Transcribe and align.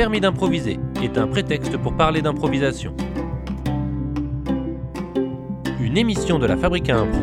permis 0.00 0.22
d'improviser 0.22 0.80
est 1.02 1.18
un 1.18 1.26
prétexte 1.26 1.76
pour 1.76 1.94
parler 1.94 2.22
d'improvisation. 2.22 2.96
Une 5.78 5.98
émission 5.98 6.38
de 6.38 6.46
la 6.46 6.56
Fabrique 6.56 6.88
à 6.88 7.00
Impro. 7.00 7.20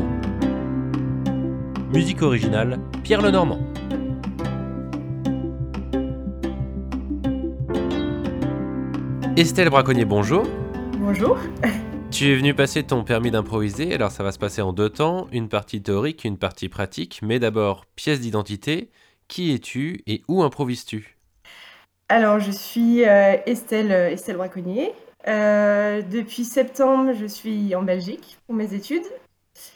Musique 1.91 2.21
originale, 2.21 2.79
Pierre 3.01 3.23
Lenormand. 3.23 3.59
Estelle 9.35 9.71
Braconnier, 9.71 10.05
bonjour. 10.05 10.43
Bonjour. 10.99 11.35
Tu 12.11 12.31
es 12.31 12.35
venu 12.35 12.53
passer 12.53 12.83
ton 12.83 13.03
permis 13.03 13.31
d'improviser, 13.31 13.91
alors 13.95 14.11
ça 14.11 14.21
va 14.21 14.31
se 14.31 14.37
passer 14.37 14.61
en 14.61 14.71
deux 14.71 14.89
temps, 14.89 15.25
une 15.31 15.49
partie 15.49 15.81
théorique, 15.81 16.25
une 16.25 16.37
partie 16.37 16.69
pratique, 16.69 17.21
mais 17.23 17.39
d'abord 17.39 17.87
pièce 17.95 18.21
d'identité, 18.21 18.91
qui 19.27 19.51
es-tu 19.51 20.03
et 20.05 20.21
où 20.27 20.43
improvises-tu? 20.43 21.16
Alors, 22.09 22.39
je 22.39 22.51
suis 22.51 23.03
euh, 23.03 23.35
Estelle, 23.45 23.91
euh, 23.91 24.09
Estelle 24.09 24.37
Braconnier. 24.37 24.93
Euh, 25.27 26.01
depuis 26.01 26.45
septembre, 26.45 27.11
je 27.13 27.25
suis 27.25 27.75
en 27.75 27.81
Belgique 27.81 28.37
pour 28.45 28.55
mes 28.55 28.73
études. 28.73 29.03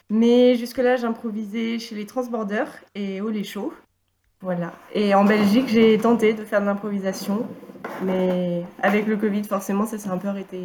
Mais 0.09 0.55
jusque-là, 0.55 0.95
j'improvisais 0.95 1.77
chez 1.79 1.95
les 1.95 2.05
Transborders 2.05 2.71
et 2.95 3.19
au 3.19 3.29
Les 3.29 3.43
Chauds. 3.43 3.73
Voilà. 4.39 4.71
Et 4.93 5.13
en 5.13 5.25
Belgique, 5.25 5.67
j'ai 5.67 5.97
tenté 5.97 6.33
de 6.33 6.45
faire 6.45 6.61
de 6.61 6.67
l'improvisation. 6.67 7.45
Mais 8.03 8.63
avec 8.81 9.07
le 9.07 9.17
Covid, 9.17 9.43
forcément, 9.43 9.85
ça 9.85 9.97
s'est 9.97 10.09
un 10.09 10.17
peu 10.17 10.29
arrêté 10.29 10.63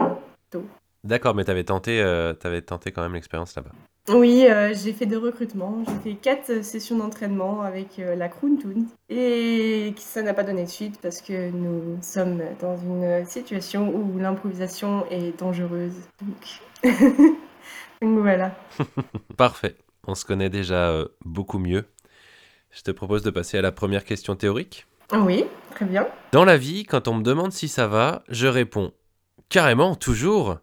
tôt. 0.50 0.64
D'accord, 1.02 1.34
mais 1.34 1.44
tu 1.44 1.50
avais 1.50 1.64
avais 1.68 2.62
tenté 2.62 2.92
quand 2.92 3.02
même 3.02 3.14
l'expérience 3.14 3.56
là-bas. 3.56 3.72
Oui, 4.08 4.46
euh, 4.48 4.72
j'ai 4.72 4.92
fait 4.92 5.06
des 5.06 5.16
recrutements. 5.16 5.82
J'ai 5.86 6.12
fait 6.12 6.16
quatre 6.16 6.62
sessions 6.62 6.96
d'entraînement 6.96 7.62
avec 7.62 7.98
euh, 7.98 8.14
la 8.14 8.28
Toon. 8.28 8.86
Et 9.08 9.92
ça 9.98 10.22
n'a 10.22 10.32
pas 10.32 10.44
donné 10.44 10.64
de 10.64 10.68
suite 10.68 11.00
parce 11.02 11.20
que 11.20 11.50
nous 11.50 11.98
sommes 12.02 12.40
dans 12.60 12.76
une 12.76 13.24
situation 13.26 13.88
où 13.88 14.18
l'improvisation 14.18 15.04
est 15.10 15.36
dangereuse. 15.38 15.94
Donc, 16.20 16.92
Donc 18.02 18.18
voilà. 18.20 18.54
Parfait. 19.36 19.76
On 20.06 20.14
se 20.14 20.24
connaît 20.24 20.50
déjà 20.50 20.90
euh, 20.90 21.08
beaucoup 21.24 21.58
mieux. 21.58 21.84
Je 22.70 22.82
te 22.82 22.92
propose 22.92 23.22
de 23.22 23.30
passer 23.30 23.58
à 23.58 23.62
la 23.62 23.72
première 23.72 24.04
question 24.04 24.36
théorique. 24.36 24.86
Oui, 25.12 25.44
très 25.70 25.84
bien. 25.84 26.06
Dans 26.32 26.44
la 26.44 26.56
vie, 26.56 26.84
quand 26.84 27.08
on 27.08 27.14
me 27.14 27.22
demande 27.22 27.52
si 27.52 27.68
ça 27.68 27.88
va, 27.88 28.22
je 28.28 28.46
réponds 28.46 28.92
carrément, 29.48 29.96
toujours. 29.96 30.58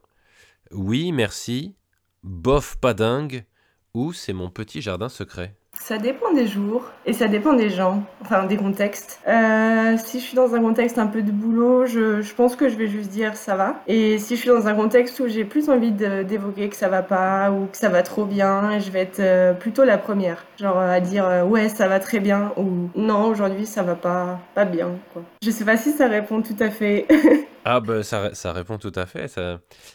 Oui, 0.72 1.12
merci. 1.12 1.75
Bof, 2.24 2.78
pas 2.78 2.94
dingue. 2.94 3.46
Ou 3.94 4.14
c'est 4.14 4.32
mon 4.34 4.50
petit 4.50 4.82
jardin 4.82 5.10
secret. 5.10 5.58
Ça 5.80 5.98
dépend 5.98 6.32
des 6.32 6.48
jours 6.48 6.86
et 7.06 7.12
ça 7.12 7.28
dépend 7.28 7.54
des 7.54 7.70
gens, 7.70 8.04
enfin 8.22 8.46
des 8.46 8.56
contextes. 8.56 9.20
Euh, 9.28 9.98
si 9.98 10.22
je 10.22 10.26
suis 10.26 10.36
dans 10.36 10.56
un 10.56 10.62
contexte 10.62 10.98
un 10.98 11.08
peu 11.08 11.22
de 11.22 11.32
boulot, 11.32 11.86
je, 11.86 12.22
je, 12.22 12.34
pense 12.34 12.56
que 12.56 12.70
je 12.70 12.76
vais 12.76 12.88
juste 12.88 13.10
dire 13.10 13.36
ça 13.36 13.58
va. 13.58 13.82
Et 13.88 14.18
si 14.18 14.36
je 14.38 14.42
suis 14.42 14.50
dans 14.50 14.68
un 14.68 14.76
contexte 14.76 15.20
où 15.20 15.28
j'ai 15.28 15.44
plus 15.44 15.70
envie 15.70 15.92
d'évoquer 15.92 16.70
que 16.70 16.76
ça 16.78 16.88
va 16.88 17.02
pas 17.02 17.52
ou 17.52 17.66
que 17.66 17.76
ça 17.76 17.90
va 17.90 18.02
trop 18.02 18.24
bien, 18.24 18.80
je 18.80 18.92
vais 18.92 19.02
être 19.02 19.20
euh, 19.20 19.54
plutôt 19.54 19.84
la 19.84 19.98
première. 19.98 20.46
Genre 20.58 20.78
à 20.78 21.02
dire 21.02 21.26
euh, 21.28 21.44
ouais 21.44 21.68
ça 21.68 21.90
va 21.90 22.00
très 22.00 22.22
bien 22.22 22.54
ou 22.56 22.90
non 22.96 23.26
aujourd'hui 23.26 23.66
ça 23.66 23.84
va 23.84 23.96
pas, 23.96 24.40
pas 24.56 24.66
bien. 24.66 24.92
Quoi. 25.12 25.24
Je 25.44 25.52
sais 25.52 25.66
pas 25.66 25.76
si 25.76 25.92
ça 25.92 26.08
répond 26.08 26.42
tout 26.42 26.58
à 26.60 26.70
fait. 26.70 27.08
Ah 27.66 27.80
bah 27.80 28.04
ça, 28.04 28.36
ça, 28.36 28.52
répond 28.52 28.78
tout 28.78 28.92
à 28.94 29.06
fait. 29.06 29.34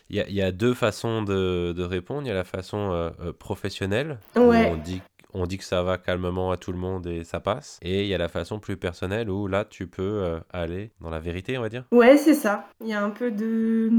Il 0.09 0.17
y 0.17 0.21
a, 0.23 0.29
y 0.31 0.41
a, 0.41 0.53
deux 0.53 0.73
façons 0.73 1.23
de, 1.23 1.73
de, 1.73 1.83
répondre. 1.83 2.23
Il 2.23 2.29
y 2.29 2.31
a 2.31 2.35
la 2.35 2.45
façon 2.45 3.13
professionnelle, 3.39 4.17
ouais. 4.37 4.71
où 4.71 4.73
on 4.73 4.77
dit 4.77 5.03
on 5.39 5.47
dit 5.47 5.59
que 5.59 5.65
ça 5.65 5.83
va 5.83 5.99
calmement 5.99 6.51
à 6.51 6.57
tout 6.57 6.73
le 6.73 6.79
monde 6.79 7.07
et 7.07 7.25
ça 7.25 7.41
passe. 7.41 7.79
Et 7.83 8.03
il 8.03 8.09
y 8.09 8.15
a 8.15 8.19
la 8.19 8.29
façon 8.29 8.59
plus 8.59 8.77
personnelle 8.77 9.31
où 9.31 9.47
là, 9.47 9.65
tu 9.65 9.87
peux 9.87 10.03
euh, 10.03 10.41
aller 10.53 10.91
dans 11.01 11.11
la 11.11 11.21
vérité, 11.21 11.57
on 11.59 11.63
va 11.63 11.69
dire. 11.69 11.85
Ouais, 11.93 12.17
c'est 12.17 12.35
ça. 12.35 12.69
Il 12.83 12.89
y 12.89 12.95
a 12.95 13.03
un 13.03 13.11
peu 13.11 13.31
de... 13.31 13.91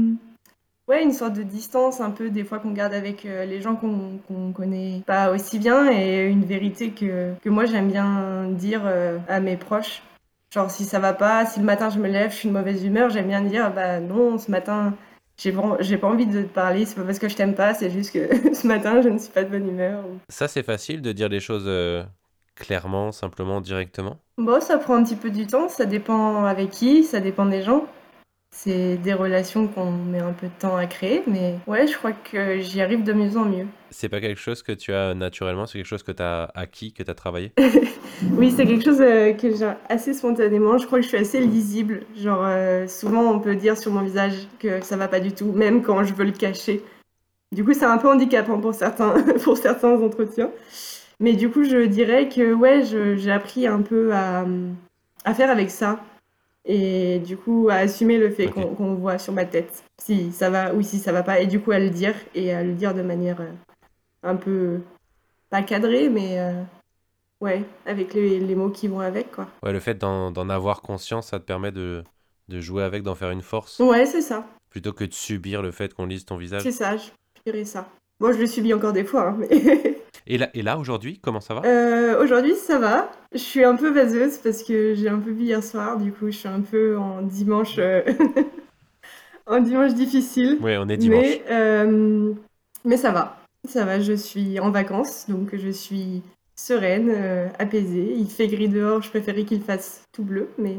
Ouais, 0.88 1.02
une 1.04 1.12
sorte 1.12 1.34
de 1.34 1.44
distance, 1.44 2.00
un 2.00 2.10
peu 2.10 2.30
des 2.30 2.42
fois 2.42 2.58
qu'on 2.58 2.72
garde 2.72 2.92
avec 2.92 3.24
euh, 3.24 3.44
les 3.44 3.60
gens 3.60 3.76
qu'on 3.76 4.52
connaît 4.52 5.02
pas 5.06 5.30
aussi 5.30 5.60
bien 5.60 5.88
et 5.90 6.26
une 6.26 6.44
vérité 6.44 6.90
que, 6.90 7.32
que 7.40 7.48
moi 7.48 7.64
j'aime 7.64 7.88
bien 7.88 8.48
dire 8.50 8.82
euh, 8.84 9.18
à 9.28 9.38
mes 9.38 9.56
proches. 9.56 10.02
Genre 10.52 10.68
si 10.68 10.84
ça 10.84 10.98
va 10.98 11.12
pas, 11.12 11.46
si 11.46 11.60
le 11.60 11.64
matin 11.64 11.90
je 11.90 12.00
me 12.00 12.08
lève, 12.08 12.32
je 12.32 12.38
suis 12.38 12.48
de 12.48 12.54
mauvaise 12.54 12.84
humeur, 12.84 13.08
j'aime 13.08 13.28
bien 13.28 13.40
dire 13.40 13.72
bah 13.72 14.00
non, 14.00 14.36
ce 14.36 14.50
matin 14.50 14.94
j'ai 15.40 15.52
pas, 15.52 15.78
pas 16.00 16.06
envie 16.06 16.26
de 16.26 16.42
te 16.42 16.48
parler, 16.48 16.84
c'est 16.84 16.94
pas 16.96 17.02
parce 17.02 17.18
que 17.18 17.28
je 17.28 17.36
t'aime 17.36 17.54
pas, 17.54 17.74
c'est 17.74 17.90
juste 17.90 18.12
que 18.12 18.54
ce 18.54 18.66
matin 18.66 19.00
je 19.00 19.08
ne 19.08 19.18
suis 19.18 19.32
pas 19.32 19.42
de 19.42 19.50
bonne 19.50 19.68
humeur. 19.68 20.04
Ça 20.28 20.48
c'est 20.48 20.62
facile 20.62 21.00
de 21.00 21.12
dire 21.12 21.28
les 21.28 21.40
choses 21.40 21.64
euh, 21.66 22.04
clairement, 22.54 23.10
simplement, 23.10 23.60
directement? 23.60 24.18
Bon, 24.38 24.60
ça 24.60 24.78
prend 24.78 24.94
un 24.96 25.02
petit 25.02 25.16
peu 25.16 25.30
du 25.30 25.46
temps, 25.46 25.68
ça 25.68 25.86
dépend 25.86 26.44
avec 26.44 26.70
qui, 26.70 27.04
ça 27.04 27.20
dépend 27.20 27.46
des 27.46 27.62
gens. 27.62 27.86
C'est 28.52 28.96
des 28.96 29.14
relations 29.14 29.68
qu'on 29.68 29.92
met 29.92 30.20
un 30.20 30.32
peu 30.32 30.48
de 30.48 30.52
temps 30.58 30.76
à 30.76 30.86
créer, 30.86 31.22
mais 31.26 31.54
ouais, 31.66 31.86
je 31.86 31.96
crois 31.96 32.12
que 32.12 32.58
j'y 32.60 32.80
arrive 32.80 33.04
de 33.04 33.12
mieux 33.12 33.36
en 33.36 33.44
mieux. 33.44 33.66
C'est 33.90 34.08
pas 34.08 34.20
quelque 34.20 34.40
chose 34.40 34.62
que 34.62 34.72
tu 34.72 34.92
as 34.92 35.14
naturellement, 35.14 35.66
c'est 35.66 35.78
quelque 35.78 35.86
chose 35.86 36.02
que 36.02 36.12
tu 36.12 36.22
as 36.22 36.50
acquis, 36.54 36.92
que 36.92 37.02
tu 37.02 37.10
as 37.10 37.14
travaillé? 37.14 37.52
Oui, 38.32 38.52
c'est 38.54 38.66
quelque 38.66 38.84
chose 38.84 39.00
euh, 39.00 39.32
que 39.32 39.54
j'ai 39.54 39.70
assez 39.88 40.12
spontanément. 40.12 40.76
Je 40.76 40.86
crois 40.86 40.98
que 40.98 41.04
je 41.04 41.08
suis 41.08 41.16
assez 41.16 41.40
lisible. 41.40 42.02
Genre, 42.16 42.42
euh, 42.44 42.86
souvent, 42.86 43.22
on 43.22 43.40
peut 43.40 43.56
dire 43.56 43.78
sur 43.78 43.92
mon 43.92 44.02
visage 44.02 44.34
que 44.58 44.84
ça 44.84 44.98
va 44.98 45.08
pas 45.08 45.20
du 45.20 45.32
tout, 45.32 45.52
même 45.52 45.82
quand 45.82 46.04
je 46.04 46.12
veux 46.12 46.26
le 46.26 46.32
cacher. 46.32 46.82
Du 47.52 47.64
coup, 47.64 47.72
c'est 47.72 47.86
un 47.86 47.98
peu 47.98 48.08
handicapant 48.08 48.60
pour 48.60 48.74
certains, 48.74 49.14
pour 49.42 49.56
certains 49.56 49.92
entretiens. 49.92 50.50
Mais 51.18 51.32
du 51.32 51.50
coup, 51.50 51.64
je 51.64 51.86
dirais 51.86 52.28
que 52.28 52.52
ouais, 52.52 52.82
j'ai 52.84 53.30
appris 53.30 53.66
un 53.66 53.82
peu 53.82 54.12
à, 54.12 54.44
à 55.24 55.34
faire 55.34 55.50
avec 55.50 55.70
ça 55.70 55.98
et 56.64 57.18
du 57.20 57.36
coup 57.36 57.68
à 57.70 57.76
assumer 57.76 58.18
le 58.18 58.30
fait 58.30 58.48
qu'on 58.48 58.94
voit 58.94 59.18
sur 59.18 59.32
ma 59.32 59.44
tête 59.44 59.84
si 59.98 60.32
ça 60.32 60.50
va 60.50 60.74
ou 60.74 60.82
si 60.82 60.98
ça 60.98 61.12
va 61.12 61.22
pas. 61.22 61.40
Et 61.40 61.46
du 61.46 61.60
coup 61.60 61.72
à 61.72 61.78
le 61.78 61.90
dire 61.90 62.14
et 62.34 62.52
à 62.52 62.62
le 62.62 62.72
dire 62.72 62.94
de 62.94 63.02
manière 63.02 63.40
euh, 63.40 63.52
un 64.22 64.36
peu 64.36 64.80
pas 65.48 65.62
cadrée 65.62 66.08
mais 66.08 66.38
euh, 66.38 66.62
ouais 67.40 67.64
avec 67.86 68.14
les, 68.14 68.40
les, 68.40 68.54
mots 68.54 68.70
qui 68.70 68.88
vont 68.88 69.00
avec 69.00 69.32
quoi. 69.32 69.48
Ouais 69.62 69.72
le 69.72 69.80
fait 69.80 69.98
d'en 69.98 70.48
avoir 70.48 70.82
conscience 70.82 71.28
ça 71.28 71.38
te 71.38 71.44
permet 71.44 71.72
de, 71.72 72.04
de 72.48 72.60
jouer 72.60 72.82
avec 72.82 73.02
d'en 73.02 73.14
faire 73.14 73.30
une 73.30 73.42
force. 73.42 73.78
Ouais 73.78 74.06
c'est 74.06 74.22
ça. 74.22 74.46
Plutôt 74.68 74.92
que 74.92 75.04
de 75.04 75.14
subir 75.14 75.62
le 75.62 75.72
fait 75.72 75.94
qu'on 75.94 76.06
lise 76.06 76.24
ton 76.24 76.36
visage. 76.36 76.62
C'est 76.62 76.72
ça 76.72 76.96
je 76.96 77.10
dirais 77.46 77.64
ça. 77.64 77.88
Moi 78.20 78.32
je 78.32 78.38
le 78.38 78.46
subis 78.46 78.74
encore 78.74 78.92
des 78.92 79.04
fois 79.04 79.28
hein, 79.28 79.36
mais 79.38 79.48
Et 80.26 80.38
là, 80.38 80.50
et 80.54 80.62
là 80.62 80.78
aujourd'hui, 80.78 81.18
comment 81.22 81.40
ça 81.40 81.54
va 81.54 81.62
euh, 81.64 82.22
Aujourd'hui, 82.22 82.54
ça 82.54 82.78
va. 82.78 83.10
Je 83.32 83.38
suis 83.38 83.64
un 83.64 83.76
peu 83.76 83.90
vaseuse 83.90 84.38
parce 84.38 84.62
que 84.62 84.94
j'ai 84.94 85.08
un 85.08 85.18
peu 85.18 85.32
bu 85.32 85.44
hier 85.44 85.62
soir. 85.62 85.98
Du 85.98 86.12
coup, 86.12 86.26
je 86.26 86.36
suis 86.36 86.48
un 86.48 86.60
peu 86.60 86.98
en 86.98 87.22
dimanche, 87.22 87.76
euh, 87.78 88.02
en 89.46 89.60
dimanche 89.60 89.94
difficile. 89.94 90.58
Oui, 90.60 90.72
on 90.78 90.88
est 90.88 90.96
dimanche. 90.96 91.26
Mais, 91.26 91.42
euh, 91.50 92.32
mais 92.84 92.96
ça 92.96 93.10
va. 93.10 93.36
Ça 93.68 93.84
va, 93.84 94.00
je 94.00 94.14
suis 94.14 94.58
en 94.58 94.70
vacances, 94.70 95.26
donc 95.28 95.54
je 95.54 95.68
suis 95.68 96.22
sereine, 96.56 97.14
apaisée. 97.58 98.14
Il 98.16 98.30
fait 98.30 98.48
gris 98.48 98.68
dehors, 98.68 99.02
je 99.02 99.10
préférais 99.10 99.44
qu'il 99.44 99.60
fasse 99.60 100.02
tout 100.12 100.22
bleu, 100.22 100.48
mais 100.56 100.76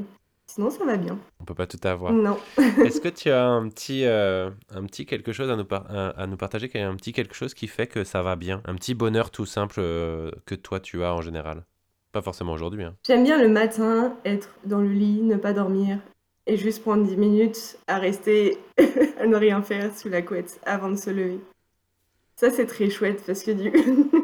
Sinon, 0.53 0.69
ça 0.69 0.83
va 0.83 0.97
bien. 0.97 1.17
On 1.39 1.45
peut 1.45 1.53
pas 1.53 1.65
tout 1.65 1.79
avoir. 1.85 2.11
Non. 2.11 2.37
Est-ce 2.57 2.99
que 2.99 3.07
tu 3.07 3.29
as 3.29 3.47
un 3.47 3.69
petit, 3.69 4.03
euh, 4.03 4.49
un 4.69 4.83
petit 4.83 5.05
quelque 5.05 5.31
chose 5.31 5.49
à 5.49 5.55
nous, 5.55 5.65
à 5.71 6.27
nous 6.27 6.35
partager, 6.35 6.69
un 6.75 6.95
petit 6.97 7.13
quelque 7.13 7.35
chose 7.35 7.53
qui 7.53 7.67
fait 7.67 7.87
que 7.87 8.03
ça 8.03 8.21
va 8.21 8.35
bien? 8.35 8.61
Un 8.65 8.75
petit 8.75 8.93
bonheur 8.93 9.31
tout 9.31 9.45
simple 9.45 9.75
euh, 9.79 10.29
que 10.45 10.53
toi 10.53 10.81
tu 10.81 11.05
as 11.05 11.13
en 11.13 11.21
général? 11.21 11.63
Pas 12.11 12.21
forcément 12.21 12.51
aujourd'hui. 12.51 12.83
Hein. 12.83 12.95
J'aime 13.07 13.23
bien 13.23 13.41
le 13.41 13.47
matin 13.47 14.17
être 14.25 14.49
dans 14.65 14.81
le 14.81 14.89
lit, 14.89 15.21
ne 15.21 15.37
pas 15.37 15.53
dormir 15.53 15.99
et 16.47 16.57
juste 16.57 16.81
prendre 16.81 17.05
10 17.05 17.15
minutes 17.15 17.77
à 17.87 17.97
rester, 17.97 18.57
à 19.21 19.27
ne 19.27 19.35
rien 19.37 19.61
faire 19.61 19.95
sous 19.95 20.09
la 20.09 20.21
couette 20.21 20.59
avant 20.65 20.89
de 20.89 20.97
se 20.97 21.11
lever. 21.11 21.39
Ça, 22.35 22.49
c'est 22.49 22.65
très 22.65 22.89
chouette 22.89 23.23
parce 23.25 23.43
que 23.43 23.51
du 23.51 23.71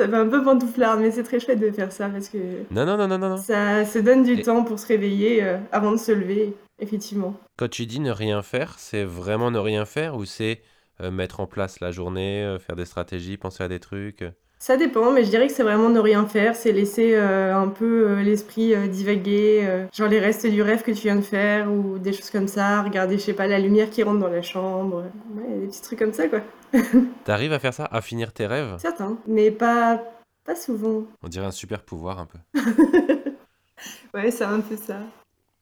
ça 0.00 0.08
fait 0.08 0.16
un 0.16 0.28
peu 0.28 0.42
pantouflard, 0.42 0.98
mais 0.98 1.10
c'est 1.10 1.22
très 1.22 1.40
chouette 1.40 1.60
de 1.60 1.70
faire 1.70 1.92
ça 1.92 2.08
parce 2.08 2.30
que. 2.30 2.38
Non, 2.70 2.86
non, 2.86 2.96
non, 2.96 3.06
non, 3.06 3.18
non. 3.18 3.36
Ça 3.36 3.84
se 3.84 3.98
donne 3.98 4.22
du 4.22 4.40
temps 4.40 4.64
pour 4.64 4.78
se 4.78 4.86
réveiller 4.86 5.42
euh, 5.42 5.58
avant 5.72 5.92
de 5.92 5.98
se 5.98 6.10
lever, 6.10 6.54
effectivement. 6.78 7.34
Quand 7.58 7.68
tu 7.68 7.84
dis 7.84 8.00
ne 8.00 8.10
rien 8.10 8.40
faire, 8.40 8.78
c'est 8.78 9.04
vraiment 9.04 9.50
ne 9.50 9.58
rien 9.58 9.84
faire 9.84 10.16
ou 10.16 10.24
c'est 10.24 10.62
euh, 11.02 11.10
mettre 11.10 11.40
en 11.40 11.46
place 11.46 11.80
la 11.80 11.90
journée, 11.90 12.42
euh, 12.42 12.58
faire 12.58 12.76
des 12.76 12.86
stratégies, 12.86 13.36
penser 13.36 13.62
à 13.62 13.68
des 13.68 13.78
trucs 13.78 14.24
ça 14.62 14.76
dépend, 14.76 15.10
mais 15.10 15.24
je 15.24 15.30
dirais 15.30 15.46
que 15.46 15.52
c'est 15.52 15.62
vraiment 15.62 15.88
ne 15.88 15.98
rien 15.98 16.26
faire, 16.26 16.54
c'est 16.54 16.70
laisser 16.70 17.16
un 17.16 17.68
peu 17.68 18.20
l'esprit 18.20 18.76
divaguer, 18.88 19.86
genre 19.92 20.08
les 20.08 20.20
restes 20.20 20.46
du 20.46 20.60
rêve 20.62 20.82
que 20.82 20.90
tu 20.90 21.02
viens 21.02 21.16
de 21.16 21.22
faire 21.22 21.72
ou 21.72 21.98
des 21.98 22.12
choses 22.12 22.30
comme 22.30 22.46
ça, 22.46 22.82
regarder, 22.82 23.16
je 23.16 23.22
sais 23.22 23.32
pas, 23.32 23.46
la 23.46 23.58
lumière 23.58 23.88
qui 23.90 24.02
rentre 24.02 24.20
dans 24.20 24.28
la 24.28 24.42
chambre, 24.42 25.04
ouais, 25.34 25.58
des 25.60 25.66
petits 25.66 25.82
trucs 25.82 25.98
comme 25.98 26.12
ça 26.12 26.28
quoi. 26.28 26.40
T'arrives 27.24 27.52
à 27.52 27.58
faire 27.58 27.74
ça, 27.74 27.88
à 27.90 28.00
finir 28.00 28.32
tes 28.32 28.46
rêves? 28.46 28.76
Certains, 28.78 29.16
mais 29.26 29.50
pas, 29.50 30.02
pas 30.44 30.54
souvent. 30.54 31.04
On 31.22 31.28
dirait 31.28 31.46
un 31.46 31.50
super 31.50 31.82
pouvoir 31.82 32.18
un 32.18 32.26
peu. 32.26 32.38
ouais, 34.14 34.30
c'est 34.30 34.44
un 34.44 34.60
peu 34.60 34.76
ça. 34.76 34.98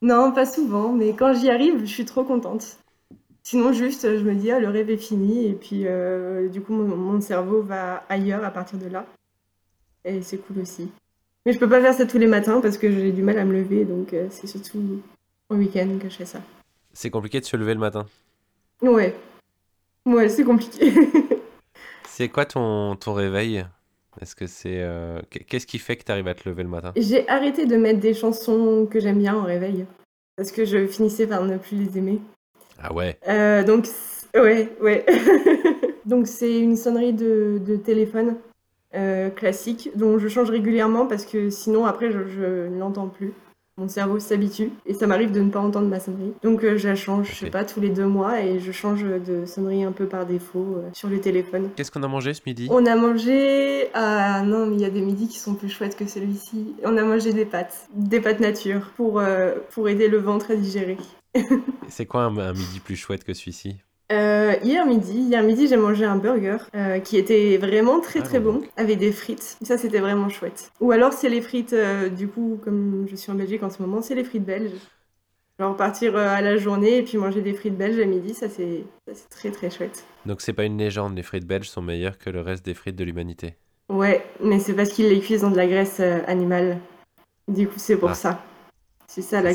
Non, 0.03 0.33
pas 0.33 0.47
souvent, 0.47 0.93
mais 0.93 1.15
quand 1.15 1.33
j'y 1.35 1.51
arrive, 1.51 1.81
je 1.81 1.93
suis 1.93 2.05
trop 2.05 2.25
contente. 2.25 2.79
Sinon, 3.51 3.73
juste, 3.73 4.03
je 4.03 4.23
me 4.23 4.35
dis, 4.35 4.51
ah, 4.51 4.61
le 4.61 4.69
rêve 4.69 4.91
est 4.91 4.99
fini, 4.99 5.47
et 5.47 5.55
puis 5.55 5.87
euh, 5.87 6.51
du 6.51 6.61
coup, 6.61 6.75
mon, 6.75 6.95
mon, 6.95 7.19
cerveau 7.19 7.63
va 7.63 8.05
ailleurs 8.11 8.45
à 8.45 8.51
partir 8.51 8.79
de 8.79 8.89
là. 8.89 9.07
Et 10.05 10.21
c'est 10.21 10.37
cool 10.37 10.59
aussi. 10.59 10.91
Mais 11.47 11.55
je 11.55 11.59
peux 11.59 11.67
pas 11.67 11.81
faire 11.81 11.95
ça 11.95 12.05
tous 12.05 12.19
les 12.19 12.27
matins 12.27 12.61
parce 12.61 12.77
que 12.77 12.91
j'ai 12.91 13.11
du 13.11 13.23
mal 13.23 13.39
à 13.39 13.47
me 13.47 13.55
lever, 13.55 13.87
donc 13.87 14.13
euh, 14.13 14.27
c'est 14.31 14.47
surtout 14.47 15.01
au 15.49 15.55
week-end 15.55 15.89
que 15.99 16.11
je 16.11 16.17
fais 16.17 16.27
ça. 16.27 16.43
C'est 16.93 17.09
compliqué 17.09 17.41
de 17.41 17.47
se 17.47 17.57
lever 17.57 17.73
le 17.73 17.81
matin? 17.81 18.05
Ouais. 18.83 19.17
Ouais, 20.05 20.29
c'est 20.29 20.45
compliqué. 20.45 20.93
C'est 22.07 22.29
quoi 22.29 22.45
ton, 22.45 22.97
ton 22.97 23.15
réveil? 23.15 23.65
Est-ce 24.21 24.37
que 24.37 24.47
c'est. 24.47 24.83
euh, 24.83 25.23
qu- 25.31 25.45
Qu'est-ce 25.45 25.67
qui 25.67 25.79
fait 25.79 25.97
que 25.97 26.05
tu 26.05 26.13
arrives 26.13 26.29
à 26.29 26.35
te 26.35 26.47
lever 26.47 26.65
le 26.65 26.69
matin? 26.69 26.93
J'ai 26.97 27.27
arrêté 27.31 27.65
de 27.65 27.77
mettre 27.79 28.01
des 28.01 28.13
chansons 28.13 28.87
que 28.91 29.01
j'aime 29.01 29.21
bien 29.21 29.37
en 29.37 29.45
réveil. 29.45 29.87
Parce 30.37 30.53
que 30.53 30.67
je 30.67 30.87
finissais 30.87 31.27
par 31.27 31.45
ne 31.47 31.57
plus 31.57 31.77
les 31.79 31.97
aimer. 31.97 32.21
Ah 32.83 32.93
ouais. 32.93 33.19
Euh, 33.29 33.63
donc, 33.65 33.87
ouais, 34.35 34.69
ouais. 34.81 35.05
donc, 36.07 36.27
c'est 36.27 36.59
une 36.61 36.77
sonnerie 36.77 37.13
de, 37.13 37.61
de 37.65 37.77
téléphone 37.77 38.37
euh, 38.95 39.31
classique 39.31 39.91
dont 39.95 40.19
je 40.19 40.29
change 40.29 40.51
régulièrement 40.51 41.07
parce 41.07 41.27
que 41.27 41.51
sinon, 41.51 41.87
après, 41.87 42.11
je, 42.11 42.27
je 42.27 42.69
ne 42.69 42.79
l'entends 42.79 43.09
plus. 43.09 43.33
Mon 43.79 43.87
cerveau 43.87 44.19
s'habitue 44.19 44.73
et 44.87 44.95
ça 44.95 45.07
m'arrive 45.07 45.31
de 45.31 45.39
ne 45.39 45.51
pas 45.51 45.61
entendre 45.61 45.87
ma 45.87 46.01
sonnerie. 46.01 46.33
Donc, 46.43 46.65
euh, 46.65 46.77
je 46.77 46.89
la 46.89 46.97
change, 46.97 47.31
je 47.31 47.45
sais 47.45 47.51
pas, 47.51 47.65
tous 47.65 47.81
les 47.81 47.91
deux 47.91 48.07
mois 48.07 48.41
et 48.43 48.59
je 48.59 48.73
change 48.73 49.05
de 49.05 49.47
sonnerie 49.47 49.85
un 49.85 49.93
peu 49.93 50.07
par 50.07 50.27
défaut 50.27 50.79
euh, 50.79 50.89
sur 50.93 51.09
le 51.09 51.21
téléphone. 51.21 51.71
Qu'est-ce 51.77 51.93
qu'on 51.93 52.03
a 52.03 52.09
mangé 52.09 52.35
ce 52.35 52.41
midi? 52.45 52.67
On 52.73 52.85
a 52.87 52.97
mangé. 52.97 53.89
Ah 53.95 54.43
non, 54.45 54.67
mais 54.67 54.75
il 54.75 54.81
y 54.81 54.85
a 54.85 54.91
des 54.91 55.01
midis 55.01 55.29
qui 55.29 55.39
sont 55.39 55.55
plus 55.55 55.69
chouettes 55.69 55.95
que 55.97 56.09
celui-ci. 56.09 56.75
On 56.83 56.97
a 56.97 57.05
mangé 57.05 57.33
des 57.33 57.45
pâtes, 57.45 57.89
des 57.95 58.19
pâtes 58.21 58.41
nature 58.41 58.91
pour, 58.97 59.21
euh, 59.21 59.55
pour 59.71 59.89
aider 59.89 60.09
le 60.09 60.19
ventre 60.19 60.51
à 60.51 60.57
digérer. 60.57 60.97
C'est 61.89 62.07
quoi 62.07 62.23
un, 62.25 62.37
un 62.39 62.53
midi 62.53 62.81
plus 62.81 62.97
chouette 62.97 63.25
que 63.25 63.33
celui-ci? 63.35 63.77
Euh, 64.11 64.55
hier 64.63 64.87
midi, 64.87 65.19
hier 65.21 65.43
midi, 65.43 65.69
j'ai 65.69 65.77
mangé 65.77 66.05
un 66.07 66.17
burger 66.17 66.57
euh, 66.75 66.99
qui 66.99 67.19
était 67.19 67.59
vraiment 67.59 68.01
très 68.01 68.21
Ah, 68.21 68.23
très 68.23 68.41
bon. 68.41 68.55
bon, 68.55 68.63
avec 68.77 68.99
des 68.99 69.13
frites. 69.13 69.59
Ça, 69.63 69.77
c'était 69.77 69.99
vraiment 69.99 70.31
chouette. 70.31 70.71
Ou 70.81 70.93
alors, 70.93 71.13
c'est 71.13 71.29
les 71.29 71.43
frites, 71.43 71.75
euh, 71.75 72.09
du 72.09 72.27
coup, 72.27 72.59
comme 72.65 73.07
je 73.11 73.17
suis 73.17 73.31
en 73.31 73.35
Belgique 73.35 73.63
en 73.63 73.69
ce 73.71 73.83
moment, 73.83 74.01
c'est 74.01 74.15
les 74.15 74.25
frites 74.25 74.45
belges. 74.45 74.73
Genre 75.61 75.77
partir 75.77 76.17
à 76.17 76.41
la 76.41 76.57
journée 76.57 76.99
et 76.99 77.03
puis 77.03 77.19
manger 77.19 77.43
des 77.43 77.53
frites 77.53 77.77
belges 77.77 77.99
à 77.99 78.05
midi, 78.05 78.33
ça 78.33 78.49
c'est 78.49 78.85
très 79.29 79.51
très 79.51 79.71
chouette. 79.71 80.05
Donc 80.25 80.41
c'est 80.41 80.53
pas 80.53 80.63
une 80.63 80.79
légende, 80.79 81.17
les 81.17 81.25
frites 81.25 81.47
belges 81.47 81.69
sont 81.69 81.83
meilleures 81.83 82.17
que 82.17 82.31
le 82.31 82.41
reste 82.41 82.65
des 82.65 82.75
frites 82.75 82.95
de 82.95 83.03
l'humanité. 83.03 83.57
Ouais, 83.89 84.25
mais 84.41 84.61
c'est 84.61 84.73
parce 84.75 84.91
qu'ils 84.91 85.09
les 85.09 85.19
cuisent 85.19 85.41
dans 85.41 85.51
de 85.51 85.57
la 85.57 85.67
graisse 85.67 85.99
animale. 86.29 86.79
Du 87.49 87.67
coup, 87.67 87.75
c'est 87.77 87.97
pour 87.97 88.11
Ah. 88.11 88.15
ça. 88.15 88.45
C'est 89.11 89.23
ça 89.23 89.41
la. 89.43 89.53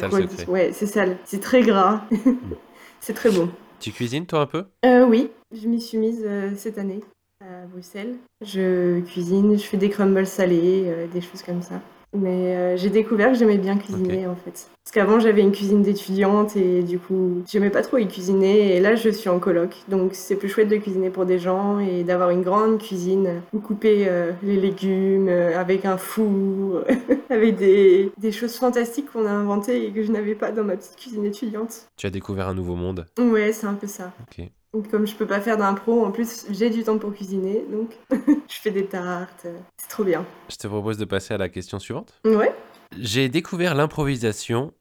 Ouais, 0.48 0.72
c'est 0.74 0.88
ça. 0.88 1.06
le- 1.06 1.16
C'est 1.26 1.40
très 1.40 1.62
gras. 1.62 2.04
c'est 3.00 3.14
très 3.14 3.30
bon. 3.32 3.50
Tu 3.80 3.92
cuisines 3.92 4.26
toi 4.26 4.42
un 4.42 4.46
peu? 4.48 4.66
Euh, 4.86 5.06
oui, 5.06 5.30
je 5.52 5.68
m'y 5.68 5.80
suis 5.80 5.98
mise 5.98 6.24
euh, 6.26 6.52
cette 6.56 6.78
année 6.78 7.02
à 7.42 7.66
Bruxelles. 7.68 8.16
Je 8.42 9.00
cuisine, 9.02 9.58
je 9.58 9.64
fais 9.64 9.78
des 9.78 9.90
crumbles 9.90 10.26
salés, 10.26 10.84
euh, 10.88 11.08
des 11.08 11.22
choses 11.22 11.44
comme 11.44 11.62
ça. 11.62 11.82
Mais 12.13 12.56
euh, 12.56 12.77
j'ai 12.77 12.89
découvert 12.89 13.31
que 13.31 13.38
j'aimais 13.38 13.57
bien 13.57 13.77
cuisiner 13.77 14.27
en 14.27 14.36
fait. 14.36 14.68
Parce 14.83 14.92
qu'avant 14.94 15.19
j'avais 15.19 15.42
une 15.42 15.51
cuisine 15.51 15.81
d'étudiante 15.81 16.56
et 16.56 16.83
du 16.83 17.00
coup 17.00 17.42
j'aimais 17.48 17.69
pas 17.69 17.81
trop 17.81 17.98
y 17.98 18.07
cuisiner 18.07 18.75
et 18.75 18.80
là 18.80 18.95
je 18.95 19.10
suis 19.10 19.30
en 19.30 19.39
coloc. 19.39 19.75
Donc 19.88 20.12
c'est 20.13 20.36
plus 20.36 20.50
chouette 20.50 20.68
de 20.68 20.77
cuisiner 20.77 21.10
pour 21.10 21.25
des 21.25 21.39
gens 21.39 21.80
et 21.80 22.04
d'avoir 22.04 22.30
une 22.30 22.44
grande 22.44 22.80
cuisine 22.80 23.42
où 23.54 23.60
couper 23.60 24.06
euh, 24.07 24.31
les 24.44 24.57
légumes 24.57 25.27
euh, 25.30 25.57
avec 25.60 25.86
un 25.86 25.98
four, 25.98 26.83
avec 27.30 27.56
des, 27.56 28.12
des 28.18 28.31
choses 28.31 28.56
fantastiques 28.56 29.12
qu'on 29.12 29.25
a 29.25 29.31
inventées 29.31 29.86
et 29.88 29.92
que 29.92 30.04
je 30.04 30.12
n'avais 30.12 30.36
pas 30.36 30.51
dans 30.51 30.63
ma 30.63 30.75
petite 30.75 30.95
cuisine 30.98 31.25
étudiante. 31.25 31.88
Tu 31.98 32.06
as 32.06 32.12
découvert 32.12 32.48
un 32.50 32.54
nouveau 32.54 32.75
monde. 32.75 33.06
Ouais, 33.18 33.54
c'est 33.54 33.68
un 33.68 33.74
peu 33.74 33.88
ça. 33.88 34.12
Ok. 34.21 34.45
Comme 34.90 35.06
je 35.06 35.14
peux 35.14 35.28
pas 35.28 35.40
faire 35.40 35.58
d'impro, 35.58 36.04
en 36.04 36.12
plus 36.12 36.48
j'ai 36.50 36.72
du 36.72 36.84
temps 36.84 36.98
pour 36.98 37.14
cuisiner, 37.14 37.64
donc 37.70 37.96
je 38.12 38.56
fais 38.60 38.72
des 38.72 38.88
tartes, 38.88 39.46
c'est 39.78 39.88
trop 39.88 40.04
bien. 40.04 40.25
Je 40.50 40.56
te 40.56 40.68
propose 40.68 40.98
de 40.98 41.06
passer 41.06 41.36
à 41.36 41.38
la 41.38 41.48
question 41.48 41.78
suivante. 41.78 42.20
Ouais. 42.25 42.56
J'ai 42.98 43.30
découvert 43.30 43.75
l'improvisation 43.75 44.74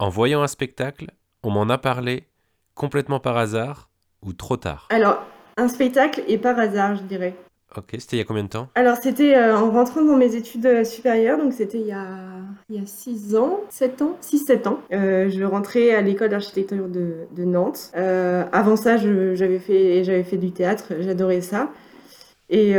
en 0.00 0.08
voyant 0.08 0.42
un 0.42 0.48
spectacle, 0.48 1.06
on 1.44 1.50
m'en 1.50 1.68
a 1.68 1.78
parlé 1.78 2.26
complètement 2.74 3.20
par 3.20 3.36
hasard 3.36 3.90
ou 4.22 4.32
trop 4.32 4.56
tard? 4.56 4.88
Alors, 4.90 5.22
un 5.56 5.68
spectacle 5.68 6.24
et 6.26 6.38
par 6.38 6.58
hasard, 6.58 6.96
je 6.96 7.02
dirais. 7.02 7.36
Ok, 7.76 7.86
c'était 7.92 8.16
il 8.16 8.18
y 8.18 8.22
a 8.22 8.24
combien 8.24 8.44
de 8.44 8.48
temps? 8.48 8.68
Alors, 8.74 8.96
c'était 8.96 9.34
euh, 9.34 9.56
en 9.56 9.70
rentrant 9.70 10.02
dans 10.02 10.16
mes 10.16 10.36
études 10.36 10.66
euh, 10.66 10.84
supérieures, 10.84 11.38
donc 11.38 11.54
c'était 11.54 11.78
il 11.78 11.86
y 11.86 11.92
a, 11.92 12.06
il 12.68 12.76
y 12.76 12.78
a 12.78 12.86
6 12.86 13.34
ans, 13.34 13.60
7 13.70 14.02
ans, 14.02 14.18
6-7 14.20 14.68
ans. 14.68 14.78
Euh, 14.92 15.30
je 15.30 15.42
rentrais 15.42 15.94
à 15.94 16.02
l'école 16.02 16.28
d'architecture 16.28 16.88
de, 16.88 17.14
de 17.34 17.44
Nantes. 17.44 17.90
Avant 17.94 18.76
ça, 18.76 18.98
j'avais 18.98 19.58
fait, 19.58 20.24
fait 20.24 20.36
du 20.36 20.52
théâtre, 20.52 20.92
j'adorais 21.00 21.40
ça. 21.40 21.70
Et 22.50 22.74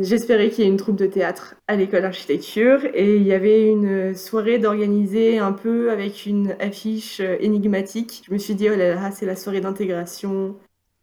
j'espérais 0.00 0.48
qu'il 0.48 0.64
y 0.64 0.66
ait 0.66 0.70
une 0.70 0.78
troupe 0.78 0.96
de 0.96 1.04
théâtre 1.04 1.56
à 1.68 1.76
l'école 1.76 2.00
d'architecture. 2.02 2.80
Et 2.94 3.16
il 3.16 3.22
y 3.22 3.34
avait 3.34 3.68
une 3.68 4.14
soirée 4.14 4.58
d'organiser 4.58 5.38
un 5.38 5.52
peu 5.52 5.90
avec 5.90 6.24
une 6.24 6.56
affiche 6.58 7.20
énigmatique. 7.20 8.22
Je 8.26 8.32
me 8.32 8.38
suis 8.38 8.54
dit, 8.54 8.70
oh 8.70 8.76
là 8.76 8.94
là, 8.94 9.10
c'est 9.10 9.26
la 9.26 9.36
soirée 9.36 9.60
d'intégration. 9.60 10.56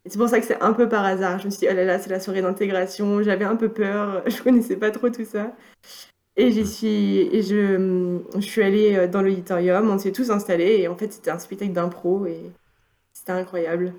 Et 0.07 0.09
c'est 0.09 0.19
pour 0.19 0.30
ça 0.30 0.39
que 0.39 0.45
c'est 0.45 0.62
un 0.62 0.71
peu 0.71 0.88
par 0.88 1.04
hasard. 1.04 1.38
Je 1.38 1.48
me 1.48 1.50
suis 1.50 1.59
dit, 1.59 1.68
oh 1.69 1.75
là 1.75 1.83
là, 1.83 2.00
c'est 2.00 2.09
la 2.09 2.21
soirée 2.21 2.42
d'intégration. 2.42 3.21
J'avais 3.24 3.44
un 3.44 3.57
peu 3.57 3.68
peur. 3.68 4.24
Je 4.27 4.42
connaissais 4.42 4.77
pas 4.77 4.89
trop 4.89 5.09
tout 5.09 5.25
ça. 5.25 5.54
Et 6.38 6.50
j'y 6.51 6.65
suis, 6.65 7.27
et 7.36 7.42
je, 7.42 8.19
je 8.36 8.39
suis 8.39 8.62
allée 8.63 8.95
euh, 8.95 9.07
dans 9.09 9.21
l'auditorium. 9.21 9.89
On 9.89 9.98
s'est 9.98 10.13
tous 10.13 10.30
installés. 10.30 10.77
Et 10.77 10.88
en 10.88 10.95
fait, 10.95 11.12
c'était 11.12 11.30
un 11.30 11.39
spectacle 11.39 11.74
d'impro. 11.74 12.25
Et 12.25 12.39
c'était 13.12 13.33
incroyable. 13.33 13.92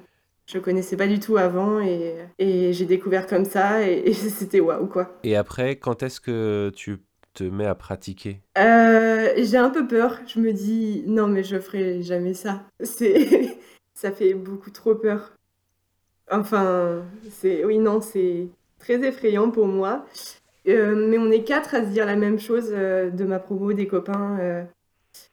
Je 0.47 0.59
connaissais 0.59 0.97
pas 0.97 1.09
du 1.09 1.21
tout 1.21 1.37
avant. 1.37 1.79
Et, 1.81 2.15
et 2.39 2.73
j'ai 2.73 2.87
découvert 2.87 3.27
comme 3.27 3.45
ça. 3.45 3.87
Et, 3.87 3.99
et 4.09 4.15
c'était 4.15 4.61
waouh, 4.61 4.87
quoi. 4.87 5.15
Et 5.25 5.37
après, 5.37 5.77
quand 5.77 6.03
est-ce 6.03 6.23
que 6.23 6.73
tu 6.75 7.03
te 7.35 7.45
mets 7.45 7.67
à 7.67 7.75
pratiquer? 7.75 8.41
Euh, 8.57 9.29
j'ai 9.37 9.59
un 9.59 9.69
peu 9.69 9.87
peur. 9.87 10.21
Je 10.27 10.41
me 10.41 10.55
dis, 10.55 11.05
non, 11.07 11.27
mais 11.27 11.45
je 11.45 11.59
ferai 11.59 12.01
jamais 12.01 12.33
ça. 12.33 12.63
C'est, 12.83 13.59
ça 13.95 14.11
fait 14.11 14.33
beaucoup 14.33 14.71
trop 14.71 14.95
peur. 14.95 15.33
Enfin, 16.31 17.03
c'est, 17.31 17.65
oui, 17.65 17.79
non, 17.79 18.01
c'est 18.01 18.49
très 18.79 19.03
effrayant 19.07 19.51
pour 19.51 19.67
moi. 19.67 20.05
Euh, 20.69 20.95
mais 21.09 21.19
on 21.19 21.31
est 21.31 21.45
quatre 21.45 21.75
à 21.75 21.83
se 21.83 21.89
dire 21.89 22.05
la 22.05 22.17
même 22.17 22.39
chose 22.39 22.71
euh, 22.73 23.11
de 23.11 23.25
ma 23.25 23.39
promo, 23.39 23.73
des 23.73 23.87
copains, 23.87 24.39
euh, 24.41 24.63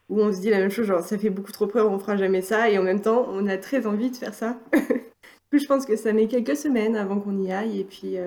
où 0.10 0.22
on 0.22 0.32
se 0.32 0.40
dit 0.40 0.50
la 0.50 0.60
même 0.60 0.72
chose, 0.72 0.86
genre 0.86 1.02
ça 1.02 1.18
fait 1.18 1.30
beaucoup 1.30 1.52
trop 1.52 1.68
peur, 1.68 1.92
on 1.92 2.00
fera 2.00 2.16
jamais 2.16 2.42
ça, 2.42 2.70
et 2.70 2.78
en 2.78 2.84
même 2.84 3.02
temps, 3.02 3.28
on 3.32 3.46
a 3.48 3.58
très 3.58 3.86
envie 3.86 4.12
de 4.12 4.16
faire 4.16 4.34
ça. 4.34 4.58
Je 5.52 5.66
pense 5.68 5.86
que 5.86 5.96
ça 5.96 6.14
met 6.14 6.28
quelques 6.28 6.56
semaines 6.56 6.96
avant 6.96 7.20
qu'on 7.20 7.42
y 7.42 7.52
aille, 7.52 7.80
et 7.80 7.84
puis 7.86 8.18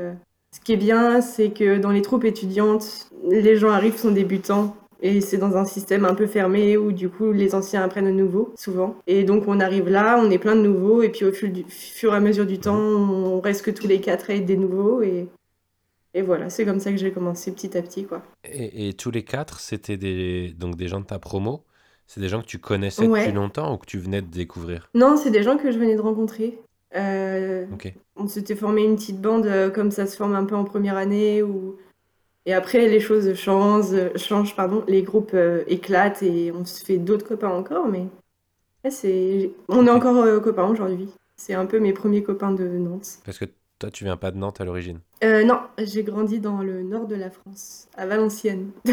ce 0.51 0.61
qui 0.61 0.73
est 0.73 0.79
bien, 0.79 1.21
c'est 1.21 1.51
que 1.51 1.77
dans 1.77 1.91
les 1.91 2.01
troupes 2.01 2.25
étudiantes, 2.25 3.11
les 3.29 3.57
gens 3.57 3.71
arrivent, 3.71 3.99
sont 3.99 4.11
débutants, 4.11 4.75
et 5.01 5.21
c'est 5.21 5.39
dans 5.39 5.57
un 5.57 5.65
système 5.65 6.05
un 6.05 6.15
peu 6.15 6.27
fermé 6.27 6.77
où 6.77 6.93
du 6.93 7.09
coup 7.09 7.33
les 7.33 7.55
anciens 7.55 7.83
apprennent 7.83 8.07
de 8.07 8.11
nouveau, 8.11 8.53
souvent. 8.57 8.97
Et 9.07 9.25
donc 9.25 9.45
on 9.47 9.61
arrive 9.61 9.89
là, 9.89 10.21
on 10.23 10.31
est 10.31 10.39
plein 10.39 10.57
de 10.57 10.63
nouveaux, 10.63 11.03
et 11.03 11.09
puis 11.11 11.25
au 11.25 11.33
fur, 11.33 11.49
du, 11.51 11.65
fur 11.69 12.13
et 12.13 12.17
à 12.17 12.21
mesure 12.21 12.47
du 12.47 12.59
temps, 12.59 12.79
on 12.79 13.41
reste 13.41 13.63
que 13.65 13.71
tous 13.71 13.87
les 13.87 14.01
quatre 14.01 14.31
à 14.31 14.35
être 14.35 14.47
des 14.47 14.57
nouveaux, 14.57 15.03
et, 15.03 15.29
et 16.15 16.23
voilà, 16.23 16.51
c'est 16.51 16.65
comme 16.65 16.81
ça 16.81 16.91
que 16.91 16.97
j'ai 16.99 17.13
commencé 17.13 17.53
petit 17.53 17.77
à 17.77 17.83
petit, 17.83 18.05
quoi. 18.05 18.23
et, 18.45 18.89
et 18.89 18.93
tous 18.95 19.11
les 19.11 19.25
quatre, 19.25 19.61
c'était 19.61 19.97
des, 19.97 20.55
donc 20.57 20.77
des 20.77 20.89
gens 20.89 21.01
de 21.01 21.07
ta 21.07 21.19
promo? 21.19 21.65
C'est 22.11 22.23
des 22.23 22.31
gens 22.31 22.41
que 22.41 22.47
tu 22.47 22.59
connaissais 22.59 23.07
Ouais. 23.07 23.21
depuis 23.21 23.37
longtemps 23.37 23.75
ou 23.75 23.77
que 23.77 23.85
tu 23.85 23.99
venais 23.99 24.23
de 24.23 24.29
découvrir? 24.29 24.89
Non, 24.95 25.19
c'est 25.19 25.31
des 25.31 25.43
gens 25.43 25.59
que 25.59 25.71
je 25.71 25.79
venais 25.79 25.95
de 25.95 26.01
rencontrer. 26.01 26.59
Euh, 26.97 27.67
on 28.17 28.27
s'était 28.27 28.57
formé 28.57 28.83
une 28.83 28.97
petite 28.97 29.21
bande 29.21 29.45
euh, 29.45 29.69
comme 29.69 29.91
ça 29.91 30.07
se 30.07 30.17
forme 30.17 30.35
un 30.35 30.47
peu 30.47 30.55
en 30.57 30.65
première 30.65 30.97
année 30.97 31.43
où... 31.43 31.77
et 32.49 32.55
après 32.55 32.89
les 32.89 32.99
choses 32.99 33.35
changent, 33.35 34.17
changent 34.17 34.57
pardon, 34.57 34.83
les 34.89 35.03
groupes 35.03 35.33
euh, 35.35 35.65
éclatent 35.67 36.23
et 36.23 36.51
on 36.51 36.65
se 36.65 36.83
fait 36.83 36.97
d'autres 36.97 37.27
copains 37.27 37.51
encore 37.51 37.89
mais 37.89 38.07
ouais, 38.85 38.91
c'est 38.91 39.51
on 39.69 39.87
est 39.87 39.91
encore 39.91 40.17
euh, 40.17 40.41
copains 40.41 40.67
aujourd'hui. 40.67 41.11
C'est 41.37 41.53
un 41.53 41.67
peu 41.67 41.79
mes 41.79 41.93
premiers 41.93 42.23
copains 42.23 42.51
de 42.53 42.67
Nantes. 42.67 43.19
Parce 43.27 43.39
que 43.39 43.45
toi, 43.79 43.91
tu 43.91 44.05
viens 44.05 44.17
pas 44.17 44.31
de 44.31 44.39
Nantes 44.39 44.63
à 44.63 44.65
l'origine. 44.65 45.01
Euh, 45.23 45.45
non, 45.45 45.61
j'ai 45.77 46.03
grandi 46.03 46.41
dans 46.41 46.63
le 46.63 46.83
nord 46.83 47.07
de 47.07 47.15
la 47.17 47.31
France, 47.31 47.89
à 47.97 48.07
Valenciennes. 48.07 48.71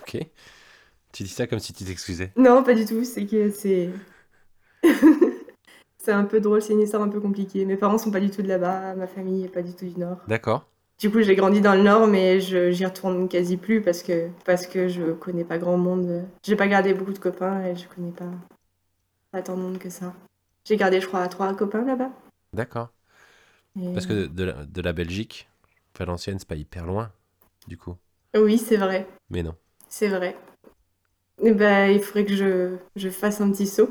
Ok. 0.00 0.18
Tu 1.12 1.22
dis 1.22 1.28
ça 1.30 1.46
comme 1.46 1.58
si 1.58 1.72
tu 1.72 1.84
t'excusais. 1.84 2.32
Non, 2.36 2.62
pas 2.62 2.74
du 2.74 2.84
tout, 2.84 3.04
c'est 3.04 3.26
que 3.26 3.50
c'est 3.50 3.88
c'est 5.98 6.12
un 6.12 6.24
peu 6.24 6.40
drôle, 6.40 6.60
c'est 6.60 6.74
une 6.74 6.82
histoire 6.82 7.02
un 7.02 7.08
peu 7.08 7.20
compliquée. 7.20 7.64
Mes 7.64 7.76
parents 7.76 7.96
sont 7.96 8.10
pas 8.10 8.20
du 8.20 8.30
tout 8.30 8.42
de 8.42 8.48
là-bas, 8.48 8.94
ma 8.94 9.06
famille 9.06 9.44
est 9.44 9.48
pas 9.48 9.62
du 9.62 9.74
tout 9.74 9.86
du 9.86 9.98
nord. 9.98 10.18
D'accord. 10.28 10.66
Du 10.98 11.10
coup, 11.10 11.20
j'ai 11.22 11.36
grandi 11.36 11.60
dans 11.60 11.74
le 11.74 11.82
nord, 11.82 12.08
mais 12.08 12.40
je 12.40 12.72
j'y 12.72 12.84
retourne 12.84 13.28
quasi 13.28 13.56
plus 13.56 13.80
parce 13.80 14.02
que 14.02 14.28
parce 14.44 14.66
que 14.66 14.88
je 14.88 15.12
connais 15.12 15.44
pas 15.44 15.58
grand 15.58 15.76
monde. 15.76 16.24
J'ai 16.44 16.56
pas 16.56 16.66
gardé 16.66 16.92
beaucoup 16.92 17.12
de 17.12 17.18
copains 17.18 17.62
et 17.64 17.76
je 17.76 17.86
connais 17.88 18.10
pas 18.10 18.30
pas 19.30 19.42
tant 19.42 19.56
de 19.56 19.62
monde 19.62 19.78
que 19.78 19.90
ça. 19.90 20.12
J'ai 20.64 20.76
gardé, 20.76 21.00
je 21.00 21.06
crois, 21.06 21.26
trois 21.28 21.54
copains 21.54 21.84
là-bas. 21.84 22.10
D'accord. 22.52 22.88
Et- 23.80 23.92
Parce 23.92 24.06
que 24.06 24.26
de 24.26 24.44
la, 24.44 24.64
de 24.64 24.82
la 24.82 24.92
Belgique, 24.92 25.48
Valenciennes, 25.98 26.38
c'est 26.40 26.48
pas 26.48 26.56
hyper 26.56 26.84
loin, 26.86 27.10
du 27.68 27.76
coup. 27.76 27.96
oui, 28.36 28.58
c'est 28.58 28.76
vrai, 28.76 29.06
Mais 29.30 29.42
non. 29.42 29.54
c'est 29.88 30.08
vrai. 30.08 30.36
Et 31.42 31.52
ben, 31.52 31.90
il 31.90 32.00
faudrait 32.00 32.24
que 32.24 32.34
je 32.34 32.76
je 32.96 33.08
fasse 33.08 33.40
un 33.40 33.50
petit 33.52 33.66
saut. 33.66 33.90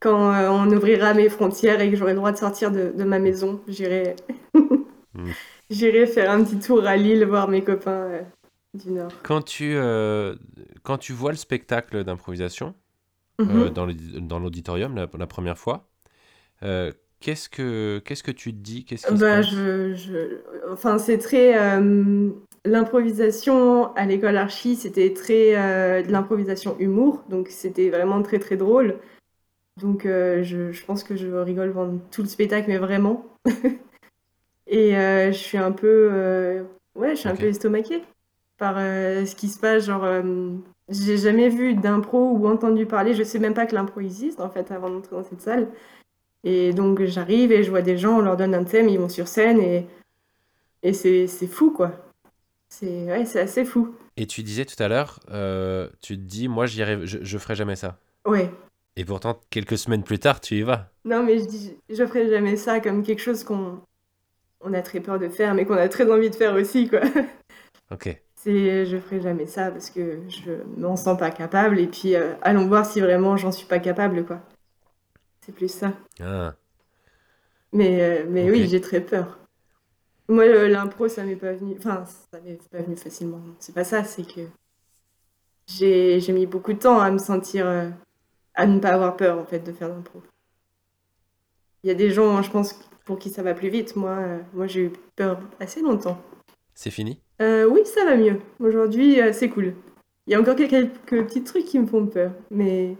Quand 0.00 0.32
euh, 0.32 0.48
on 0.50 0.70
ouvrira 0.70 1.14
mes 1.14 1.28
frontières 1.28 1.80
et 1.80 1.90
que 1.90 1.96
j'aurai 1.96 2.12
le 2.12 2.18
droit 2.18 2.30
de 2.32 2.36
sortir 2.38 2.70
de, 2.70 2.92
de 2.96 3.04
ma 3.04 3.18
maison, 3.18 3.60
j'irai 3.66 4.14
Mm. 5.14 5.30
j'irai 5.70 6.06
faire 6.06 6.30
un 6.30 6.42
petit 6.44 6.58
tour 6.58 6.86
à 6.86 6.96
Lille 6.96 7.24
voir 7.24 7.48
mes 7.48 7.62
copains 7.62 7.90
euh, 8.10 8.22
du 8.74 8.90
nord. 8.92 9.12
Quand 9.22 9.42
tu, 9.42 9.74
euh, 9.76 10.34
quand 10.82 10.98
tu 10.98 11.12
vois 11.12 11.30
le 11.30 11.36
spectacle 11.36 12.04
d'improvisation, 12.04 12.74
euh, 13.40 13.44
Mhm. 13.66 13.70
dans 13.70 13.86
le- 13.86 14.20
dans 14.20 14.38
l'auditorium 14.38 14.94
la, 14.96 15.06
la 15.18 15.26
première 15.26 15.58
fois. 15.58 15.88
Euh, 16.64 16.92
qu'est-ce 17.20 17.48
que 17.48 18.00
qu'est-ce 18.04 18.22
que 18.24 18.32
tu 18.32 18.52
te 18.52 18.58
dis? 18.58 18.84
Qu'est-ce 18.84 19.12
Bah, 19.14 19.42
je, 19.42 19.94
je... 19.94 20.40
Enfin, 20.72 20.98
c'est 20.98 21.18
très... 21.18 21.56
euh, 21.56 22.30
L'improvisation 22.64 23.94
à 23.94 24.04
l'école 24.04 24.36
archi, 24.36 24.74
c'était 24.74 25.12
très 25.14 25.56
euh, 25.56 26.02
de 26.02 26.10
l'improvisation 26.10 26.76
humour, 26.80 27.22
donc 27.30 27.48
c'était 27.48 27.88
vraiment 27.88 28.20
très 28.22 28.40
très 28.40 28.56
drôle. 28.56 28.96
Donc 29.80 30.04
euh, 30.04 30.42
je, 30.42 30.72
je 30.72 30.84
pense 30.84 31.04
que 31.04 31.14
je 31.16 31.28
rigole 31.28 31.72
pendant 31.72 31.98
tout 32.10 32.22
le 32.22 32.28
spectacle, 32.28 32.66
mais 32.68 32.78
vraiment. 32.78 33.24
Et 34.68 34.96
euh, 34.96 35.32
je 35.32 35.38
suis 35.38 35.58
un 35.58 35.72
peu... 35.72 36.08
euh, 36.12 36.62
Ouais, 36.94 37.10
je 37.10 37.20
suis 37.20 37.28
un 37.28 37.36
peu 37.36 37.46
estomaquée 37.46 38.02
par 38.56 38.74
euh, 38.76 39.24
ce 39.24 39.34
qui 39.36 39.48
se 39.48 39.58
passe. 39.58 39.86
Genre, 39.86 40.04
j'ai 40.88 41.16
jamais 41.16 41.48
vu 41.48 41.74
d'impro 41.74 42.32
ou 42.32 42.48
entendu 42.48 42.86
parler. 42.86 43.14
Je 43.14 43.22
sais 43.22 43.38
même 43.38 43.54
pas 43.54 43.66
que 43.66 43.74
l'impro 43.74 44.00
existe, 44.00 44.40
en 44.40 44.50
fait, 44.50 44.70
avant 44.72 44.90
d'entrer 44.90 45.14
dans 45.14 45.24
cette 45.24 45.40
salle. 45.40 45.68
Et 46.44 46.72
donc 46.72 47.02
j'arrive 47.04 47.50
et 47.50 47.64
je 47.64 47.70
vois 47.70 47.82
des 47.82 47.96
gens, 47.96 48.18
on 48.18 48.20
leur 48.20 48.36
donne 48.36 48.54
un 48.54 48.62
thème, 48.62 48.88
ils 48.88 48.98
vont 48.98 49.08
sur 49.08 49.26
scène 49.26 49.60
et, 49.60 49.86
et 50.84 50.92
c'est 50.92 51.26
c'est 51.26 51.48
fou 51.48 51.72
quoi. 51.72 51.92
C'est 52.68 53.06
ouais, 53.06 53.24
c'est 53.26 53.40
assez 53.40 53.64
fou. 53.64 53.94
Et 54.16 54.26
tu 54.26 54.44
disais 54.44 54.64
tout 54.64 54.80
à 54.80 54.86
l'heure, 54.86 55.18
euh, 55.30 55.88
tu 56.00 56.16
te 56.16 56.22
dis, 56.22 56.46
moi, 56.46 56.66
arrive, 56.80 57.04
je, 57.04 57.18
je 57.22 57.38
ferai 57.38 57.56
jamais 57.56 57.74
ça. 57.74 57.98
Ouais. 58.24 58.50
Et 58.96 59.04
pourtant, 59.04 59.40
quelques 59.50 59.78
semaines 59.78 60.04
plus 60.04 60.20
tard, 60.20 60.40
tu 60.40 60.56
y 60.56 60.62
vas. 60.62 60.90
Non 61.04 61.24
mais 61.24 61.38
je 61.38 61.44
dis, 61.44 61.76
je 61.90 62.06
ferai 62.06 62.28
jamais 62.28 62.56
ça 62.56 62.80
comme 62.80 63.02
quelque 63.02 63.22
chose 63.22 63.42
qu'on 63.42 63.80
on 64.60 64.72
a 64.74 64.82
très 64.82 65.00
peur 65.00 65.18
de 65.18 65.28
faire, 65.28 65.54
mais 65.54 65.64
qu'on 65.66 65.74
a 65.76 65.88
très 65.88 66.10
envie 66.10 66.30
de 66.30 66.34
faire 66.36 66.54
aussi 66.54 66.88
quoi. 66.88 67.00
Ok. 67.90 68.08
C'est 68.34 68.86
je 68.86 68.96
ferai 68.98 69.20
jamais 69.20 69.46
ça 69.46 69.70
parce 69.70 69.90
que 69.90 70.20
je 70.28 70.52
m'en 70.76 70.96
sens 70.96 71.18
pas 71.18 71.30
capable 71.30 71.78
et 71.78 71.86
puis 71.88 72.14
euh, 72.14 72.34
allons 72.42 72.66
voir 72.68 72.86
si 72.86 73.00
vraiment 73.00 73.36
j'en 73.36 73.52
suis 73.52 73.66
pas 73.66 73.80
capable 73.80 74.24
quoi. 74.24 74.40
C'est 75.40 75.52
plus 75.54 75.68
ça. 75.72 75.92
Ah, 76.20 76.54
Mais, 77.72 78.00
euh, 78.02 78.26
mais 78.28 78.50
oui, 78.50 78.66
j'ai 78.68 78.80
très 78.80 79.00
peur. 79.00 79.38
Moi, 80.28 80.46
l'impro, 80.68 81.08
ça 81.08 81.24
m'est 81.24 81.36
pas 81.36 81.52
venu. 81.54 81.76
Enfin, 81.78 82.04
ça 82.06 82.40
m'est 82.40 82.58
pas 82.70 82.82
venu 82.82 82.96
facilement. 82.96 83.40
C'est 83.60 83.74
pas 83.74 83.84
ça, 83.84 84.04
c'est 84.04 84.24
que 84.26 84.42
j'ai 85.66 86.18
j'ai 86.20 86.32
mis 86.32 86.46
beaucoup 86.46 86.72
de 86.72 86.78
temps 86.80 86.98
à 87.00 87.10
me 87.12 87.18
sentir. 87.18 87.66
euh, 87.66 87.90
à 88.54 88.66
ne 88.66 88.80
pas 88.80 88.90
avoir 88.90 89.16
peur, 89.16 89.38
en 89.38 89.46
fait, 89.46 89.60
de 89.60 89.72
faire 89.72 89.88
l'impro. 89.88 90.22
Il 91.82 91.88
y 91.88 91.90
a 91.90 91.94
des 91.94 92.10
gens, 92.10 92.40
je 92.42 92.50
pense, 92.50 92.78
pour 93.08 93.18
qui 93.18 93.30
ça 93.30 93.42
va 93.42 93.54
plus 93.54 93.70
vite. 93.70 93.96
Moi, 93.96 94.10
euh, 94.10 94.38
moi 94.52 94.66
j'ai 94.66 94.82
eu 94.82 94.92
peur 95.16 95.40
assez 95.58 95.80
longtemps. 95.80 96.20
C'est 96.74 96.90
fini? 96.90 97.20
Euh, 97.40 97.64
oui, 97.64 97.80
ça 97.84 98.04
va 98.04 98.16
mieux. 98.16 98.38
Aujourd'hui, 98.60 99.20
euh, 99.20 99.32
c'est 99.32 99.48
cool. 99.48 99.74
Il 100.26 100.32
y 100.32 100.34
a 100.34 100.40
encore 100.40 100.54
quelques, 100.56 100.90
quelques 101.06 101.26
petits 101.26 101.42
trucs 101.42 101.64
qui 101.64 101.78
me 101.78 101.86
font 101.86 102.06
peur, 102.06 102.32
mais 102.50 102.96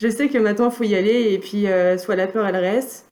je 0.00 0.08
sais 0.08 0.28
que 0.28 0.38
maintenant, 0.38 0.70
il 0.70 0.74
faut 0.74 0.84
y 0.84 0.96
aller, 0.96 1.32
et 1.32 1.38
puis 1.38 1.68
euh, 1.68 1.96
soit 1.98 2.16
la 2.16 2.26
peur, 2.26 2.44
elle 2.46 2.56
reste, 2.56 3.08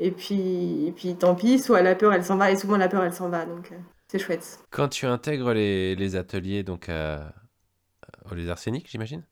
et 0.00 0.10
puis, 0.10 0.88
et 0.88 0.92
puis 0.92 1.14
tant 1.14 1.36
pis, 1.36 1.60
soit 1.60 1.82
la 1.82 1.94
peur, 1.94 2.12
elle 2.12 2.24
s'en 2.24 2.36
va, 2.36 2.50
et 2.50 2.56
souvent 2.56 2.76
la 2.76 2.88
peur, 2.88 3.04
elle 3.04 3.12
s'en 3.12 3.28
va, 3.28 3.46
donc 3.46 3.70
euh, 3.70 3.76
c'est 4.08 4.18
chouette. 4.18 4.58
Quand 4.70 4.88
tu 4.88 5.06
intègres 5.06 5.52
les, 5.52 5.94
les 5.94 6.16
ateliers 6.16 6.64
donc 6.64 6.88
à, 6.88 7.32
au 8.28 8.34
Les 8.34 8.50
Arsenic, 8.50 8.90
j'imagine, 8.90 9.22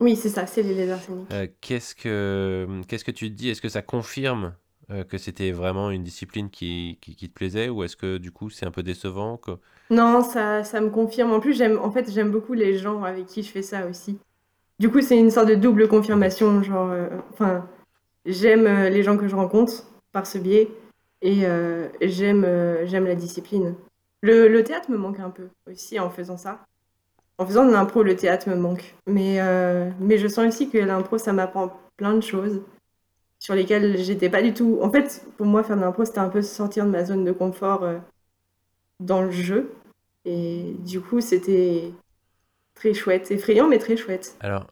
Oui, 0.00 0.16
c'est 0.16 0.30
ça, 0.30 0.46
c'est 0.46 0.62
les 0.62 0.74
lézards 0.74 1.02
scéniques. 1.02 1.30
euh, 1.32 1.46
qu'est-ce 1.60 1.94
que 1.94 2.66
qu'est-ce 2.88 3.04
que 3.04 3.10
tu 3.10 3.28
te 3.30 3.34
dis? 3.34 3.50
Est-ce 3.50 3.60
que 3.60 3.68
ça 3.68 3.82
confirme 3.82 4.54
euh, 4.90 5.04
que 5.04 5.18
c'était 5.18 5.52
vraiment 5.52 5.90
une 5.90 6.02
discipline 6.02 6.50
qui, 6.50 6.98
qui, 7.00 7.14
qui 7.16 7.28
te 7.28 7.34
plaisait 7.34 7.68
ou 7.68 7.84
est-ce 7.84 7.96
que 7.96 8.18
du 8.18 8.30
coup 8.32 8.50
c'est 8.50 8.66
un 8.66 8.70
peu 8.70 8.82
décevant? 8.82 9.36
que- 9.36 9.52
Non, 9.90 10.22
ça, 10.22 10.64
ça 10.64 10.80
me 10.80 10.90
confirme. 10.90 11.32
En 11.32 11.40
plus, 11.40 11.54
j'aime, 11.54 11.78
en 11.78 11.90
fait, 11.90 12.10
j'aime 12.10 12.30
beaucoup 12.30 12.52
les 12.54 12.78
gens 12.78 13.02
avec 13.02 13.26
qui 13.26 13.42
je 13.42 13.50
fais 13.50 13.62
ça 13.62 13.86
aussi. 13.86 14.18
Du 14.78 14.90
coup, 14.90 15.00
c'est 15.02 15.18
une 15.18 15.30
sorte 15.30 15.48
de 15.48 15.54
double 15.54 15.88
confirmation, 15.88 16.62
genre, 16.62 16.90
euh, 16.90 17.08
enfin, 17.32 17.68
j'aime 18.24 18.66
euh, 18.66 18.88
les 18.88 19.02
gens 19.02 19.16
que 19.16 19.28
je 19.28 19.36
rencontre 19.36 19.84
par 20.12 20.26
ce 20.26 20.38
biais, 20.38 20.68
et 21.22 21.46
euh, 21.46 21.88
j'aime, 22.00 22.46
j'aime 22.84 23.04
la 23.04 23.14
discipline. 23.14 23.74
Le, 24.22 24.48
le 24.48 24.64
théâtre 24.64 24.90
me 24.90 24.96
manque 24.96 25.20
un 25.20 25.30
peu 25.30 25.48
aussi 25.70 25.98
en 26.00 26.10
faisant 26.10 26.36
ça. 26.36 26.60
En 27.38 27.46
faisant 27.46 27.64
de 27.66 27.72
l'impro, 27.72 28.02
le 28.02 28.16
théâtre 28.16 28.48
me 28.50 28.56
manque. 28.56 28.94
Mais, 29.06 29.38
mais 30.00 30.18
je 30.18 30.28
sens 30.28 30.46
aussi 30.46 30.68
que 30.70 30.78
l'impro, 30.78 31.18
ça 31.18 31.32
m'apprend 31.32 31.72
plein 31.96 32.14
de 32.14 32.20
choses 32.22 32.62
sur 33.40 33.54
lesquelles 33.54 33.98
j'étais 33.98 34.28
pas 34.28 34.42
du 34.42 34.54
tout. 34.54 34.78
En 34.82 34.90
fait, 34.90 35.26
pour 35.36 35.46
moi, 35.46 35.64
faire 35.64 35.76
de 35.76 35.80
l'impro, 35.80 36.04
c'était 36.04 36.20
un 36.20 36.28
peu 36.28 36.42
sortir 36.42 36.84
de 36.84 36.90
ma 36.90 37.04
zone 37.04 37.24
de 37.24 37.32
confort 37.32 37.82
euh, 37.82 37.98
dans 39.00 39.22
le 39.22 39.32
jeu. 39.32 39.72
Et 40.26 40.76
du 40.80 41.00
coup, 41.00 41.20
c'était 41.20 41.90
très 42.74 42.94
chouette, 42.94 43.30
effrayant, 43.30 43.66
mais 43.66 43.78
très 43.78 43.96
chouette. 43.96 44.36
Alors, 44.40 44.66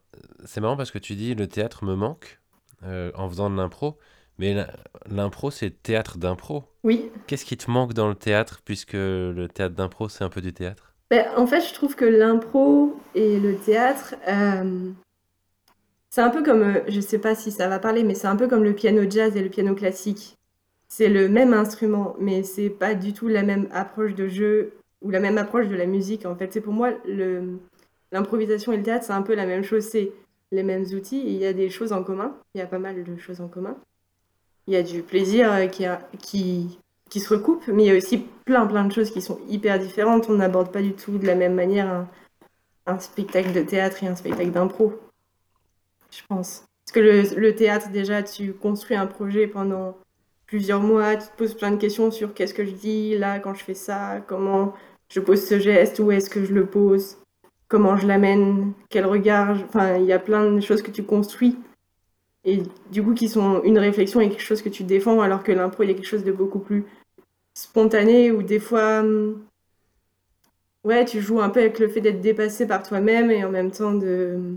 c'est 0.44 0.60
marrant 0.60 0.76
parce 0.76 0.90
que 0.90 0.98
tu 0.98 1.14
dis 1.14 1.34
le 1.34 1.48
théâtre 1.48 1.84
me 1.84 1.96
manque 1.96 2.38
euh, 2.84 3.10
en 3.14 3.28
faisant 3.28 3.50
de 3.50 3.56
l'impro, 3.56 3.96
mais 4.38 4.54
l'impro 5.06 5.50
c'est 5.50 5.82
théâtre 5.82 6.18
d'impro. 6.18 6.64
Oui. 6.84 7.10
Qu'est-ce 7.26 7.46
qui 7.46 7.56
te 7.56 7.70
manque 7.70 7.94
dans 7.94 8.08
le 8.08 8.14
théâtre 8.14 8.60
puisque 8.64 8.92
le 8.92 9.46
théâtre 9.52 9.74
d'impro 9.74 10.08
c'est 10.08 10.22
un 10.24 10.28
peu 10.28 10.42
du 10.42 10.52
théâtre? 10.52 10.94
Ben, 11.10 11.26
en 11.36 11.46
fait, 11.46 11.62
je 11.62 11.72
trouve 11.72 11.96
que 11.96 12.04
l'impro 12.04 13.00
et 13.14 13.40
le 13.40 13.56
théâtre, 13.56 14.14
euh, 14.28 14.90
c'est 16.10 16.20
un 16.22 16.30
peu 16.30 16.42
comme, 16.42 16.62
euh, 16.62 16.80
je 16.88 17.00
sais 17.00 17.18
pas 17.18 17.34
si 17.34 17.50
ça 17.50 17.68
va 17.68 17.78
parler, 17.78 18.02
mais 18.02 18.14
c'est 18.14 18.26
un 18.26 18.36
peu 18.36 18.48
comme 18.48 18.64
le 18.64 18.74
piano 18.74 19.08
jazz 19.08 19.36
et 19.36 19.42
le 19.42 19.50
piano 19.50 19.74
classique. 19.74 20.36
C'est 20.88 21.08
le 21.08 21.28
même 21.28 21.52
instrument, 21.52 22.16
mais 22.18 22.42
c'est 22.42 22.70
pas 22.70 22.94
du 22.94 23.12
tout 23.12 23.28
la 23.28 23.42
même 23.42 23.68
approche 23.72 24.14
de 24.14 24.26
jeu 24.26 24.72
ou 25.02 25.10
la 25.10 25.20
même 25.20 25.36
approche 25.36 25.68
de 25.68 25.76
la 25.76 25.86
musique. 25.86 26.24
En 26.24 26.34
fait, 26.34 26.52
c'est 26.52 26.62
pour 26.62 26.72
moi 26.72 26.90
l'improvisation 28.10 28.72
et 28.72 28.78
le 28.78 28.82
théâtre, 28.82 29.04
c'est 29.04 29.12
un 29.12 29.22
peu 29.22 29.34
la 29.34 29.44
même 29.44 29.62
chose. 29.62 29.84
C'est 29.84 30.12
les 30.50 30.62
mêmes 30.62 30.84
outils. 30.94 31.22
Il 31.26 31.36
y 31.36 31.44
a 31.44 31.52
des 31.52 31.68
choses 31.68 31.92
en 31.92 32.02
commun. 32.02 32.34
Il 32.54 32.58
y 32.58 32.62
a 32.62 32.66
pas 32.66 32.78
mal 32.78 33.04
de 33.04 33.16
choses 33.18 33.42
en 33.42 33.48
commun. 33.48 33.76
Il 34.66 34.72
y 34.72 34.76
a 34.76 34.82
du 34.82 35.02
plaisir 35.02 35.52
euh, 35.52 35.66
qui, 35.66 35.86
qui, 36.20 36.78
qui 37.10 37.20
se 37.20 37.34
recoupe, 37.34 37.68
mais 37.68 37.84
il 37.84 37.86
y 37.86 37.90
a 37.90 37.96
aussi 37.96 38.24
plein 38.46 38.66
plein 38.66 38.86
de 38.86 38.92
choses 38.92 39.10
qui 39.10 39.20
sont 39.20 39.40
hyper 39.48 39.78
différentes. 39.78 40.30
On 40.30 40.34
n'aborde 40.34 40.72
pas 40.72 40.82
du 40.82 40.94
tout 40.94 41.18
de 41.18 41.26
la 41.26 41.34
même 41.34 41.54
manière 41.54 42.06
un 42.86 42.98
spectacle 42.98 43.52
de 43.52 43.60
théâtre 43.60 44.02
et 44.02 44.06
un 44.06 44.16
spectacle 44.16 44.50
d'impro, 44.50 44.98
je 46.10 46.22
pense. 46.28 46.64
Parce 46.84 46.92
que 46.94 47.36
le, 47.38 47.54
théâtre, 47.54 47.90
déjà, 47.90 48.22
tu 48.22 48.52
construis 48.52 48.96
un 48.96 49.06
projet 49.06 49.46
pendant 49.46 49.96
plusieurs 50.46 50.80
mois, 50.80 51.16
tu 51.16 51.28
te 51.28 51.36
poses 51.36 51.54
plein 51.54 51.70
de 51.70 51.76
questions 51.76 52.10
sur 52.10 52.32
qu'est-ce 52.32 52.54
que 52.54 52.64
je 52.64 52.72
dis 52.72 53.16
là 53.18 53.38
quand 53.38 53.54
je 53.54 53.62
fais 53.62 53.74
ça, 53.74 54.24
comment 54.26 54.72
je 55.10 55.20
pose 55.20 55.44
ce 55.44 55.58
geste, 55.58 55.98
où 55.98 56.10
est-ce 56.10 56.30
que 56.30 56.44
je 56.44 56.54
le 56.54 56.66
pose, 56.66 57.18
comment 57.68 57.96
je 57.96 58.06
l'amène, 58.06 58.72
quel 58.88 59.04
regard. 59.04 59.56
Enfin, 59.64 59.96
il 59.96 60.06
y 60.06 60.12
a 60.12 60.18
plein 60.18 60.50
de 60.50 60.60
choses 60.60 60.82
que 60.82 60.90
tu 60.90 61.02
construis 61.02 61.58
et 62.44 62.62
du 62.90 63.02
coup 63.02 63.14
qui 63.14 63.28
sont 63.28 63.62
une 63.62 63.78
réflexion 63.78 64.20
et 64.20 64.28
quelque 64.30 64.42
chose 64.42 64.62
que 64.62 64.68
tu 64.68 64.84
défends, 64.84 65.20
alors 65.20 65.42
que 65.42 65.52
l'impro, 65.52 65.82
il 65.82 65.88
y 65.88 65.92
a 65.92 65.94
quelque 65.94 66.06
chose 66.06 66.24
de 66.24 66.32
beaucoup 66.32 66.60
plus 66.60 66.84
spontané 67.54 68.30
ou 68.30 68.42
des 68.42 68.58
fois, 68.58 69.00
hum, 69.00 69.44
ouais, 70.84 71.04
tu 71.04 71.20
joues 71.20 71.40
un 71.40 71.50
peu 71.50 71.60
avec 71.60 71.78
le 71.78 71.88
fait 71.88 72.00
d'être 72.00 72.20
dépassé 72.20 72.66
par 72.66 72.82
toi-même 72.82 73.30
et 73.30 73.44
en 73.44 73.50
même 73.50 73.70
temps 73.70 73.92
de 73.92 74.56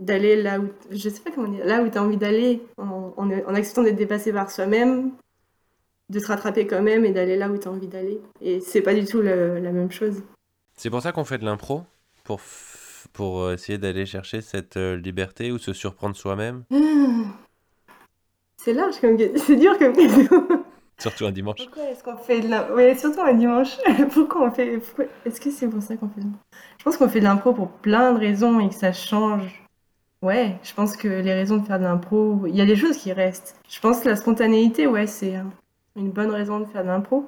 d'aller 0.00 0.42
là 0.42 0.58
où, 0.58 0.68
je 0.90 1.08
sais 1.08 1.20
pas 1.20 1.30
comment 1.30 1.48
dire, 1.48 1.64
là 1.64 1.82
où 1.82 1.88
tu 1.88 1.96
as 1.98 2.02
envie 2.02 2.16
d'aller 2.16 2.62
en, 2.78 3.12
en, 3.16 3.30
en 3.30 3.54
acceptant 3.54 3.82
d'être 3.84 3.96
dépassé 3.96 4.32
par 4.32 4.50
soi-même, 4.50 5.12
de 6.08 6.18
te 6.18 6.26
rattraper 6.26 6.66
quand 6.66 6.82
même 6.82 7.04
et 7.04 7.12
d'aller 7.12 7.36
là 7.36 7.48
où 7.48 7.56
tu 7.58 7.68
as 7.68 7.70
envie 7.70 7.86
d'aller. 7.86 8.20
Et 8.40 8.60
c'est 8.60 8.80
pas 8.82 8.94
du 8.94 9.04
tout 9.04 9.20
le- 9.20 9.58
la 9.60 9.70
même 9.72 9.92
chose. 9.92 10.22
C'est 10.76 10.90
pour 10.90 11.02
ça 11.02 11.12
qu'on 11.12 11.24
fait 11.24 11.38
de 11.38 11.44
l'impro 11.44 11.82
pour 12.24 12.40
pour 13.12 13.40
euh, 13.42 13.54
essayer 13.54 13.76
d'aller 13.78 14.06
chercher 14.06 14.40
cette 14.40 14.76
euh, 14.76 14.96
liberté 14.96 15.50
ou 15.52 15.58
se 15.58 15.72
surprendre 15.72 16.14
soi-même, 16.16 16.62
C'est 18.56 18.74
large 18.74 19.00
comme 19.00 19.16
c'est 19.36 19.56
dur 19.56 19.76
comme 19.78 19.94
question. 19.94 20.46
surtout 20.98 21.24
un 21.26 21.32
dimanche. 21.32 21.56
Pourquoi 21.64 21.84
est-ce 21.90 22.04
qu'on 22.04 22.16
fait 22.18 22.40
de 22.40 22.48
l'impro 22.48 22.74
Ouais, 22.74 22.94
surtout 22.96 23.20
un 23.22 23.32
dimanche. 23.34 23.76
Pourquoi 24.12 24.46
on 24.48 24.50
fait 24.50 24.78
pourquoi- 24.78 25.06
Est-ce 25.24 25.40
que 25.40 25.50
c'est 25.50 25.68
pour 25.68 25.82
ça 25.82 25.96
qu'on 25.96 26.08
fait 26.08 26.20
de 26.20 26.26
l'impro? 26.26 26.38
Je 26.78 26.84
pense 26.84 26.96
qu'on 26.98 27.08
fait 27.08 27.20
de 27.20 27.24
l'impro 27.24 27.52
pour 27.54 27.68
plein 27.70 28.12
de 28.12 28.18
raisons 28.18 28.60
et 28.60 28.68
que 28.68 28.74
ça 28.74 28.92
change. 28.92 29.59
Ouais, 30.22 30.58
je 30.62 30.74
pense 30.74 30.96
que 30.96 31.08
les 31.08 31.32
raisons 31.32 31.56
de 31.56 31.66
faire 31.66 31.78
de 31.78 31.84
l'impro, 31.84 32.46
il 32.46 32.54
y 32.54 32.60
a 32.60 32.66
des 32.66 32.76
choses 32.76 32.98
qui 32.98 33.12
restent. 33.12 33.56
Je 33.68 33.80
pense 33.80 34.00
que 34.00 34.08
la 34.08 34.16
spontanéité, 34.16 34.86
ouais, 34.86 35.06
c'est 35.06 35.34
une 35.96 36.10
bonne 36.10 36.30
raison 36.30 36.60
de 36.60 36.66
faire 36.66 36.82
de 36.82 36.88
l'impro. 36.88 37.26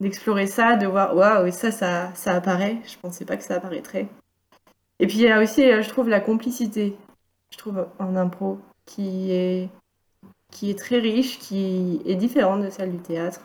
D'explorer 0.00 0.46
ça, 0.46 0.76
de 0.76 0.86
voir, 0.86 1.14
waouh, 1.16 1.50
ça, 1.52 1.70
ça, 1.70 2.10
ça 2.14 2.34
apparaît. 2.34 2.78
Je 2.86 2.96
pensais 2.98 3.24
pas 3.24 3.36
que 3.36 3.44
ça 3.44 3.56
apparaîtrait. 3.56 4.08
Et 4.98 5.06
puis 5.06 5.18
il 5.18 5.22
y 5.22 5.30
a 5.30 5.42
aussi, 5.42 5.62
euh, 5.70 5.82
je 5.82 5.88
trouve, 5.88 6.08
la 6.08 6.20
complicité. 6.20 6.96
Je 7.50 7.58
trouve 7.58 7.86
en 7.98 8.16
impro 8.16 8.58
qui 8.86 9.30
est 9.32 9.68
qui 10.50 10.70
est 10.70 10.78
très 10.78 10.98
riche, 10.98 11.38
qui 11.38 12.00
est 12.06 12.14
différente 12.14 12.62
de 12.62 12.70
celle 12.70 12.92
du 12.92 12.98
théâtre. 12.98 13.40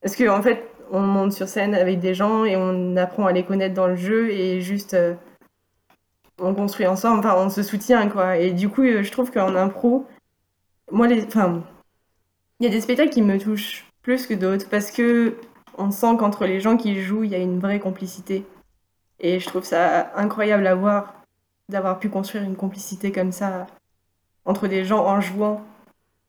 Parce 0.00 0.16
qu'en 0.16 0.38
en 0.38 0.42
fait, 0.42 0.70
on 0.90 1.00
monte 1.00 1.32
sur 1.32 1.48
scène 1.48 1.74
avec 1.74 2.00
des 2.00 2.14
gens 2.14 2.44
et 2.44 2.56
on 2.56 2.96
apprend 2.96 3.26
à 3.26 3.32
les 3.32 3.42
connaître 3.44 3.74
dans 3.74 3.88
le 3.88 3.96
jeu 3.96 4.30
et 4.30 4.60
juste 4.60 4.94
euh, 4.94 5.14
on 6.38 6.54
construit 6.54 6.86
ensemble, 6.86 7.20
enfin 7.20 7.34
on 7.38 7.50
se 7.50 7.62
soutient 7.62 8.08
quoi. 8.08 8.36
Et 8.38 8.52
du 8.52 8.68
coup, 8.68 8.82
euh, 8.82 9.02
je 9.02 9.12
trouve 9.12 9.30
qu'en 9.30 9.54
impro, 9.56 10.06
moi 10.92 11.06
les, 11.08 11.24
enfin, 11.24 11.62
il 12.60 12.64
y 12.64 12.68
a 12.68 12.72
des 12.72 12.80
spectacles 12.80 13.12
qui 13.12 13.22
me 13.22 13.38
touchent 13.38 13.86
plus 14.02 14.26
que 14.26 14.34
d'autres 14.34 14.68
parce 14.68 14.90
que 14.90 15.36
on 15.78 15.90
sent 15.90 16.16
qu'entre 16.18 16.46
les 16.46 16.60
gens 16.60 16.76
qui 16.76 17.02
jouent, 17.02 17.24
il 17.24 17.30
y 17.30 17.34
a 17.34 17.38
une 17.38 17.60
vraie 17.60 17.80
complicité. 17.80 18.44
Et 19.20 19.40
je 19.40 19.46
trouve 19.46 19.64
ça 19.64 20.12
incroyable 20.16 20.66
à 20.66 20.74
voir. 20.74 21.14
d'avoir 21.68 21.98
pu 21.98 22.08
construire 22.10 22.44
une 22.44 22.56
complicité 22.56 23.12
comme 23.12 23.32
ça 23.32 23.66
entre 24.44 24.68
des 24.68 24.84
gens 24.84 25.04
en 25.04 25.20
jouant 25.20 25.64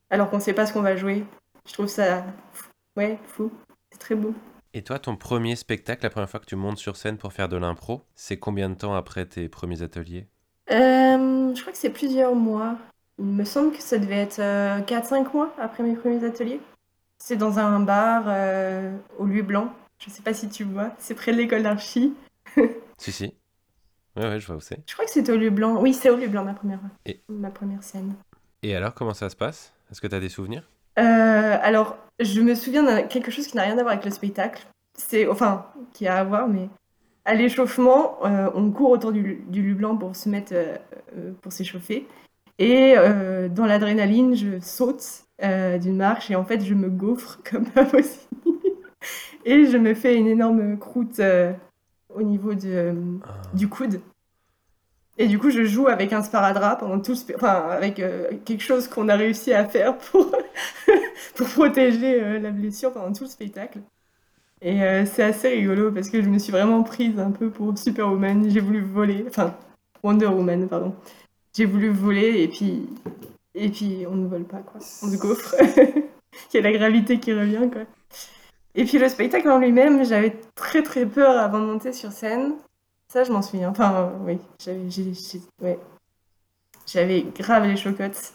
alors 0.10 0.30
qu'on 0.30 0.40
sait 0.40 0.54
pas 0.54 0.66
ce 0.66 0.74
qu'on 0.74 0.82
va 0.82 0.96
jouer. 0.96 1.24
Je 1.68 1.74
trouve 1.74 1.88
ça, 1.88 2.26
ouais, 2.96 3.20
fou. 3.28 3.52
C'est 3.92 4.00
très 4.00 4.16
beau. 4.16 4.34
Et 4.74 4.83
toi, 4.83 5.00
ton 5.00 5.15
premier 5.15 5.55
spectacle, 5.55 6.03
la 6.03 6.09
première 6.09 6.29
fois 6.29 6.39
que 6.39 6.45
tu 6.45 6.55
montes 6.55 6.77
sur 6.77 6.97
scène 6.97 7.17
pour 7.17 7.33
faire 7.33 7.50
de 7.50 7.57
l'impro, 7.57 8.03
c'est 8.15 8.38
combien 8.38 8.69
de 8.69 8.75
temps 8.75 8.93
après 8.95 9.25
tes 9.25 9.50
premiers 9.50 9.81
ateliers? 9.81 10.27
Euh, 10.71 11.55
je 11.55 11.62
crois 11.62 11.71
que 11.71 11.77
c'est 11.79 11.89
plusieurs 11.89 12.36
mois. 12.36 12.77
Il 13.19 13.25
me 13.25 13.45
semble 13.45 13.71
que 13.71 13.81
ça 13.81 13.97
devait 13.97 14.17
être 14.17 14.39
4-5 14.86 15.33
mois 15.33 15.53
après 15.57 15.83
mes 15.83 15.95
premiers 15.95 16.24
ateliers. 16.24 16.59
C'est 17.17 17.38
dans 17.38 17.57
un 17.57 17.79
bar 17.79 18.25
euh, 18.27 18.95
au 19.17 19.25
lieu 19.25 19.41
blanc. 19.41 19.74
Je 20.00 20.09
sais 20.12 20.21
pas 20.21 20.33
si 20.33 20.50
tu 20.50 20.63
vois. 20.63 20.91
C'est 21.00 21.15
près 21.15 21.31
de 21.31 21.38
l'école 21.38 21.63
d'archi. 21.63 22.13
Si, 23.00 23.12
si. 23.12 23.25
Ouais, 24.15 24.24
ouais, 24.27 24.39
je 24.39 24.47
vois 24.47 24.55
où 24.55 24.59
c'est. 24.59 24.79
Je 24.88 24.93
crois 24.93 25.05
que 25.05 25.12
c'était 25.12 25.31
au 25.31 25.38
lieu 25.38 25.51
blanc. 25.51 25.79
Oui, 25.79 25.93
c'est 25.93 26.09
au 26.09 26.15
lieu 26.17 26.27
blanc 26.27 26.43
ma 26.43 26.53
première, 26.55 26.79
Et- 27.05 27.21
ma 27.29 27.51
première 27.51 27.83
scène. 27.83 28.15
Et 28.63 28.75
alors, 28.75 28.95
comment 28.95 29.13
ça 29.13 29.29
se 29.29 29.36
passe? 29.36 29.71
Est-ce 29.91 30.01
que 30.01 30.07
tu 30.07 30.15
as 30.15 30.19
des 30.19 30.29
souvenirs? 30.29 30.63
Euh, 30.63 30.76
alors, 31.01 31.98
je 32.20 32.42
me 32.42 32.56
souviens 32.56 32.84
de 32.84 33.08
quelque 33.08 33.32
chose 33.32 33.48
qui 33.48 33.56
n'a 33.56 33.63
rien 33.63 33.77
à 33.77 33.82
voir 33.82 33.94
avec 33.94 34.06
le 34.06 34.12
spectacle. 34.12 34.66
C'est, 34.98 35.27
enfin, 35.27 35.66
qui 35.94 36.08
a 36.08 36.18
à 36.18 36.24
voir, 36.24 36.48
mais 36.48 36.70
à 37.25 37.36
l'échauffement, 37.36 38.18
euh, 38.25 38.50
on 38.56 38.72
court 38.72 38.89
autour 38.92 39.12
du, 39.12 39.44
du 39.48 39.62
lieu 39.62 39.75
blanc 39.75 39.96
pour 39.98 40.16
se 40.16 40.30
mettre, 40.30 40.54
euh, 40.54 40.75
euh, 41.16 41.32
pour 41.42 41.51
s'échauffer. 41.51 42.08
Et 42.58 42.96
euh, 42.98 43.50
dans 43.50 43.66
l'adrénaline, 43.66 44.36
je 44.36 44.60
saute 44.60 45.04
euh, 45.44 45.77
d'une 45.77 45.98
marche 45.98 46.32
et 46.32 46.36
en 46.36 46.44
fait, 46.46 46.62
je 46.63 46.74
me 46.74 46.89
gaufre 46.89 47.39
comme 47.50 47.66
pas 47.66 47.86
possible. 47.86 48.25
Et 49.46 49.66
je 49.66 49.77
me 49.77 49.94
fais 49.94 50.16
une 50.16 50.27
énorme 50.27 50.77
croûte 50.77 51.20
euh, 51.20 51.54
au 52.13 52.24
niveau 52.24 52.54
de, 52.54 52.68
euh, 52.70 52.94
Ah. 53.24 53.34
du 53.54 53.68
coude. 53.70 54.01
Et 55.19 55.27
du 55.27 55.39
coup, 55.39 55.50
je 55.50 55.63
joue 55.63 55.88
avec 55.88 56.13
un 56.13 56.21
sparadrap 56.21 56.79
pendant 56.79 57.00
tout 57.00 57.15
enfin, 57.36 57.69
avec 57.69 58.00
euh, 58.00 58.29
quelque 58.45 58.62
chose 58.62 58.88
qu'on 58.88 59.09
a 59.09 59.15
réussi 59.15 59.51
à 59.51 59.65
faire 59.65 59.97
pour, 59.97 60.31
pour 61.36 61.47
protéger 61.47 62.21
euh, 62.21 62.39
la 62.39 62.51
blessure 62.51 62.93
pendant 62.93 63.12
tout 63.12 63.24
le 63.24 63.29
spectacle. 63.29 63.79
Et 64.62 64.83
euh, 64.83 65.05
c'est 65.05 65.24
assez 65.24 65.50
rigolo 65.50 65.91
parce 65.91 66.09
que 66.09 66.21
je 66.21 66.29
me 66.29 66.38
suis 66.38 66.51
vraiment 66.51 66.83
prise 66.83 67.19
un 67.19 67.31
peu 67.31 67.50
pour 67.50 67.77
Superwoman. 67.77 68.50
J'ai 68.50 68.59
voulu 68.59 68.81
voler, 68.81 69.25
enfin, 69.27 69.55
Wonder 70.03 70.27
Woman, 70.27 70.67
pardon. 70.67 70.95
J'ai 71.55 71.65
voulu 71.65 71.89
voler 71.89 72.43
et 72.43 72.47
puis, 72.47 72.88
et 73.55 73.69
puis 73.69 74.05
on 74.07 74.15
ne 74.15 74.27
vole 74.27 74.45
pas, 74.45 74.59
quoi. 74.59 74.79
On 75.01 75.07
se 75.09 75.17
gaufre. 75.17 75.55
Il 76.53 76.55
y 76.55 76.57
a 76.57 76.62
la 76.62 76.71
gravité 76.71 77.19
qui 77.19 77.33
revient, 77.33 77.69
quoi. 77.71 77.83
Et 78.75 78.86
puis 78.86 79.00
le 79.00 79.09
spectacle 79.09 79.50
en 79.50 79.57
lui-même, 79.57 80.05
j'avais 80.05 80.36
très 80.53 80.83
très 80.83 81.07
peur 81.07 81.36
avant 81.39 81.59
de 81.59 81.65
monter 81.65 81.93
sur 81.93 82.12
scène. 82.12 82.53
Ça, 83.10 83.24
je 83.24 83.32
m'en 83.32 83.42
souviens. 83.42 83.70
Enfin, 83.70 83.94
euh, 83.96 84.18
oui, 84.22 84.40
j'avais 84.60 84.90
j'ai- 84.90 85.14
j'ai- 85.14 85.42
ouais. 85.62 85.80
J'avais 86.86 87.24
grave 87.24 87.66
les 87.66 87.78
chocottes. 87.78 88.34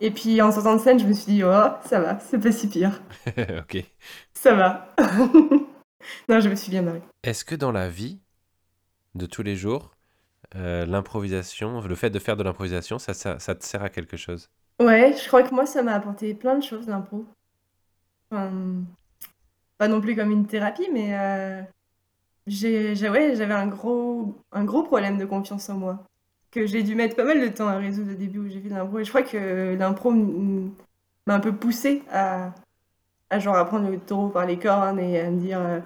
Et 0.00 0.10
puis 0.10 0.40
en 0.42 0.52
sortant 0.52 0.76
de 0.76 0.80
scène, 0.80 0.98
je 0.98 1.06
me 1.06 1.12
suis 1.12 1.32
dit, 1.32 1.44
oh, 1.44 1.68
ça 1.86 2.00
va, 2.00 2.18
c'est 2.20 2.38
pas 2.38 2.52
si 2.52 2.68
pire. 2.68 3.02
ok. 3.60 3.84
Ça 4.34 4.54
va. 4.54 4.88
non, 6.28 6.40
je 6.40 6.48
me 6.48 6.54
suis 6.54 6.70
bien 6.70 6.82
marrée. 6.82 7.02
Est-ce 7.22 7.44
que 7.44 7.54
dans 7.54 7.72
la 7.72 7.88
vie 7.88 8.20
de 9.14 9.26
tous 9.26 9.42
les 9.42 9.56
jours, 9.56 9.92
euh, 10.56 10.86
l'improvisation, 10.86 11.80
le 11.82 11.94
fait 11.94 12.10
de 12.10 12.18
faire 12.18 12.36
de 12.36 12.42
l'improvisation, 12.44 12.98
ça, 12.98 13.14
ça, 13.14 13.38
ça 13.38 13.54
te 13.54 13.64
sert 13.64 13.82
à 13.82 13.90
quelque 13.90 14.16
chose? 14.16 14.48
Ouais, 14.80 15.14
je 15.16 15.26
crois 15.26 15.42
que 15.42 15.54
moi, 15.54 15.66
ça 15.66 15.82
m'a 15.82 15.94
apporté 15.94 16.34
plein 16.34 16.56
de 16.56 16.62
choses, 16.62 16.86
l'impro. 16.86 17.26
Enfin, 18.30 18.84
pas 19.78 19.88
non 19.88 20.00
plus 20.00 20.14
comme 20.16 20.30
une 20.30 20.46
thérapie, 20.46 20.88
mais 20.92 21.18
euh, 21.18 21.62
j'avais 22.48 23.54
un 23.54 23.66
gros, 23.66 24.34
un 24.52 24.64
gros 24.64 24.82
problème 24.82 25.18
de 25.18 25.24
confiance 25.24 25.68
en 25.68 25.74
moi. 25.74 26.04
Que 26.50 26.66
j'ai 26.66 26.82
dû 26.82 26.94
mettre 26.94 27.14
pas 27.16 27.24
mal 27.24 27.40
de 27.40 27.48
temps 27.48 27.68
à 27.68 27.76
résoudre 27.76 28.12
au 28.12 28.14
début 28.14 28.38
où 28.38 28.48
j'ai 28.48 28.60
fait 28.60 28.70
l'impro. 28.70 28.98
Et 28.98 29.04
je 29.04 29.10
crois 29.10 29.22
que 29.22 29.74
l'impro 29.76 30.10
m'a 30.12 31.34
un 31.34 31.40
peu 31.40 31.54
poussée 31.54 32.02
à, 32.10 32.52
à 33.30 33.38
genre 33.38 33.56
apprendre 33.56 33.90
le 33.90 33.98
taureau 33.98 34.28
par 34.28 34.46
les 34.46 34.58
cornes 34.58 34.98
et 34.98 35.20
à 35.20 35.30
me 35.30 35.40
dire, 35.40 35.60
euh, 35.60 35.80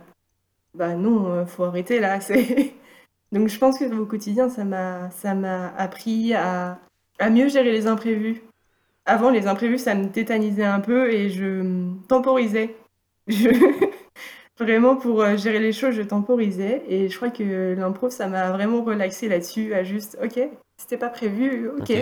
bah 0.74 0.94
non, 0.94 1.26
euh, 1.30 1.46
faut 1.46 1.64
arrêter 1.64 2.00
là. 2.00 2.18
Donc 3.32 3.48
je 3.48 3.58
pense 3.58 3.78
que 3.78 3.92
au 3.94 4.06
quotidien, 4.06 4.48
ça 4.48 4.64
m'a, 4.64 5.10
ça 5.10 5.34
m'a 5.34 5.74
appris 5.76 6.34
à, 6.34 6.78
à 7.18 7.30
mieux 7.30 7.48
gérer 7.48 7.72
les 7.72 7.86
imprévus. 7.86 8.42
Avant, 9.04 9.30
les 9.30 9.46
imprévus, 9.48 9.78
ça 9.78 9.94
me 9.94 10.08
tétanisait 10.10 10.64
un 10.64 10.80
peu 10.80 11.10
et 11.12 11.28
je 11.30 11.90
temporisais. 12.08 12.76
Je... 13.28 13.50
Vraiment, 14.62 14.94
pour 14.94 15.22
euh, 15.22 15.36
gérer 15.36 15.58
les 15.58 15.72
choses, 15.72 15.94
je 15.94 16.02
temporisais. 16.02 16.84
Et 16.88 17.08
je 17.08 17.16
crois 17.16 17.30
que 17.30 17.74
l'impro, 17.74 18.10
ça 18.10 18.28
m'a 18.28 18.52
vraiment 18.52 18.82
relaxé 18.82 19.28
là-dessus, 19.28 19.74
à 19.74 19.82
juste, 19.82 20.16
ok, 20.22 20.38
c'était 20.76 20.96
pas 20.96 21.08
prévu, 21.08 21.68
ok, 21.68 21.92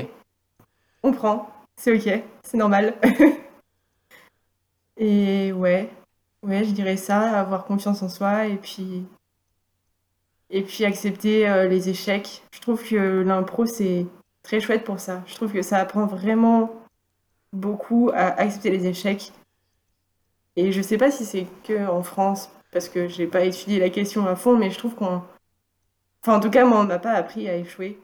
on 1.03 1.13
prend, 1.13 1.51
c'est 1.77 1.95
ok, 1.95 2.23
c'est 2.43 2.59
normal. 2.59 2.95
Et 4.99 5.51
ouais, 5.53 5.89
ouais, 6.43 6.65
je 6.65 6.73
dirais 6.73 6.99
ça, 6.99 7.41
avoir 7.41 7.65
confiance 7.65 8.03
en 8.03 8.11
soi 8.11 8.49
et 8.49 8.57
puis, 8.57 9.07
et 10.51 10.61
puis 10.63 10.85
accepter 10.85 11.49
euh, 11.49 11.67
les 11.67 11.89
échecs. 11.89 12.43
Je 12.53 12.61
trouve 12.61 12.87
que 12.87 13.23
l'impro, 13.23 13.65
c'est 13.65 14.07
très 14.43 14.61
chouette 14.61 14.85
pour 14.85 15.01
ça. 15.01 15.23
Je 15.27 15.35
trouve 15.35 15.55
que 15.55 15.63
ça 15.63 15.79
apprend 15.79 16.05
vraiment 16.05 16.71
beaucoup 17.55 18.11
à 18.13 18.39
accepter 18.39 18.69
les 18.69 18.87
échecs. 18.87 19.33
Et 20.61 20.73
je 20.73 20.83
sais 20.83 20.99
pas 20.99 21.11
si 21.11 21.25
c'est 21.25 21.47
que 21.65 21.89
en 21.89 22.03
France, 22.03 22.51
parce 22.71 22.91
que 22.91 23.09
j'ai 23.09 23.27
pas 23.27 23.45
étudié 23.45 23.81
la 23.81 23.89
question 23.89 24.27
à 24.27 24.37
fond, 24.37 24.59
mais 24.59 24.71
je 24.71 24.77
trouve 24.77 24.95
qu'on. 24.95 25.23
Enfin, 26.23 26.37
en 26.37 26.41
tout 26.41 26.51
cas, 26.51 26.67
moi, 26.67 26.81
on 26.81 26.85
m'a 26.85 26.99
pas 26.99 27.13
appris 27.13 27.49
à 27.49 27.57
échouer. 27.57 27.99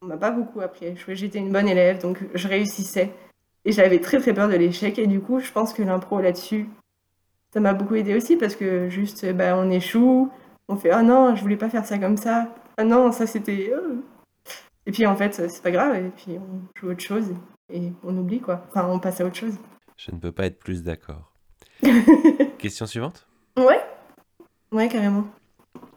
On 0.00 0.06
m'a 0.06 0.16
pas 0.16 0.30
beaucoup 0.30 0.62
appris 0.62 0.86
à 0.86 0.88
échouer. 0.88 1.14
J'étais 1.14 1.38
une 1.40 1.52
bonne 1.52 1.68
élève, 1.68 2.00
donc 2.00 2.24
je 2.32 2.48
réussissais. 2.48 3.12
Et 3.66 3.72
j'avais 3.72 4.00
très 4.00 4.18
très 4.18 4.32
peur 4.32 4.48
de 4.48 4.56
l'échec. 4.56 4.98
Et 4.98 5.06
du 5.06 5.20
coup, 5.20 5.40
je 5.40 5.52
pense 5.52 5.74
que 5.74 5.82
l'impro 5.82 6.22
là-dessus, 6.22 6.70
ça 7.52 7.60
m'a 7.60 7.74
beaucoup 7.74 7.96
aidé 7.96 8.14
aussi, 8.14 8.36
parce 8.36 8.56
que 8.56 8.88
juste, 8.88 9.30
bah, 9.34 9.54
on 9.58 9.70
échoue, 9.70 10.30
on 10.68 10.76
fait 10.76 10.90
Ah 10.90 11.02
non, 11.02 11.36
je 11.36 11.42
voulais 11.42 11.58
pas 11.58 11.68
faire 11.68 11.84
ça 11.84 11.98
comme 11.98 12.16
ça. 12.16 12.48
Ah 12.78 12.84
non, 12.84 13.12
ça 13.12 13.26
c'était. 13.26 13.70
euh. 13.74 13.96
Et 14.86 14.90
puis 14.90 15.04
en 15.04 15.16
fait, 15.16 15.34
c'est 15.50 15.62
pas 15.62 15.70
grave, 15.70 15.96
et 15.96 16.10
puis 16.16 16.38
on 16.38 16.80
joue 16.80 16.92
autre 16.92 17.00
chose, 17.00 17.34
et 17.70 17.92
on 18.02 18.16
oublie 18.16 18.40
quoi. 18.40 18.64
Enfin, 18.70 18.86
on 18.88 18.98
passe 18.98 19.20
à 19.20 19.26
autre 19.26 19.36
chose. 19.36 19.56
Je 19.98 20.12
ne 20.12 20.18
peux 20.18 20.32
pas 20.32 20.46
être 20.46 20.58
plus 20.58 20.82
d'accord. 20.82 21.33
Question 22.58 22.86
suivante. 22.86 23.26
Ouais, 23.56 23.80
ouais, 24.72 24.88
carrément. 24.88 25.26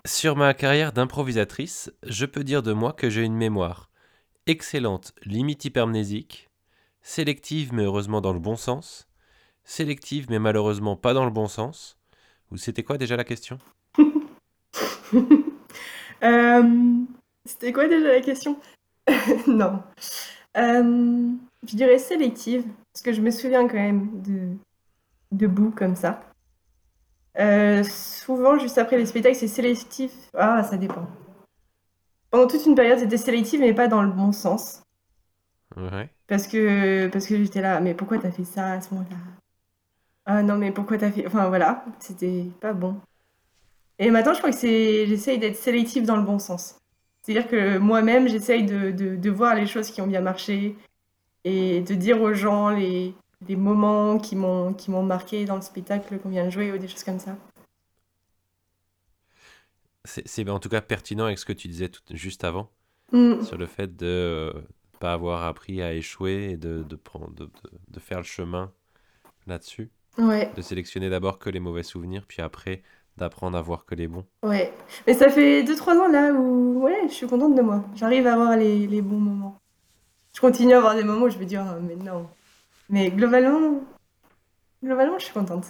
Sur 0.05 0.35
ma 0.35 0.53
carrière 0.53 0.93
d'improvisatrice, 0.93 1.91
je 2.03 2.25
peux 2.25 2.43
dire 2.43 2.63
de 2.63 2.73
moi 2.73 2.93
que 2.93 3.09
j'ai 3.09 3.23
une 3.23 3.35
mémoire 3.35 3.89
excellente, 4.45 5.13
limite 5.25 5.65
hypermnésique, 5.65 6.49
sélective 7.01 7.73
mais 7.73 7.83
heureusement 7.83 8.21
dans 8.21 8.33
le 8.33 8.39
bon 8.39 8.55
sens, 8.55 9.07
sélective 9.65 10.27
mais 10.29 10.39
malheureusement 10.39 10.95
pas 10.95 11.13
dans 11.13 11.25
le 11.25 11.31
bon 11.31 11.47
sens. 11.47 11.97
Ou 12.51 12.57
c'était 12.57 12.83
quoi 12.83 12.97
déjà 12.97 13.15
la 13.15 13.23
question? 13.23 13.57
Euh, 16.23 16.63
c'était 17.45 17.71
quoi 17.71 17.87
déjà 17.87 18.07
la 18.07 18.21
question? 18.21 18.59
Non. 19.47 19.83
Euh, 20.57 21.29
je 21.67 21.75
dirais 21.75 21.99
sélective, 21.99 22.63
parce 22.91 23.03
que 23.03 23.13
je 23.13 23.21
me 23.21 23.29
souviens 23.29 23.67
quand 23.67 23.75
même 23.75 24.09
de, 24.23 24.57
de 25.31 25.47
bouts 25.47 25.71
comme 25.71 25.95
ça. 25.95 26.21
Euh, 27.39 27.83
souvent, 27.83 28.57
juste 28.57 28.77
après 28.77 28.97
les 28.97 29.05
spectacles, 29.05 29.35
c'est 29.35 29.47
sélectif. 29.47 30.11
Ah, 30.33 30.63
ça 30.63 30.77
dépend. 30.77 31.07
Pendant 32.31 32.47
toute 32.47 32.65
une 32.65 32.75
période, 32.75 32.99
c'était 32.99 33.17
sélectif, 33.17 33.59
mais 33.59 33.73
pas 33.73 33.87
dans 33.87 34.01
le 34.01 34.11
bon 34.11 34.31
sens. 34.31 34.81
Ouais. 35.75 36.09
Parce 36.27 36.47
que, 36.47 37.07
parce 37.07 37.27
que 37.27 37.37
j'étais 37.37 37.61
là, 37.61 37.79
mais 37.79 37.93
pourquoi 37.93 38.17
t'as 38.17 38.31
fait 38.31 38.43
ça 38.43 38.71
à 38.71 38.81
ce 38.81 38.93
moment-là? 38.93 39.17
Ah 40.25 40.43
non, 40.43 40.57
mais 40.57 40.71
pourquoi 40.71 40.97
t'as 40.97 41.11
fait... 41.11 41.25
Enfin 41.27 41.47
voilà, 41.47 41.85
c'était 41.99 42.45
pas 42.59 42.73
bon. 42.73 42.99
Et 43.99 44.11
maintenant, 44.11 44.33
je 44.33 44.39
crois 44.39 44.49
que 44.49 44.57
c'est, 44.57 45.05
j'essaye 45.07 45.39
d'être 45.39 45.55
sélective 45.55 46.05
dans 46.05 46.17
le 46.17 46.23
bon 46.23 46.39
sens. 46.39 46.77
C'est-à-dire 47.21 47.47
que 47.49 47.77
moi-même, 47.77 48.27
j'essaye 48.27 48.65
de, 48.65 48.91
de, 48.91 49.15
de 49.15 49.29
voir 49.29 49.55
les 49.55 49.67
choses 49.67 49.91
qui 49.91 50.01
ont 50.01 50.07
bien 50.07 50.21
marché 50.21 50.75
et 51.43 51.81
de 51.81 51.93
dire 51.93 52.21
aux 52.21 52.33
gens 52.33 52.69
les, 52.69 53.13
les 53.47 53.55
moments 53.55 54.17
qui 54.17 54.35
m'ont, 54.35 54.73
qui 54.73 54.89
m'ont 54.91 55.03
marqué 55.03 55.45
dans 55.45 55.55
le 55.55 55.61
spectacle 55.61 56.17
qu'on 56.19 56.29
vient 56.29 56.45
de 56.45 56.49
jouer 56.49 56.71
ou 56.71 56.77
des 56.77 56.87
choses 56.87 57.03
comme 57.03 57.19
ça. 57.19 57.35
C'est 60.05 60.47
en 60.49 60.59
tout 60.59 60.69
cas 60.69 60.81
pertinent 60.81 61.25
avec 61.25 61.37
ce 61.37 61.45
que 61.45 61.53
tu 61.53 61.67
disais 61.67 61.89
tout, 61.89 62.01
juste 62.11 62.43
avant, 62.43 62.71
Mm. 63.11 63.41
sur 63.43 63.57
le 63.57 63.65
fait 63.67 63.95
de 63.95 64.05
euh, 64.05 64.53
pas 64.99 65.13
avoir 65.13 65.43
appris 65.45 65.81
à 65.81 65.93
échouer 65.93 66.51
et 66.51 66.57
de, 66.57 66.83
de, 66.83 66.95
prendre, 66.95 67.31
de, 67.31 67.49
de- 67.89 67.99
faire 67.99 68.17
le 68.19 68.23
chemin 68.23 68.71
là-dessus. 69.47 69.91
Ouais, 70.17 70.51
De 70.55 70.61
sélectionner 70.61 71.09
d'abord 71.09 71.39
que 71.39 71.49
les 71.49 71.59
mauvais 71.59 71.83
souvenirs, 71.83 72.25
puis 72.27 72.41
après 72.41 72.83
d'apprendre 73.17 73.57
à 73.57 73.61
voir 73.61 73.85
que 73.85 73.95
les 73.95 74.07
bons. 74.07 74.25
ouais. 74.43 74.73
Mais 75.07 75.13
ça 75.13 75.29
fait 75.29 75.63
2-3 75.63 75.97
ans 75.97 76.07
là 76.07 76.31
où, 76.33 76.83
ouais, 76.83 77.07
je 77.09 77.13
suis 77.13 77.27
contente 77.27 77.55
de 77.55 77.61
moi. 77.61 77.83
J'arrive 77.95 78.27
à 78.27 78.33
avoir 78.33 78.55
les, 78.57 78.87
les 78.87 79.01
bons 79.01 79.19
moments. 79.19 79.57
Je 80.33 80.41
continue 80.41 80.73
à 80.73 80.77
avoir 80.77 80.95
des 80.95 81.03
moments 81.03 81.25
où 81.25 81.29
je 81.29 81.37
me 81.39 81.45
dis, 81.45 81.55
Ah, 81.57 81.77
mais 81.81 81.95
non. 81.95 82.29
Mais 82.89 83.11
globalement, 83.11 83.81
globalement, 84.83 85.19
je 85.19 85.25
suis 85.25 85.33
contente. 85.33 85.65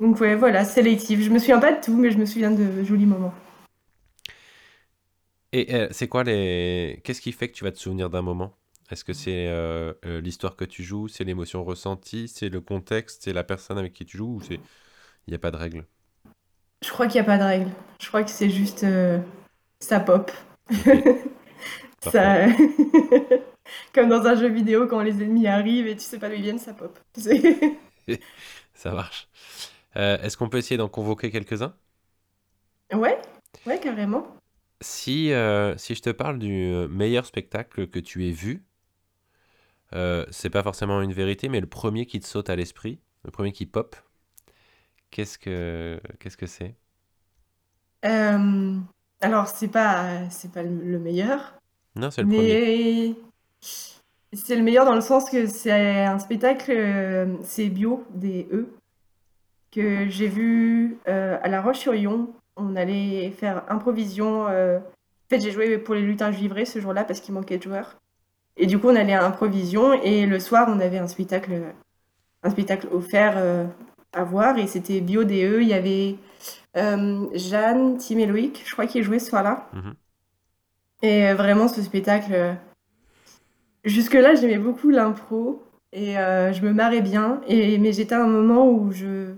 Donc 0.00 0.20
ouais, 0.20 0.34
voilà, 0.34 0.64
sélective. 0.64 1.22
Je 1.22 1.30
me 1.30 1.38
souviens 1.38 1.60
pas 1.60 1.72
de 1.72 1.80
tout, 1.80 1.96
mais 1.96 2.10
je 2.10 2.18
me 2.18 2.26
souviens 2.26 2.50
de 2.50 2.82
jolis 2.82 3.06
moments. 3.06 3.34
Et 5.52 5.74
euh, 5.74 5.88
c'est 5.90 6.08
quoi 6.08 6.24
les. 6.24 7.00
Qu'est-ce 7.04 7.20
qui 7.20 7.32
fait 7.32 7.48
que 7.48 7.54
tu 7.54 7.64
vas 7.64 7.72
te 7.72 7.78
souvenir 7.78 8.10
d'un 8.10 8.22
moment? 8.22 8.56
Est-ce 8.90 9.04
que 9.04 9.12
c'est 9.12 9.48
euh, 9.48 9.92
euh, 10.04 10.20
l'histoire 10.20 10.56
que 10.56 10.64
tu 10.64 10.82
joues, 10.82 11.08
c'est 11.08 11.24
l'émotion 11.24 11.64
ressentie, 11.64 12.28
c'est 12.28 12.48
le 12.48 12.60
contexte, 12.60 13.22
c'est 13.24 13.32
la 13.32 13.44
personne 13.44 13.78
avec 13.78 13.92
qui 13.92 14.04
tu 14.04 14.16
joues 14.18 14.36
ou 14.36 14.40
c'est. 14.40 14.60
Il 15.26 15.30
n'y 15.30 15.36
a 15.36 15.38
pas 15.38 15.52
de 15.52 15.56
règle 15.56 15.86
Je 16.84 16.90
crois 16.90 17.06
qu'il 17.06 17.20
n'y 17.20 17.26
a 17.26 17.30
pas 17.30 17.38
de 17.38 17.44
règle. 17.44 17.70
Je 18.00 18.08
crois 18.08 18.24
que 18.24 18.30
c'est 18.30 18.50
juste. 18.50 18.84
euh, 18.84 19.18
ça 19.80 20.00
pop. 20.00 20.30
Ça... 22.10 22.46
Comme 23.94 24.08
dans 24.08 24.24
un 24.26 24.34
jeu 24.34 24.48
vidéo, 24.48 24.86
quand 24.86 25.00
les 25.02 25.22
ennemis 25.22 25.46
arrivent 25.46 25.86
et 25.86 25.96
tu 25.96 26.02
sais 26.04 26.18
pas 26.18 26.28
d'où 26.28 26.34
ils 26.36 26.42
viennent, 26.42 26.58
ça 26.58 26.74
pop. 26.74 26.98
Ça 28.74 28.92
marche. 28.92 29.28
Euh, 29.96 30.18
Est-ce 30.22 30.36
qu'on 30.36 30.48
peut 30.48 30.58
essayer 30.58 30.76
d'en 30.78 30.88
convoquer 30.88 31.30
quelques-uns? 31.30 31.74
Ouais, 32.92 33.20
ouais, 33.66 33.80
carrément. 33.80 34.26
si, 34.82 35.32
euh, 35.32 35.76
si 35.78 35.94
je 35.94 36.02
te 36.02 36.10
parle 36.10 36.38
du 36.38 36.52
euh, 36.52 36.86
meilleur 36.88 37.24
spectacle 37.26 37.88
que 37.88 37.98
tu 37.98 38.26
aies 38.28 38.32
vu, 38.32 38.64
euh, 39.94 40.24
c'est 40.30 40.50
pas 40.50 40.62
forcément 40.62 41.00
une 41.02 41.12
vérité, 41.12 41.48
mais 41.48 41.60
le 41.60 41.66
premier 41.66 42.06
qui 42.06 42.20
te 42.20 42.26
saute 42.26 42.50
à 42.50 42.56
l'esprit, 42.56 43.00
le 43.24 43.30
premier 43.30 43.52
qui 43.52 43.66
pop, 43.66 43.96
qu'est-ce 45.10 45.38
que 45.38 46.00
qu'est-ce 46.18 46.36
que 46.36 46.46
c'est? 46.46 46.76
Alors, 49.20 49.48
c'est 49.48 49.68
pas, 49.68 50.28
c'est 50.30 50.52
pas 50.52 50.62
le 50.62 50.70
le 50.84 50.98
meilleur, 50.98 51.54
Non, 51.96 52.10
c'est 52.10 52.22
le 52.22 52.28
premier. 52.28 52.60
C'est 54.32 54.56
le 54.56 54.62
meilleur 54.62 54.84
dans 54.84 54.94
le 54.94 55.00
sens 55.00 55.28
que 55.28 55.46
c'est 55.46 56.04
un 56.04 56.18
spectacle, 56.18 56.72
euh, 56.74 57.26
c'est 57.42 57.68
bio, 57.68 58.04
des 58.14 58.48
E, 58.52 58.66
que 59.70 60.08
j'ai 60.08 60.28
vu 60.28 60.98
euh, 61.08 61.38
à 61.42 61.48
La 61.48 61.60
Roche-sur-Yon. 61.60 62.30
On 62.56 62.76
allait 62.76 63.30
faire 63.30 63.62
improvision. 63.68 64.46
euh, 64.48 64.78
En 64.78 65.28
fait, 65.30 65.40
j'ai 65.40 65.50
joué 65.50 65.78
pour 65.78 65.94
les 65.94 66.02
lutins 66.02 66.32
givrés 66.32 66.64
ce 66.64 66.80
jour-là 66.80 67.04
parce 67.04 67.20
qu'il 67.20 67.34
manquait 67.34 67.58
de 67.58 67.62
joueurs. 67.62 67.96
Et 68.56 68.66
du 68.66 68.78
coup, 68.78 68.88
on 68.88 68.96
allait 68.96 69.14
à 69.14 69.24
improvision 69.24 69.94
et 69.94 70.26
le 70.26 70.38
soir, 70.40 70.68
on 70.68 70.78
avait 70.80 70.98
un 70.98 71.08
spectacle, 71.08 71.52
un 72.42 72.50
spectacle 72.50 72.86
offert 72.92 73.42
à 74.12 74.24
voir 74.24 74.58
et 74.58 74.66
c'était 74.66 75.00
bio 75.00 75.24
DE. 75.24 75.62
Il 75.62 75.68
y 75.68 75.72
avait 75.72 76.16
Jeanne, 76.74 77.96
Tim 77.96 78.18
et 78.18 78.26
Loïc, 78.26 78.62
je 78.66 78.72
crois 78.72 78.86
qu'ils 78.86 79.04
jouaient 79.04 79.18
ce 79.18 79.30
soir-là. 79.30 79.70
Mhm. 79.72 79.94
Et 81.00 81.32
vraiment, 81.32 81.66
ce 81.66 81.80
spectacle, 81.80 82.56
jusque-là, 83.84 84.34
j'aimais 84.34 84.58
beaucoup 84.58 84.90
l'impro 84.90 85.62
et 85.92 86.18
euh, 86.18 86.52
je 86.52 86.62
me 86.62 86.72
marrais 86.72 87.02
bien. 87.02 87.40
Mais 87.48 87.92
j'étais 87.92 88.14
à 88.14 88.24
un 88.24 88.28
moment 88.28 88.68
où 88.68 88.92
je. 88.92 89.34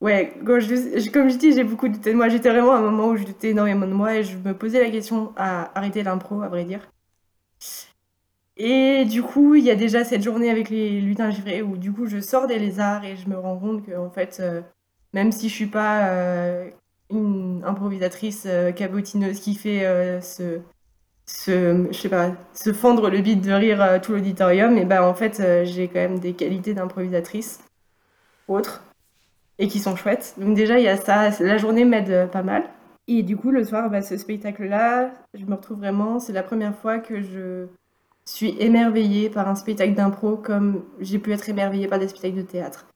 Ouais, 0.00 0.32
comme 0.44 0.60
je 0.60 1.36
dis, 1.36 1.52
j'ai 1.52 1.64
beaucoup 1.64 1.88
douté 1.88 2.12
de 2.12 2.16
moi. 2.16 2.28
J'étais 2.28 2.50
vraiment 2.50 2.72
à 2.72 2.76
un 2.76 2.82
moment 2.82 3.08
où 3.08 3.16
je 3.16 3.24
doutais 3.24 3.50
énormément 3.50 3.86
de 3.86 3.92
moi 3.92 4.14
et 4.14 4.22
je 4.22 4.36
me 4.36 4.54
posais 4.54 4.80
la 4.80 4.90
question 4.90 5.32
à 5.36 5.76
arrêter 5.76 6.02
l'impro, 6.02 6.42
à 6.42 6.48
vrai 6.48 6.64
dire. 6.64 6.88
Et 8.56 9.04
du 9.04 9.22
coup, 9.22 9.54
il 9.54 9.64
y 9.64 9.70
a 9.70 9.76
déjà 9.76 10.04
cette 10.04 10.22
journée 10.22 10.50
avec 10.50 10.68
les 10.68 11.00
lutins 11.00 11.30
givrés 11.30 11.62
où 11.62 11.76
du 11.76 11.92
coup, 11.92 12.06
je 12.06 12.20
sors 12.20 12.46
des 12.48 12.58
lézards 12.58 13.04
et 13.04 13.16
je 13.16 13.28
me 13.28 13.38
rends 13.38 13.56
compte 13.56 13.86
que, 13.86 13.96
en 13.96 14.10
fait, 14.10 14.38
euh, 14.40 14.62
même 15.12 15.30
si 15.30 15.48
je 15.48 15.54
suis 15.54 15.66
pas 15.66 16.08
euh, 16.08 16.68
une 17.10 17.62
improvisatrice 17.64 18.48
cabotineuse 18.76 19.40
qui 19.40 19.54
fait 19.54 19.86
euh, 19.86 20.20
se, 21.28 21.86
je 21.90 21.98
sais 21.98 22.08
pas, 22.08 22.32
se 22.54 22.72
fendre 22.72 23.10
le 23.10 23.20
bide 23.20 23.42
de 23.42 23.52
rire 23.52 23.82
euh, 23.82 23.98
tout 23.98 24.12
l'auditorium, 24.12 24.78
et 24.78 24.84
ben 24.84 25.02
en 25.02 25.14
fait, 25.14 25.40
euh, 25.40 25.64
j'ai 25.64 25.88
quand 25.88 26.00
même 26.00 26.18
des 26.18 26.32
qualités 26.32 26.74
d'improvisatrice 26.74 27.60
autres 28.48 28.82
et 29.58 29.68
qui 29.68 29.78
sont 29.78 29.94
chouettes. 29.94 30.34
Donc 30.38 30.56
déjà, 30.56 30.78
il 30.78 30.84
y 30.84 30.88
a 30.88 30.96
ça. 30.96 31.30
La 31.40 31.58
journée 31.58 31.84
m'aide 31.84 32.10
euh, 32.10 32.26
pas 32.26 32.42
mal. 32.42 32.64
Et 33.08 33.22
du 33.22 33.36
coup, 33.36 33.50
le 33.50 33.64
soir, 33.64 33.90
bah, 33.90 34.02
ce 34.02 34.16
spectacle-là, 34.16 35.10
je 35.34 35.44
me 35.44 35.54
retrouve 35.54 35.78
vraiment. 35.78 36.18
C'est 36.18 36.32
la 36.32 36.42
première 36.42 36.74
fois 36.74 36.98
que 36.98 37.20
je 37.20 37.66
suis 38.24 38.56
émerveillée 38.60 39.30
par 39.30 39.48
un 39.48 39.54
spectacle 39.54 39.94
d'impro 39.94 40.36
comme 40.36 40.84
j'ai 41.00 41.18
pu 41.18 41.32
être 41.32 41.48
émerveillée 41.48 41.88
par 41.88 41.98
des 41.98 42.08
spectacles 42.08 42.36
de 42.36 42.42
théâtre. 42.42 42.86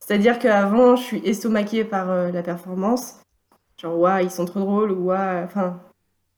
C'est-à-dire 0.00 0.38
qu'avant, 0.38 0.96
je 0.96 1.02
suis 1.02 1.22
estomaquée 1.28 1.84
par 1.84 2.06
la 2.32 2.42
performance. 2.42 3.20
Genre, 3.80 3.98
waouh, 3.98 4.22
ils 4.22 4.30
sont 4.30 4.46
trop 4.46 4.60
drôles, 4.60 4.92
ou 4.92 5.06
waouh, 5.06 5.44
enfin, 5.44 5.80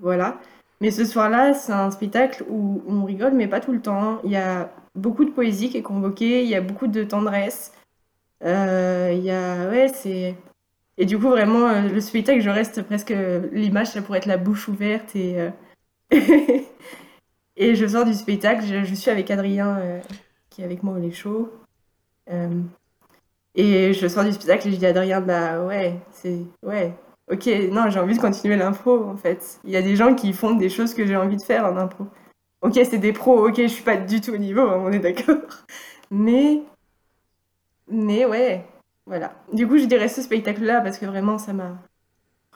voilà. 0.01 0.39
Mais 0.81 0.91
ce 0.91 1.05
soir-là, 1.05 1.55
c'est 1.55 1.73
un 1.73 1.91
spectacle 1.91 2.45
où 2.49 2.83
on 2.87 3.05
rigole, 3.05 3.33
mais 3.35 3.49
pas 3.49 3.61
tout 3.61 3.73
le 3.73 3.81
temps. 3.81 4.21
Il 4.25 4.31
y 4.31 4.37
a 4.37 4.71
beaucoup 4.95 5.25
de 5.25 5.31
poésie 5.31 5.71
qui 5.71 5.79
est 5.79 5.83
convoquée, 5.83 6.43
il 6.45 6.49
y 6.49 6.55
a 6.55 6.61
beaucoup 6.61 6.87
de 6.87 7.05
tendresse. 7.05 7.73
Euh, 8.45 9.13
il 9.15 9.25
y 9.25 9.31
a, 9.31 9.69
ouais, 9.69 9.89
c'est. 9.89 10.37
Et 10.99 11.07
du 11.07 11.19
coup, 11.19 11.29
vraiment, 11.29 11.69
euh, 11.69 11.89
le 11.89 12.01
spectacle, 12.01 12.41
je 12.41 12.51
reste 12.51 12.83
presque. 12.83 13.15
L'image, 13.53 13.89
ça 13.89 14.03
pourrait 14.03 14.19
être 14.19 14.27
la 14.27 14.37
bouche 14.37 14.69
ouverte 14.69 15.17
et. 15.17 15.41
euh, 15.41 15.51
Et 17.61 17.75
je 17.75 17.87
sors 17.89 18.05
du 18.05 18.15
spectacle, 18.15 18.65
je, 18.65 18.95
suis 18.95 19.11
avec 19.11 19.33
Adrien, 19.33 20.01
qui 20.49 20.63
est 20.63 20.65
avec 20.65 20.85
moi 20.85 20.95
au 20.95 20.99
Les 21.01 21.11
Show. 21.11 21.53
Et 23.57 23.93
je 23.93 24.07
sors 24.07 24.25
du 24.25 24.33
spectacle 24.33 24.69
et 24.69 24.73
je 24.73 24.77
dis 24.77 24.87
à 24.87 24.91
Adrien, 24.91 25.21
bah 25.21 25.65
ouais, 25.65 25.97
c'est. 26.13 26.39
Ouais, 26.63 26.95
ok, 27.31 27.47
non, 27.71 27.91
j'ai 27.91 28.01
envie 28.01 28.15
de 28.17 28.21
continuer 28.21 28.57
l'impro 28.57 29.05
en 29.05 29.17
fait. 29.17 29.61
Il 29.65 29.71
y 29.71 29.77
a 29.77 29.83
des 29.83 29.97
gens 29.97 30.15
qui 30.15 30.33
font 30.33 30.55
des 30.55 30.69
choses 30.69 30.95
que 30.95 31.07
j'ai 31.07 31.17
envie 31.17 31.37
de 31.37 31.43
faire 31.43 31.65
en 31.65 31.77
impro. 31.77 32.07
Ok, 32.61 32.75
c'est 32.75 32.99
des 32.99 33.13
pros, 33.13 33.49
ok, 33.49 33.57
je 33.57 33.69
suis 33.69 33.85
pas 33.85 33.97
du 33.97 34.21
tout 34.21 34.33
au 34.33 34.37
niveau, 34.37 34.63
hein, 34.63 34.83
on 34.85 34.93
est 34.93 34.99
d'accord. 34.99 35.37
Mais. 36.11 36.63
Mais 37.91 38.27
ouais, 38.27 38.65
voilà. 39.07 39.33
Du 39.53 39.67
coup, 39.67 39.79
je 39.79 39.85
dirais 39.85 40.09
ce 40.09 40.21
spectacle-là 40.21 40.81
parce 40.81 40.99
que 40.99 41.07
vraiment, 41.07 41.39
ça 41.39 41.53
m'a 41.53 41.79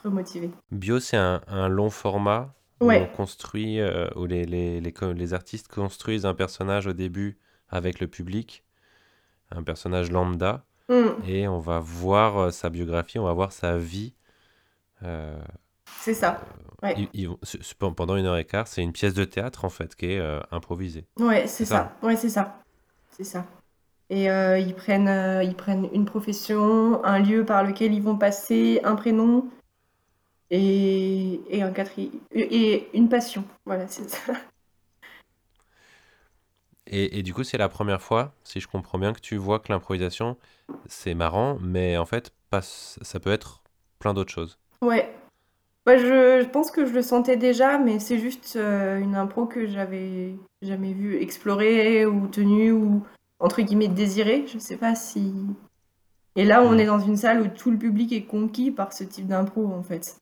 remotivé. 0.03 0.51
Bio, 0.71 1.01
c'est 1.01 1.17
un, 1.17 1.41
un 1.47 1.69
long 1.69 1.89
format 1.89 2.55
où 2.81 2.91
on 2.91 3.07
construit, 3.07 3.81
euh, 3.81 4.09
où 4.17 4.27
les, 4.27 4.45
les, 4.45 4.81
les, 4.81 4.93
les 5.15 5.35
artistes 5.35 5.69
construisent 5.69 6.27
un 6.27 6.35
personnage 6.35 6.87
au 6.87 6.93
début 6.93 7.39
avec 7.71 8.01
le 8.01 8.09
public, 8.09 8.65
un 9.51 9.63
personnage 9.63 10.11
lambda, 10.11 10.65
Hmm, 10.89 11.11
et 11.27 11.47
on 11.47 11.61
va 11.61 11.79
voir 11.79 12.37
euh, 12.39 12.51
sa 12.51 12.69
biographie, 12.69 13.19
on 13.19 13.25
va 13.25 13.33
voir 13.33 13.53
sa 13.53 13.79
vie. 13.79 14.15
Euh, 15.05 15.41
c'est 16.01 16.15
ça. 16.15 16.41
Ouais. 16.83 16.95
ils- 17.15 17.29
ils 17.31 17.93
pendant 17.95 18.17
une 18.17 18.27
heure 18.27 18.37
et 18.37 18.45
quart, 18.45 18.67
c'est 18.67 18.83
une 18.83 18.93
pièce 18.93 19.15
de 19.15 19.25
théâtre 19.25 19.65
en 19.65 19.69
fait 19.71 19.95
qui 19.95 20.07
est 20.07 20.19
euh, 20.19 20.41
improvisée. 20.51 21.05
Ouais, 21.19 21.47
c'est 21.47 21.65
ça. 21.65 21.97
ça. 22.01 22.07
Ouais, 22.07 22.17
c'est 22.17 22.29
ça. 22.29 22.61
C'est 23.11 23.25
ça. 23.25 23.47
Et 24.11 24.31
euh, 24.31 24.59
ils 24.59 24.75
prennent, 24.75 25.09
euh, 25.09 25.43
ils 25.43 25.55
prennent 25.55 25.89
une 25.93 26.05
profession, 26.05 27.03
un 27.05 27.19
lieu 27.21 27.45
par 27.45 27.65
lequel 27.65 27.95
ils 27.95 28.03
vont 28.03 28.17
passer, 28.17 28.81
un 28.85 28.95
prénom 28.97 29.49
et, 30.51 31.41
et 31.49 31.63
un 31.63 31.71
quatrième 31.73 32.13
et 32.33 32.89
une 32.95 33.09
passion. 33.09 33.45
Voilà, 33.65 33.87
c'est 33.89 34.09
ça. 34.09 34.33
Et, 36.87 37.19
et 37.19 37.23
du 37.23 37.33
coup, 37.33 37.45
c'est 37.45 37.59
la 37.59 37.69
première 37.69 38.03
fois, 38.03 38.35
si 38.45 38.61
je 38.61 38.67
comprends 38.69 38.99
bien, 38.99 39.13
que 39.13 39.21
tu 39.21 39.37
vois 39.37 39.61
que 39.61 39.73
l'improvisation, 39.73 40.37
c'est 40.87 41.15
marrant, 41.15 41.59
mais 41.61 41.97
en 41.97 42.07
fait, 42.07 42.33
pas, 42.51 42.61
ça 42.63 43.21
peut 43.21 43.31
être 43.33 43.63
plein 43.99 44.15
d'autres 44.15 44.33
choses. 44.33 44.59
Ouais. 44.83 45.15
Bah, 45.87 45.97
je, 45.97 46.43
je 46.43 46.49
pense 46.49 46.71
que 46.71 46.85
je 46.87 46.93
le 46.93 47.03
sentais 47.03 47.37
déjà, 47.37 47.79
mais 47.79 47.99
c'est 47.99 48.19
juste 48.19 48.55
euh, 48.57 48.99
une 49.01 49.17
impro 49.17 49.47
que 49.47 49.67
j'avais 49.67 50.37
jamais 50.61 50.93
vue 50.93 51.17
explorer 51.21 52.07
ou 52.07 52.29
tenue 52.29 52.71
ou 52.73 53.03
entre 53.41 53.63
guillemets 53.63 53.89
désirée. 53.89 54.45
Je 54.47 54.59
sais 54.59 54.77
pas 54.77 54.95
si. 54.95 55.33
Et 56.37 56.45
là, 56.45 56.63
on 56.63 56.73
Mm. 56.73 56.81
est 56.81 56.87
dans 56.87 57.01
une 57.01 57.17
salle 57.17 57.43
où 57.43 57.49
tout 57.49 57.71
le 57.71 57.79
public 57.79 58.13
est 58.13 58.25
conquis 58.25 58.71
par 58.71 58.93
ce 58.93 59.05
type 59.05 59.27
d'impro 59.27 59.67
en 59.67 59.83
fait. 59.83 60.17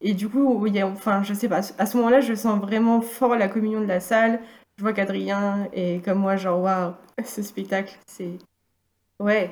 Et 0.00 0.14
du 0.14 0.28
coup, 0.28 0.66
il 0.66 0.74
y 0.74 0.80
a, 0.80 0.86
enfin, 0.86 1.22
je 1.22 1.32
sais 1.34 1.48
pas, 1.48 1.60
à 1.78 1.86
ce 1.86 1.96
moment-là, 1.96 2.20
je 2.20 2.34
sens 2.34 2.60
vraiment 2.60 3.00
fort 3.00 3.34
la 3.36 3.48
communion 3.48 3.80
de 3.80 3.86
la 3.86 4.00
salle. 4.00 4.40
Je 4.76 4.82
vois 4.82 4.92
qu'Adrien 4.92 5.68
est 5.72 6.04
comme 6.04 6.18
moi, 6.18 6.36
genre, 6.36 6.60
waouh, 6.62 6.92
ce 7.24 7.42
spectacle, 7.42 7.98
c'est. 8.06 8.38
Ouais. 9.20 9.50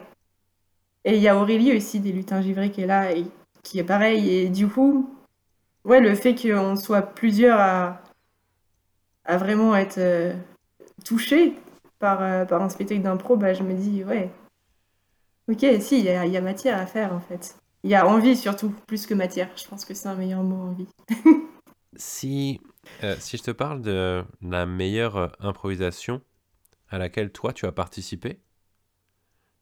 Et 1.04 1.16
il 1.16 1.22
y 1.22 1.28
a 1.28 1.36
Aurélie 1.36 1.74
aussi, 1.76 2.00
des 2.00 2.12
lutins 2.12 2.40
givrés, 2.42 2.70
qui 2.70 2.82
est 2.82 2.86
là, 2.86 3.12
et 3.12 3.24
qui 3.64 3.80
est 3.80 3.84
pareil. 3.84 4.30
Et 4.30 4.48
du 4.48 4.68
coup, 4.68 5.12
ouais, 5.84 6.00
le 6.00 6.14
fait 6.14 6.36
qu'on 6.36 6.76
soit 6.76 7.02
plusieurs 7.02 7.58
à, 7.58 8.00
à 9.24 9.36
vraiment 9.36 9.74
être 9.74 9.98
euh, 9.98 10.32
touchés 11.04 11.54
par, 11.98 12.22
euh, 12.22 12.44
par 12.44 12.62
un 12.62 12.68
spectacle 12.68 13.02
d'impro, 13.02 13.36
bah, 13.36 13.54
je 13.54 13.64
me 13.64 13.74
dis, 13.74 14.04
ouais, 14.04 14.30
ok, 15.50 15.66
si, 15.80 15.98
il 15.98 16.04
y 16.04 16.36
a, 16.36 16.40
matière 16.40 16.78
à 16.78 16.86
faire 16.86 17.12
en 17.12 17.20
fait. 17.20 17.56
Il 17.82 17.90
y 17.90 17.94
a 17.94 18.06
envie 18.06 18.36
surtout, 18.36 18.74
plus 18.86 19.06
que 19.06 19.14
matière. 19.14 19.50
Je 19.56 19.66
pense 19.66 19.84
que 19.84 19.92
c'est 19.92 20.08
un 20.08 20.14
meilleur 20.14 20.42
mot, 20.42 20.68
envie. 20.68 20.88
Si, 21.96 22.60
euh, 23.04 23.14
si 23.20 23.36
je 23.36 23.44
te 23.44 23.52
parle 23.52 23.80
de 23.80 24.24
la 24.42 24.66
meilleure 24.66 25.16
euh, 25.16 25.28
improvisation 25.38 26.22
à 26.88 26.98
laquelle 26.98 27.30
toi 27.30 27.52
tu 27.52 27.66
as 27.66 27.72
participé, 27.72 28.40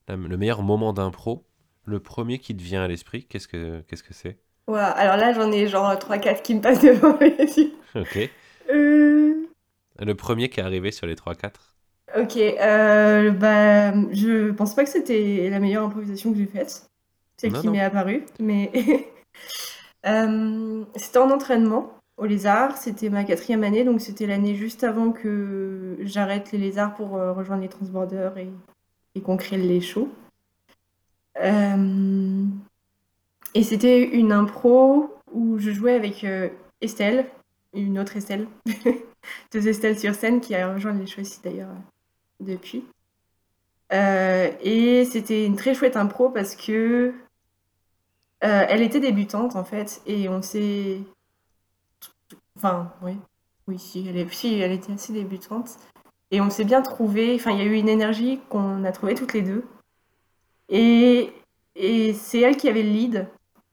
le 0.09 0.37
meilleur 0.39 0.63
moment 0.63 0.95
d'impro, 0.95 1.47
le 1.85 2.01
premier 2.01 2.39
qui 2.39 2.57
te 2.57 2.63
vient 2.63 2.83
à 2.83 2.89
l'esprit, 2.89 3.25
qu'est-ce 3.25 3.49
que 3.49 3.81
qu'est-ce 3.83 4.03
que 4.03 4.15
c'est? 4.15 4.39
Alors 4.69 5.17
là, 5.17 5.33
j'en 5.33 5.51
ai 5.53 5.67
genre 5.67 5.93
3-4 5.93 6.43
qui 6.43 6.55
me 6.55 6.61
passent 6.61 6.81
devant 6.83 7.17
les 7.21 7.59
yeux. 7.59 7.73
Ok. 7.95 8.31
Euh, 8.71 9.47
Le 9.99 10.15
premier 10.15 10.49
qui 10.49 10.61
est 10.61 10.63
arrivé 10.63 10.91
sur 10.93 11.07
les 11.07 11.15
3-4? 11.15 11.51
Ok, 12.17 12.37
euh, 12.37 13.31
bah, 13.31 13.93
je 14.13 14.51
pense 14.53 14.75
pas 14.75 14.85
que 14.85 14.91
c'était 14.91 15.49
la 15.51 15.61
meilleure 15.61 15.85
improvisation 15.85 16.33
que 16.33 16.39
j'ai 16.39 16.47
faite, 16.47 16.87
celle 17.39 17.53
qui 17.53 17.69
m'est 17.69 17.81
apparue, 17.81 18.25
mais 18.39 18.71
euh, 20.07 20.85
c'était 20.97 21.19
en 21.19 21.31
entraînement 21.31 21.95
au 22.19 22.27
lézard. 22.27 22.77
C'était 22.77 23.09
ma 23.09 23.25
quatrième 23.25 23.65
année, 23.65 23.85
donc 23.85 24.01
c'était 24.01 24.27
l'année 24.27 24.55
juste 24.55 24.85
avant 24.85 25.13
que 25.13 25.97
j'arrête 26.01 26.53
les 26.53 26.59
lézards 26.59 26.95
pour 26.95 27.17
euh, 27.17 27.33
rejoindre 27.33 27.63
les 27.63 27.69
transbordeurs 27.69 28.37
et, 28.39 28.49
et 29.15 29.21
qu'on 29.21 29.37
crée 29.37 29.57
les 29.59 29.81
shows. 29.81 30.09
Euh, 31.41 32.45
et 33.55 33.63
c'était 33.63 34.03
une 34.03 34.33
impro 34.33 35.15
où 35.33 35.59
je 35.59 35.71
jouais 35.71 35.95
avec 35.95 36.25
euh, 36.25 36.49
Estelle, 36.81 37.27
une 37.73 37.99
autre 37.99 38.17
Estelle, 38.17 38.47
deux 39.53 39.69
Estelle 39.69 39.99
sur 39.99 40.15
scène 40.15 40.41
qui 40.41 40.55
a 40.55 40.73
rejoint 40.75 40.93
les 40.93 41.07
shows 41.07 41.23
ici 41.23 41.41
d'ailleurs 41.43 41.69
depuis. 42.41 42.85
et 43.91 45.05
c'était 45.11 45.47
une 45.47 45.57
très 45.57 45.75
chouette 45.75 45.97
impro 45.97 46.31
parce 46.31 46.57
que 46.57 47.15
elle 48.41 48.83
était 48.83 49.01
débutante 49.01 49.55
en 49.55 49.65
fait 49.65 50.03
et 50.07 50.29
on 50.29 50.43
s'est 50.43 50.99
Enfin, 52.57 52.93
oui. 53.03 53.17
Oui, 53.69 53.79
si 53.79 54.07
elle, 54.09 54.33
si, 54.33 54.61
elle 54.61 54.73
était 54.73 54.93
assez 54.93 55.13
débutante. 55.13 55.71
Et 56.31 56.41
on 56.41 56.51
s'est 56.51 56.65
bien 56.65 56.83
trouvé. 56.83 57.35
Enfin, 57.35 57.53
il 57.53 57.59
y 57.59 57.61
a 57.63 57.65
eu 57.65 57.75
une 57.75 57.89
énergie 57.89 58.41
qu'on 58.49 58.85
a 58.85 58.93
trouvée 58.93 59.15
toutes 59.15 59.33
les 59.33 59.43
deux. 59.43 59.65
Et, 60.73 61.33
c'est 62.15 62.41
elle 62.41 62.57
qui 62.57 62.69
avait 62.69 62.83
le 62.83 62.91
lead. 62.91 63.29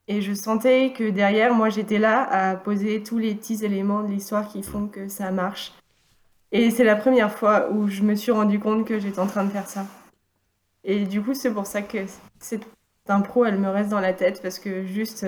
Et 0.07 0.21
je 0.21 0.33
sentais 0.33 0.93
que 0.95 1.09
derrière, 1.09 1.53
moi, 1.53 1.69
j'étais 1.69 1.99
là 1.99 2.23
à 2.23 2.55
poser 2.55 3.03
tous 3.03 3.17
les 3.17 3.35
petits 3.35 3.63
éléments 3.63 4.03
de 4.03 4.09
l'histoire 4.09 4.47
qui 4.47 4.63
font 4.63 4.87
que 4.87 5.07
ça 5.07 5.31
marche. 5.31 5.73
Et 6.51 6.71
c'est 6.71 6.83
la 6.83 6.95
première 6.95 7.31
fois 7.31 7.69
où 7.71 7.87
je 7.87 8.01
me 8.01 8.15
suis 8.15 8.31
rendu 8.31 8.59
compte 8.59 8.85
que 8.85 8.99
j'étais 8.99 9.19
en 9.19 9.27
train 9.27 9.45
de 9.45 9.51
faire 9.51 9.69
ça. 9.69 9.85
Et 10.83 11.05
du 11.05 11.21
coup, 11.21 11.33
c'est 11.33 11.53
pour 11.53 11.67
ça 11.67 11.81
que 11.81 11.99
cette 12.39 12.65
impro, 13.07 13.45
elle 13.45 13.59
me 13.59 13.69
reste 13.69 13.89
dans 13.89 13.99
la 13.99 14.13
tête 14.13 14.41
parce 14.41 14.59
que 14.59 14.83
juste 14.85 15.25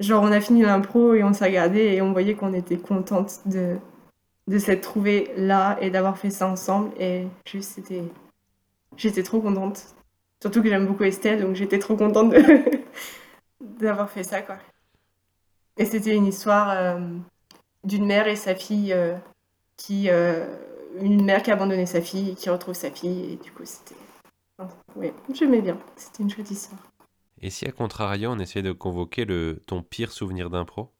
genre 0.00 0.22
on 0.22 0.32
a 0.32 0.40
fini 0.40 0.62
l'impro 0.62 1.14
et 1.14 1.22
on 1.22 1.32
s'est 1.32 1.44
regardé 1.44 1.78
et 1.78 2.02
on 2.02 2.12
voyait 2.12 2.34
qu'on 2.34 2.52
était 2.52 2.76
contente 2.76 3.40
de, 3.46 3.76
de 4.48 4.58
s'être 4.58 4.82
trouvée 4.82 5.30
là 5.36 5.78
et 5.80 5.90
d'avoir 5.90 6.18
fait 6.18 6.30
ça 6.30 6.48
ensemble. 6.48 6.90
Et 6.98 7.26
juste, 7.46 7.72
c'était. 7.72 8.04
J'étais 8.96 9.22
trop 9.22 9.40
contente. 9.40 9.94
Surtout 10.44 10.62
que 10.62 10.68
j'aime 10.68 10.86
beaucoup 10.86 11.04
Estelle, 11.04 11.40
donc 11.40 11.54
j'étais 11.54 11.78
trop 11.78 11.96
contente 11.96 12.34
d'avoir 13.62 14.10
fait 14.10 14.24
ça, 14.24 14.42
quoi. 14.42 14.58
Et 15.78 15.86
c'était 15.86 16.14
une 16.14 16.26
histoire 16.26 16.68
euh, 16.68 17.00
d'une 17.82 18.04
mère 18.04 18.28
et 18.28 18.36
sa 18.36 18.54
fille 18.54 18.92
euh, 18.92 19.16
qui. 19.78 20.10
Euh, 20.10 20.44
une 21.00 21.24
mère 21.24 21.42
qui 21.42 21.50
a 21.50 21.54
abandonné 21.54 21.86
sa 21.86 22.02
fille 22.02 22.32
et 22.32 22.34
qui 22.34 22.50
retrouve 22.50 22.74
sa 22.74 22.90
fille. 22.90 23.32
Et 23.32 23.36
du 23.36 23.52
coup, 23.52 23.62
c'était. 23.64 23.94
Oui, 24.96 25.12
j'aimais 25.32 25.62
bien. 25.62 25.78
C'était 25.96 26.22
une 26.22 26.28
chouette 26.28 26.50
histoire. 26.50 26.82
Et 27.40 27.48
si 27.48 27.64
à 27.66 27.72
contrario, 27.72 28.30
on 28.30 28.38
essayait 28.38 28.62
de 28.62 28.72
convoquer 28.72 29.24
le 29.24 29.62
ton 29.66 29.82
pire 29.82 30.12
souvenir 30.12 30.50
d'impro? 30.50 30.92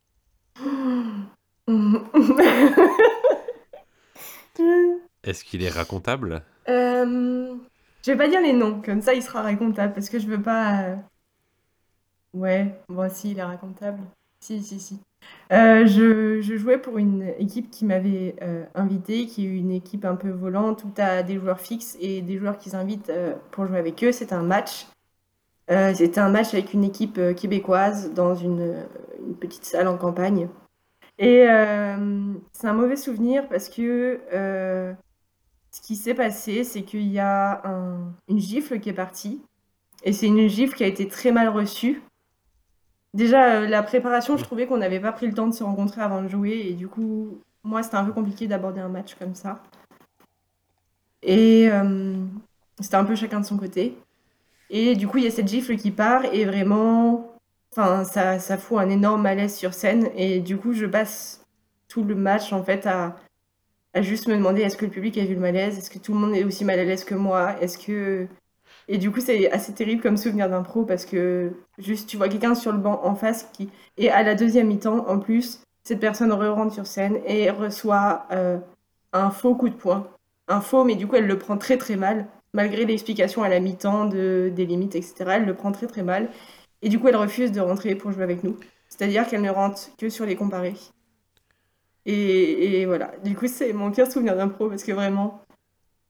Est-ce 5.22 5.44
qu'il 5.44 5.62
est 5.62 5.68
racontable? 5.68 6.42
Euh, 6.70 7.54
Je 8.04 8.12
vais 8.12 8.18
pas 8.18 8.28
dire 8.28 8.40
les 8.40 8.52
noms, 8.52 8.82
comme 8.82 9.00
ça 9.00 9.14
il 9.14 9.22
sera 9.22 9.42
racontable, 9.42 9.94
parce 9.94 10.08
que 10.08 10.18
je 10.18 10.26
veux 10.26 10.42
pas... 10.42 10.82
Euh, 10.82 10.96
ouais, 12.34 12.78
bon 12.88 13.10
si, 13.10 13.30
il 13.30 13.38
est 13.38 13.42
racontable. 13.42 14.00
Si, 14.40 14.62
si, 14.62 14.78
si. 14.78 15.00
Euh, 15.52 15.86
je, 15.86 16.42
jouais 16.42 16.76
pour 16.76 16.98
une 16.98 17.32
équipe 17.38 17.70
qui 17.70 17.86
m'avait 17.86 18.36
invité, 18.74 19.26
qui 19.26 19.46
est 19.46 19.48
une 19.48 19.70
équipe 19.70 20.04
un 20.04 20.16
peu 20.16 20.28
volante 20.28 20.84
où 20.84 20.92
tu 20.94 21.00
as 21.00 21.22
des 21.22 21.38
joueurs 21.38 21.60
fixes 21.60 21.96
et 21.98 22.20
des 22.20 22.36
joueurs 22.36 22.58
qui 22.58 22.68
s'invitent 22.68 23.10
pour 23.50 23.66
jouer 23.66 23.78
avec 23.78 24.04
eux. 24.04 24.12
C'est 24.12 24.34
un 24.34 24.42
match. 24.42 24.86
Euh, 25.70 25.94
c'était 25.94 26.20
un 26.20 26.28
match 26.28 26.52
avec 26.52 26.74
une 26.74 26.84
équipe 26.84 27.16
euh, 27.18 27.32
québécoise 27.32 28.12
dans 28.12 28.34
une, 28.34 28.86
petite 29.40 29.64
salle 29.64 29.88
en 29.88 29.96
campagne. 29.96 30.48
Et 31.18 31.48
euh, 31.48 32.34
c'est 32.52 32.66
un 32.66 32.74
mauvais 32.74 32.96
souvenir 32.96 33.48
parce 33.48 33.68
que 33.68 34.20
ce 35.74 35.80
qui 35.80 35.96
s'est 35.96 36.14
passé, 36.14 36.62
c'est 36.62 36.82
qu'il 36.82 37.10
y 37.10 37.18
a 37.18 37.60
une 38.28 38.38
gifle 38.38 38.78
qui 38.78 38.90
est 38.90 38.94
partie. 38.94 39.42
Et 40.04 40.12
c'est 40.12 40.26
une 40.28 40.46
gifle 40.46 40.76
qui 40.76 40.84
a 40.84 40.86
été 40.86 41.08
très 41.08 41.32
mal 41.32 41.48
reçue. 41.48 42.00
Déjà, 43.12 43.60
la 43.60 43.82
préparation, 43.82 44.36
je 44.36 44.44
trouvais 44.44 44.68
qu'on 44.68 44.76
n'avait 44.76 45.00
pas 45.00 45.10
pris 45.10 45.26
le 45.26 45.34
temps 45.34 45.48
de 45.48 45.52
se 45.52 45.64
rencontrer 45.64 46.00
avant 46.00 46.22
de 46.22 46.28
jouer. 46.28 46.64
Et 46.68 46.74
du 46.74 46.86
coup, 46.86 47.40
moi, 47.64 47.82
c'était 47.82 47.96
un 47.96 48.04
peu 48.04 48.12
compliqué 48.12 48.46
d'aborder 48.46 48.80
un 48.80 48.88
match 48.88 49.16
comme 49.16 49.34
ça. 49.34 49.64
Et 51.24 51.68
c'était 52.78 52.94
un 52.94 53.04
peu 53.04 53.16
chacun 53.16 53.40
de 53.40 53.44
son 53.44 53.56
côté. 53.56 53.98
Et 54.70 54.94
du 54.94 55.08
coup, 55.08 55.18
il 55.18 55.24
y 55.24 55.26
a 55.26 55.32
cette 55.32 55.48
gifle 55.48 55.74
qui 55.74 55.90
part 55.90 56.24
et 56.26 56.44
vraiment, 56.44 57.32
ça, 57.72 58.04
ça 58.04 58.58
fout 58.58 58.78
un 58.78 58.90
énorme 58.90 59.22
malaise 59.22 59.56
sur 59.56 59.74
scène. 59.74 60.08
Et 60.14 60.38
du 60.38 60.56
coup, 60.56 60.72
je 60.72 60.86
passe 60.86 61.44
tout 61.88 62.04
le 62.04 62.14
match 62.14 62.52
en 62.52 62.62
fait 62.62 62.86
à, 62.86 63.16
à 63.94 64.02
juste 64.02 64.28
me 64.28 64.36
demander 64.36 64.62
est-ce 64.62 64.76
que 64.76 64.84
le 64.84 64.90
public 64.90 65.16
a 65.18 65.24
vu 65.24 65.34
le 65.34 65.40
malaise? 65.40 65.78
Est-ce 65.78 65.90
que 65.90 65.98
tout 65.98 66.12
le 66.12 66.18
monde 66.18 66.34
est 66.34 66.44
aussi 66.44 66.64
mal 66.64 66.78
à 66.78 66.84
l'aise 66.84 67.04
que 67.04 67.14
moi? 67.14 67.56
Est-ce 67.60 67.78
que. 67.78 68.26
Et 68.88 68.98
du 68.98 69.10
coup, 69.10 69.20
c'est 69.20 69.50
assez 69.50 69.72
terrible 69.72 70.02
comme 70.02 70.16
souvenir 70.16 70.50
d'impro 70.50 70.84
parce 70.84 71.06
que 71.06 71.52
juste 71.78 72.08
tu 72.08 72.16
vois 72.16 72.28
quelqu'un 72.28 72.54
sur 72.54 72.72
le 72.72 72.78
banc 72.78 73.00
en 73.04 73.14
face 73.14 73.48
qui. 73.52 73.70
Et 73.96 74.10
à 74.10 74.22
la 74.22 74.34
deuxième 74.34 74.66
mi-temps, 74.66 75.08
en 75.08 75.18
plus, 75.18 75.60
cette 75.84 76.00
personne 76.00 76.32
re-rentre 76.32 76.74
sur 76.74 76.86
scène 76.86 77.18
et 77.26 77.50
reçoit 77.50 78.26
euh, 78.32 78.58
un 79.12 79.30
faux 79.30 79.54
coup 79.54 79.68
de 79.68 79.74
poing. 79.74 80.08
Un 80.48 80.60
faux, 80.60 80.84
mais 80.84 80.96
du 80.96 81.06
coup, 81.06 81.16
elle 81.16 81.26
le 81.26 81.38
prend 81.38 81.56
très 81.56 81.78
très 81.78 81.96
mal 81.96 82.26
malgré 82.54 82.86
l'explication 82.86 83.42
à 83.42 83.48
la 83.48 83.60
mi-temps 83.60 84.06
de, 84.06 84.50
des 84.54 84.64
limites, 84.64 84.94
etc., 84.94 85.14
elle 85.34 85.44
le 85.44 85.54
prend 85.54 85.72
très 85.72 85.86
très 85.86 86.02
mal. 86.02 86.30
Et 86.80 86.88
du 86.88 86.98
coup, 86.98 87.08
elle 87.08 87.16
refuse 87.16 87.52
de 87.52 87.60
rentrer 87.60 87.94
pour 87.94 88.12
jouer 88.12 88.22
avec 88.22 88.44
nous. 88.44 88.56
C'est-à-dire 88.88 89.26
qu'elle 89.26 89.42
ne 89.42 89.50
rentre 89.50 89.90
que 89.98 90.08
sur 90.08 90.24
les 90.24 90.36
comparés. 90.36 90.74
Et, 92.06 92.84
voilà. 92.86 93.12
Du 93.24 93.34
coup, 93.34 93.46
c'est 93.46 93.72
mon 93.72 93.90
pire 93.90 94.10
souvenir 94.10 94.36
d'impro 94.36 94.68
parce 94.68 94.84
que 94.84 94.92
vraiment, 94.92 95.42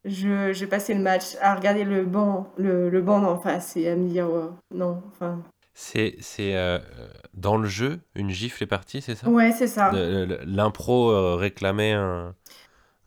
je, 0.05 0.53
j'ai 0.53 0.67
passé 0.67 0.95
le 0.95 1.01
match 1.01 1.37
à 1.41 1.55
regarder 1.55 1.85
le 1.85 2.05
banc, 2.05 2.53
le, 2.57 2.91
le 2.91 3.03
banc 3.03 3.21
d'en 3.21 3.39
face 3.39 3.77
et 3.77 3.89
à 3.89 3.97
me 3.97 4.09
dire 4.09 4.29
oh, 4.29 4.51
non, 4.75 5.03
enfin. 5.09 5.41
C'est, 5.73 6.17
c'est 6.21 6.57
euh, 6.57 6.79
dans 7.35 7.57
le 7.57 7.67
jeu, 7.67 8.01
une 8.15 8.31
gifle 8.31 8.63
est 8.63 8.69
partie, 8.69 9.01
c'est 9.01 9.17
ça? 9.17 9.29
Ouais, 9.29 9.51
c'est 9.53 9.67
ça. 9.67 9.91
l'impro 9.93 11.11
euh, 11.11 11.35
réclamait 11.35 11.93
un, 11.93 12.35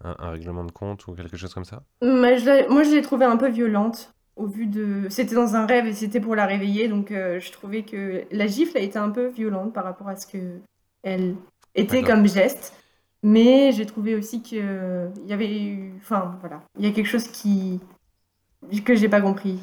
un, 0.03 0.31
règlement 0.31 0.63
de 0.63 0.71
compte 0.71 1.07
ou 1.07 1.13
quelque 1.13 1.37
chose 1.37 1.53
comme 1.53 1.65
ça? 1.65 1.83
Moi, 2.01 2.35
je 2.35 2.93
l'ai 2.93 3.01
trouvée 3.01 3.25
un 3.25 3.37
peu 3.37 3.49
violente. 3.49 4.13
Au 4.35 4.45
vu 4.45 4.67
de, 4.67 5.07
c'était 5.09 5.33
dans 5.33 5.55
un 5.55 5.65
rêve 5.65 5.87
et 5.87 5.93
c'était 5.93 6.19
pour 6.19 6.35
la 6.35 6.45
réveiller, 6.45 6.89
donc 6.89 7.09
euh, 7.09 7.39
je 7.39 7.51
trouvais 7.51 7.81
que 7.81 8.23
la 8.31 8.45
gifle 8.45 8.77
a 8.77 8.81
été 8.81 8.99
un 8.99 9.09
peu 9.09 9.27
violente 9.27 9.73
par 9.73 9.83
rapport 9.83 10.09
à 10.09 10.15
ce 10.15 10.27
que 10.27 10.59
elle 11.01 11.35
était 11.77 12.03
comme 12.03 12.27
geste. 12.27 12.73
Mais 13.23 13.71
j'ai 13.71 13.85
trouvé 13.85 14.15
aussi 14.15 14.41
qu'il 14.41 15.11
y 15.25 15.33
avait 15.33 15.51
eu, 15.51 15.93
enfin 15.97 16.37
voilà, 16.39 16.61
il 16.77 16.85
y 16.85 16.89
a 16.89 16.91
quelque 16.91 17.07
chose 17.07 17.27
qui 17.27 17.79
que 18.85 18.95
j'ai 18.95 19.09
pas 19.09 19.21
compris. 19.21 19.59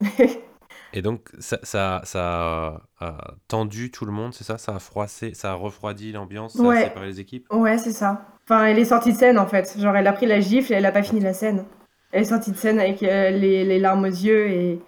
Et 0.94 1.02
donc, 1.02 1.28
ça, 1.38 1.58
ça, 1.62 2.00
ça, 2.04 2.80
a 3.00 3.34
tendu 3.46 3.90
tout 3.90 4.06
le 4.06 4.12
monde, 4.12 4.32
c'est 4.32 4.44
ça? 4.44 4.56
Ça 4.56 4.74
a 4.74 4.78
froissé, 4.78 5.34
ça 5.34 5.52
a 5.52 5.54
refroidi 5.54 6.12
l'ambiance, 6.12 6.54
ça 6.54 6.70
a 6.70 6.82
séparé 6.84 7.06
les 7.06 7.20
équipes? 7.20 7.46
Ouais, 7.52 7.76
c'est 7.76 7.92
ça. 7.92 8.26
Enfin, 8.44 8.64
elle 8.64 8.78
est 8.78 8.86
sortie 8.86 9.12
de 9.12 9.18
scène 9.18 9.38
en 9.38 9.46
fait. 9.46 9.76
Genre, 9.78 9.94
elle 9.94 10.06
a 10.06 10.12
pris 10.12 10.26
la 10.26 10.40
gifle 10.40 10.72
et 10.72 10.76
elle 10.76 10.86
a 10.86 10.92
pas 10.92 11.02
fini 11.02 11.20
la 11.20 11.34
scène. 11.34 11.64
Elle 12.12 12.22
est 12.22 12.26
sortie 12.26 12.52
de 12.52 12.56
scène 12.56 12.80
avec 12.80 13.02
euh, 13.02 13.30
les, 13.30 13.66
les, 13.66 13.78
larmes 13.78 14.04
aux 14.04 14.06
yeux 14.06 14.48
et, 14.48 14.80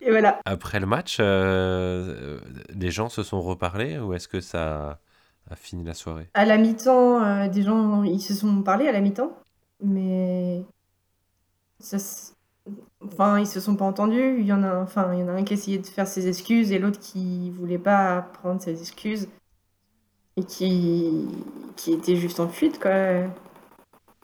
et 0.00 0.10
voilà. 0.10 0.40
Après 0.44 0.80
le 0.80 0.86
match, 0.86 1.18
euh, 1.20 2.40
les 2.70 2.90
gens 2.90 3.08
se 3.08 3.22
sont 3.22 3.40
reparlés 3.40 3.98
ou 3.98 4.14
est-ce 4.14 4.26
que 4.26 4.40
ça 4.40 4.98
a 5.50 5.56
fini 5.56 5.84
la 5.84 5.94
soirée 5.94 6.28
À 6.34 6.44
la 6.44 6.58
mi-temps, 6.58 7.22
euh, 7.22 7.48
des 7.48 7.62
gens 7.62 8.02
ils 8.02 8.20
se 8.20 8.34
sont 8.34 8.62
parlé 8.62 8.88
à 8.88 8.92
la 8.92 9.00
mi-temps, 9.00 9.32
mais 9.82 10.62
ça, 11.80 11.98
Enfin, 13.00 13.38
ils 13.38 13.46
se 13.46 13.60
sont 13.60 13.76
pas 13.76 13.84
entendus. 13.84 14.36
Il 14.40 14.46
y 14.46 14.52
en 14.52 14.62
a, 14.62 14.76
enfin, 14.76 15.14
il 15.14 15.20
y 15.20 15.22
en 15.22 15.28
a 15.28 15.32
un 15.32 15.44
qui 15.44 15.54
essayait 15.54 15.78
de 15.78 15.86
faire 15.86 16.06
ses 16.06 16.28
excuses 16.28 16.72
et 16.72 16.78
l'autre 16.78 16.98
qui 17.00 17.50
voulait 17.50 17.78
pas 17.78 18.22
prendre 18.42 18.60
ses 18.60 18.80
excuses 18.80 19.28
et 20.36 20.44
qui, 20.44 21.28
qui 21.76 21.92
était 21.92 22.16
juste 22.16 22.40
en 22.40 22.48
fuite, 22.48 22.78
quoi. 22.80 22.92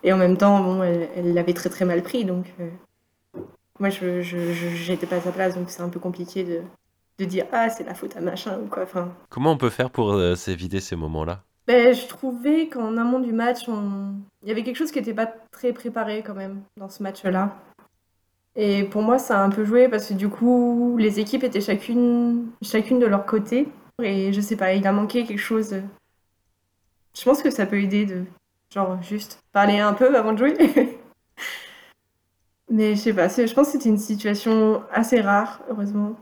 Et 0.03 0.13
en 0.13 0.17
même 0.19 0.37
temps, 0.37 0.63
bon, 0.63 0.83
elle 0.83 1.33
l'avait 1.35 1.55
très 1.55 1.71
très 1.71 1.85
mal 1.85 2.03
pris, 2.03 2.25
donc 2.25 2.53
euh, 2.61 2.71
moi, 3.81 3.91
je, 3.91 4.23
je, 4.23 5.07
pas 5.07 5.17
à 5.17 5.21
sa 5.21 5.33
place, 5.33 5.55
donc 5.57 5.71
c'est 5.71 5.83
un 5.83 5.89
peu 5.89 6.01
compliqué 6.01 6.45
de, 6.45 6.61
de 7.19 7.25
dire 7.25 7.47
ah 7.53 7.71
c'est 7.71 7.85
la 7.85 7.95
faute 7.95 8.17
à 8.17 8.21
machin 8.21 8.59
ou 8.59 8.67
quoi. 8.67 8.83
Enfin. 8.85 9.13
Comment 9.29 9.53
on 9.53 9.57
peut 9.57 9.71
faire 9.71 9.91
pour 9.91 10.13
euh, 10.13 10.35
s'éviter 10.35 10.81
ces 10.81 10.97
moments-là? 10.97 11.43
Ben, 11.67 11.95
je 11.95 12.07
trouvais 12.07 12.69
qu'en 12.69 12.97
amont 12.99 13.21
du 13.21 13.33
match, 13.33 13.67
il 13.69 14.49
y 14.49 14.51
avait 14.51 14.63
quelque 14.63 14.77
chose 14.77 14.91
qui 14.91 14.99
n'était 14.99 15.15
pas 15.15 15.27
très 15.51 15.73
préparé 15.73 16.23
quand 16.23 16.35
même 16.35 16.61
dans 16.77 16.91
ce 16.91 17.03
match-là. 17.03 17.57
Et 18.57 18.85
pour 18.85 19.03
moi, 19.03 19.19
ça 19.19 19.41
a 19.41 19.43
un 19.43 19.51
peu 19.51 19.65
joué 19.65 19.89
parce 19.89 20.09
que 20.09 20.15
du 20.15 20.29
coup, 20.29 20.97
les 20.99 21.21
équipes 21.21 21.43
étaient 21.43 21.63
chacune, 21.63 22.51
chacune 22.63 22.99
de 22.99 23.07
leur 23.07 23.25
côté. 23.25 23.69
Et 24.03 24.33
je 24.33 24.41
sais 24.41 24.57
pas, 24.57 24.75
il 24.75 24.87
a 24.87 24.93
manqué 24.93 25.25
quelque 25.25 25.39
chose. 25.39 25.75
Je 27.17 27.25
pense 27.25 27.43
que 27.43 27.51
ça 27.51 27.65
peut 27.65 27.81
aider 27.81 28.05
de, 28.07 28.25
genre, 28.73 29.01
juste 29.03 29.41
parler 29.53 29.79
un 29.79 29.95
peu 29.95 30.15
avant 30.17 30.33
de 30.33 30.39
jouer. 30.39 30.55
Mais 32.71 32.95
je 32.95 33.01
sais 33.01 33.15
pas, 33.15 33.29
je 33.29 33.53
pense 33.55 33.67
que 33.67 33.73
c'était 33.73 33.89
une 33.89 33.99
situation 33.99 34.83
assez 34.93 35.21
rare, 35.21 35.63
heureusement. 35.69 36.17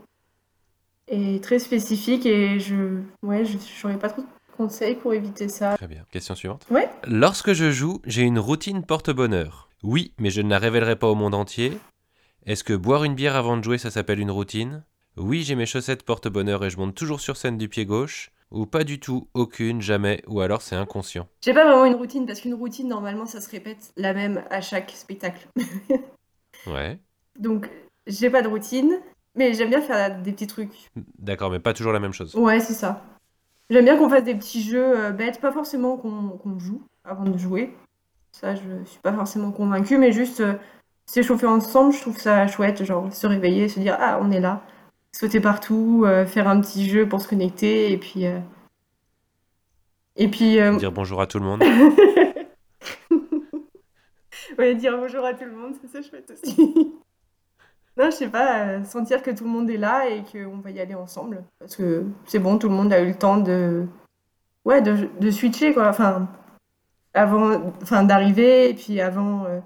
Et 1.07 1.41
très 1.41 1.59
spécifique. 1.59 2.25
Et 2.25 2.59
je, 2.59 3.01
ouais, 3.21 3.43
j'aurais 3.81 3.99
pas 3.99 4.09
trop 4.09 4.23
conseils 4.55 4.95
pour 4.95 5.13
éviter 5.13 5.49
ça 5.49 5.75
Très 5.75 5.87
bien. 5.87 6.03
Question 6.11 6.35
suivante. 6.35 6.65
Ouais. 6.69 6.89
Lorsque 7.07 7.53
je 7.53 7.71
joue, 7.71 8.01
j'ai 8.05 8.21
une 8.21 8.39
routine 8.39 8.83
porte-bonheur. 8.83 9.69
Oui, 9.83 10.13
mais 10.19 10.29
je 10.29 10.41
ne 10.41 10.49
la 10.49 10.59
révélerai 10.59 10.95
pas 10.95 11.07
au 11.07 11.15
monde 11.15 11.35
entier. 11.35 11.77
Est-ce 12.45 12.63
que 12.63 12.73
boire 12.73 13.03
une 13.03 13.15
bière 13.15 13.35
avant 13.35 13.57
de 13.57 13.63
jouer, 13.63 13.77
ça 13.77 13.91
s'appelle 13.91 14.19
une 14.19 14.31
routine? 14.31 14.83
Oui, 15.17 15.43
j'ai 15.43 15.55
mes 15.55 15.65
chaussettes 15.65 16.03
porte-bonheur 16.03 16.63
et 16.65 16.69
je 16.69 16.77
monte 16.77 16.95
toujours 16.95 17.19
sur 17.19 17.37
scène 17.37 17.57
du 17.57 17.69
pied 17.69 17.85
gauche. 17.85 18.31
Ou 18.51 18.67
pas 18.67 18.83
du 18.83 18.99
tout, 18.99 19.27
aucune, 19.33 19.81
jamais, 19.81 20.21
ou 20.27 20.39
alors 20.39 20.61
c'est 20.61 20.75
inconscient. 20.75 21.27
J'ai 21.43 21.55
pas 21.55 21.65
vraiment 21.65 21.85
une 21.85 21.95
routine 21.95 22.27
parce 22.27 22.39
qu'une 22.39 22.53
routine, 22.53 22.87
normalement, 22.87 23.25
ça 23.25 23.41
se 23.41 23.49
répète 23.49 23.91
la 23.97 24.13
même 24.13 24.43
à 24.51 24.61
chaque 24.61 24.91
spectacle. 24.91 25.47
Ouais. 26.65 26.97
Donc, 27.37 27.69
j'ai 28.07 28.29
pas 28.29 28.41
de 28.41 28.47
routine, 28.47 29.01
mais 29.35 29.53
j'aime 29.53 29.69
bien 29.69 29.81
faire 29.81 30.21
des 30.21 30.31
petits 30.31 30.47
trucs. 30.47 30.91
D'accord, 31.19 31.49
mais 31.51 31.59
pas 31.59 31.73
toujours 31.73 31.93
la 31.93 31.99
même 31.99 32.13
chose. 32.13 32.35
Ouais, 32.35 32.59
c'est 32.59 32.73
ça. 32.73 33.03
J'aime 33.69 33.85
bien 33.85 33.97
qu'on 33.97 34.09
fasse 34.09 34.23
des 34.23 34.35
petits 34.35 34.61
jeux 34.61 34.97
euh, 34.99 35.11
bêtes, 35.11 35.39
pas 35.41 35.51
forcément 35.51 35.97
qu'on 35.97 36.59
joue 36.59 36.81
avant 37.03 37.23
de 37.23 37.37
jouer. 37.37 37.73
Ça, 38.31 38.55
je 38.55 38.61
suis 38.85 38.99
pas 39.01 39.13
forcément 39.13 39.51
convaincue, 39.51 39.97
mais 39.97 40.11
juste 40.11 40.41
euh, 40.41 40.53
s'échauffer 41.05 41.47
ensemble, 41.47 41.93
je 41.93 42.01
trouve 42.01 42.17
ça 42.19 42.47
chouette. 42.47 42.83
Genre 42.83 43.11
se 43.13 43.25
réveiller, 43.27 43.69
se 43.69 43.79
dire 43.79 43.95
ah, 43.99 44.19
on 44.21 44.31
est 44.31 44.39
là. 44.39 44.61
Sauter 45.11 45.39
partout, 45.39 46.03
euh, 46.05 46.25
faire 46.25 46.47
un 46.47 46.59
petit 46.59 46.89
jeu 46.89 47.07
pour 47.07 47.21
se 47.21 47.27
connecter, 47.27 47.91
et 47.91 47.97
puis. 47.97 48.25
euh, 48.25 48.39
Et 50.15 50.27
puis. 50.27 50.57
Dire 50.77 50.91
bonjour 50.91 51.21
à 51.21 51.27
tout 51.27 51.39
le 51.39 51.45
monde. 51.45 51.63
Ouais, 54.57 54.75
dire 54.75 54.95
bonjour 54.97 55.25
à 55.25 55.33
tout 55.33 55.45
le 55.45 55.51
monde, 55.55 55.73
c'est 55.81 55.87
ça 55.87 56.07
chouette 56.07 56.31
aussi. 56.31 56.55
non, 57.97 58.05
je 58.05 58.11
sais 58.11 58.29
pas, 58.29 58.65
euh, 58.67 58.83
sentir 58.83 59.21
que 59.21 59.31
tout 59.31 59.43
le 59.43 59.49
monde 59.51 59.69
est 59.69 59.77
là 59.77 60.09
et 60.09 60.23
qu'on 60.23 60.57
va 60.57 60.71
y 60.71 60.79
aller 60.79 60.95
ensemble. 60.95 61.43
Parce 61.59 61.75
que 61.75 62.05
c'est 62.25 62.39
bon, 62.39 62.57
tout 62.57 62.69
le 62.69 62.75
monde 62.75 62.91
a 62.93 63.01
eu 63.01 63.07
le 63.09 63.15
temps 63.15 63.37
de. 63.37 63.85
Ouais, 64.65 64.81
de, 64.81 65.09
de 65.19 65.31
switcher, 65.31 65.73
quoi. 65.73 65.89
Enfin, 65.89 66.27
avant. 67.13 67.73
Enfin, 67.81 68.03
d'arriver, 68.03 68.69
et 68.69 68.73
puis 68.73 68.99
avant. 69.01 69.45
euh, 69.45 69.59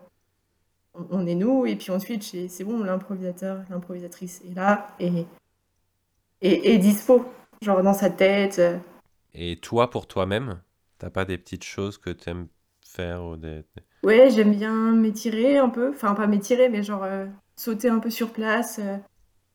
on, 1.12 1.26
est 1.28 1.36
nous, 1.36 1.66
et 1.66 1.76
puis 1.76 1.92
on 1.92 2.00
switch, 2.00 2.34
et 2.34 2.48
c'est 2.48 2.63
bon, 2.63 2.84
l'improvisateur, 2.84 3.63
l'improvisatrice 3.70 4.42
est 4.50 4.56
là, 4.56 4.88
et. 5.00 5.26
Et, 6.42 6.74
et 6.74 6.78
dispo. 6.78 7.26
Genre 7.62 7.82
dans 7.82 7.94
sa 7.94 8.10
tête. 8.12 8.60
euh, 8.60 8.78
Et 9.34 9.58
toi, 9.58 9.90
pour 9.90 10.06
toi-même, 10.08 10.60
t'as 11.00 11.10
pas 11.10 11.26
des 11.26 11.38
petites 11.38 11.63
choses 11.63 11.98
que 11.98 12.12
t'aimes 12.12 12.48
faire 12.86 13.24
ou 13.24 13.36
des... 13.38 13.63
Ouais, 14.04 14.30
j'aime 14.30 14.52
bien 14.56 14.94
m'étirer 14.94 15.58
un 15.58 15.70
peu. 15.70 15.90
Enfin, 15.90 16.13
pas 16.13 16.28
m'étirer, 16.28 16.70
mais 16.70 16.84
genre 16.84 17.04
euh, 17.04 17.26
sauter 17.58 17.89
un 17.89 18.00
peu 18.00 18.10
sur 18.10 18.32
place, 18.32 18.80
euh, 18.80 18.98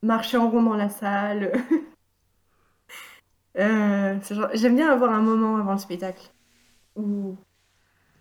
marcher 0.03 0.37
en 0.37 0.51
rond 0.51 0.62
dans 0.62 0.77
la 0.77 0.91
salle. 0.91 1.53
Euh, 3.59 4.19
J'aime 4.55 4.77
bien 4.77 4.91
avoir 4.91 5.12
un 5.12 5.21
moment 5.21 5.59
avant 5.59 5.73
le 5.73 5.79
spectacle 5.79 6.33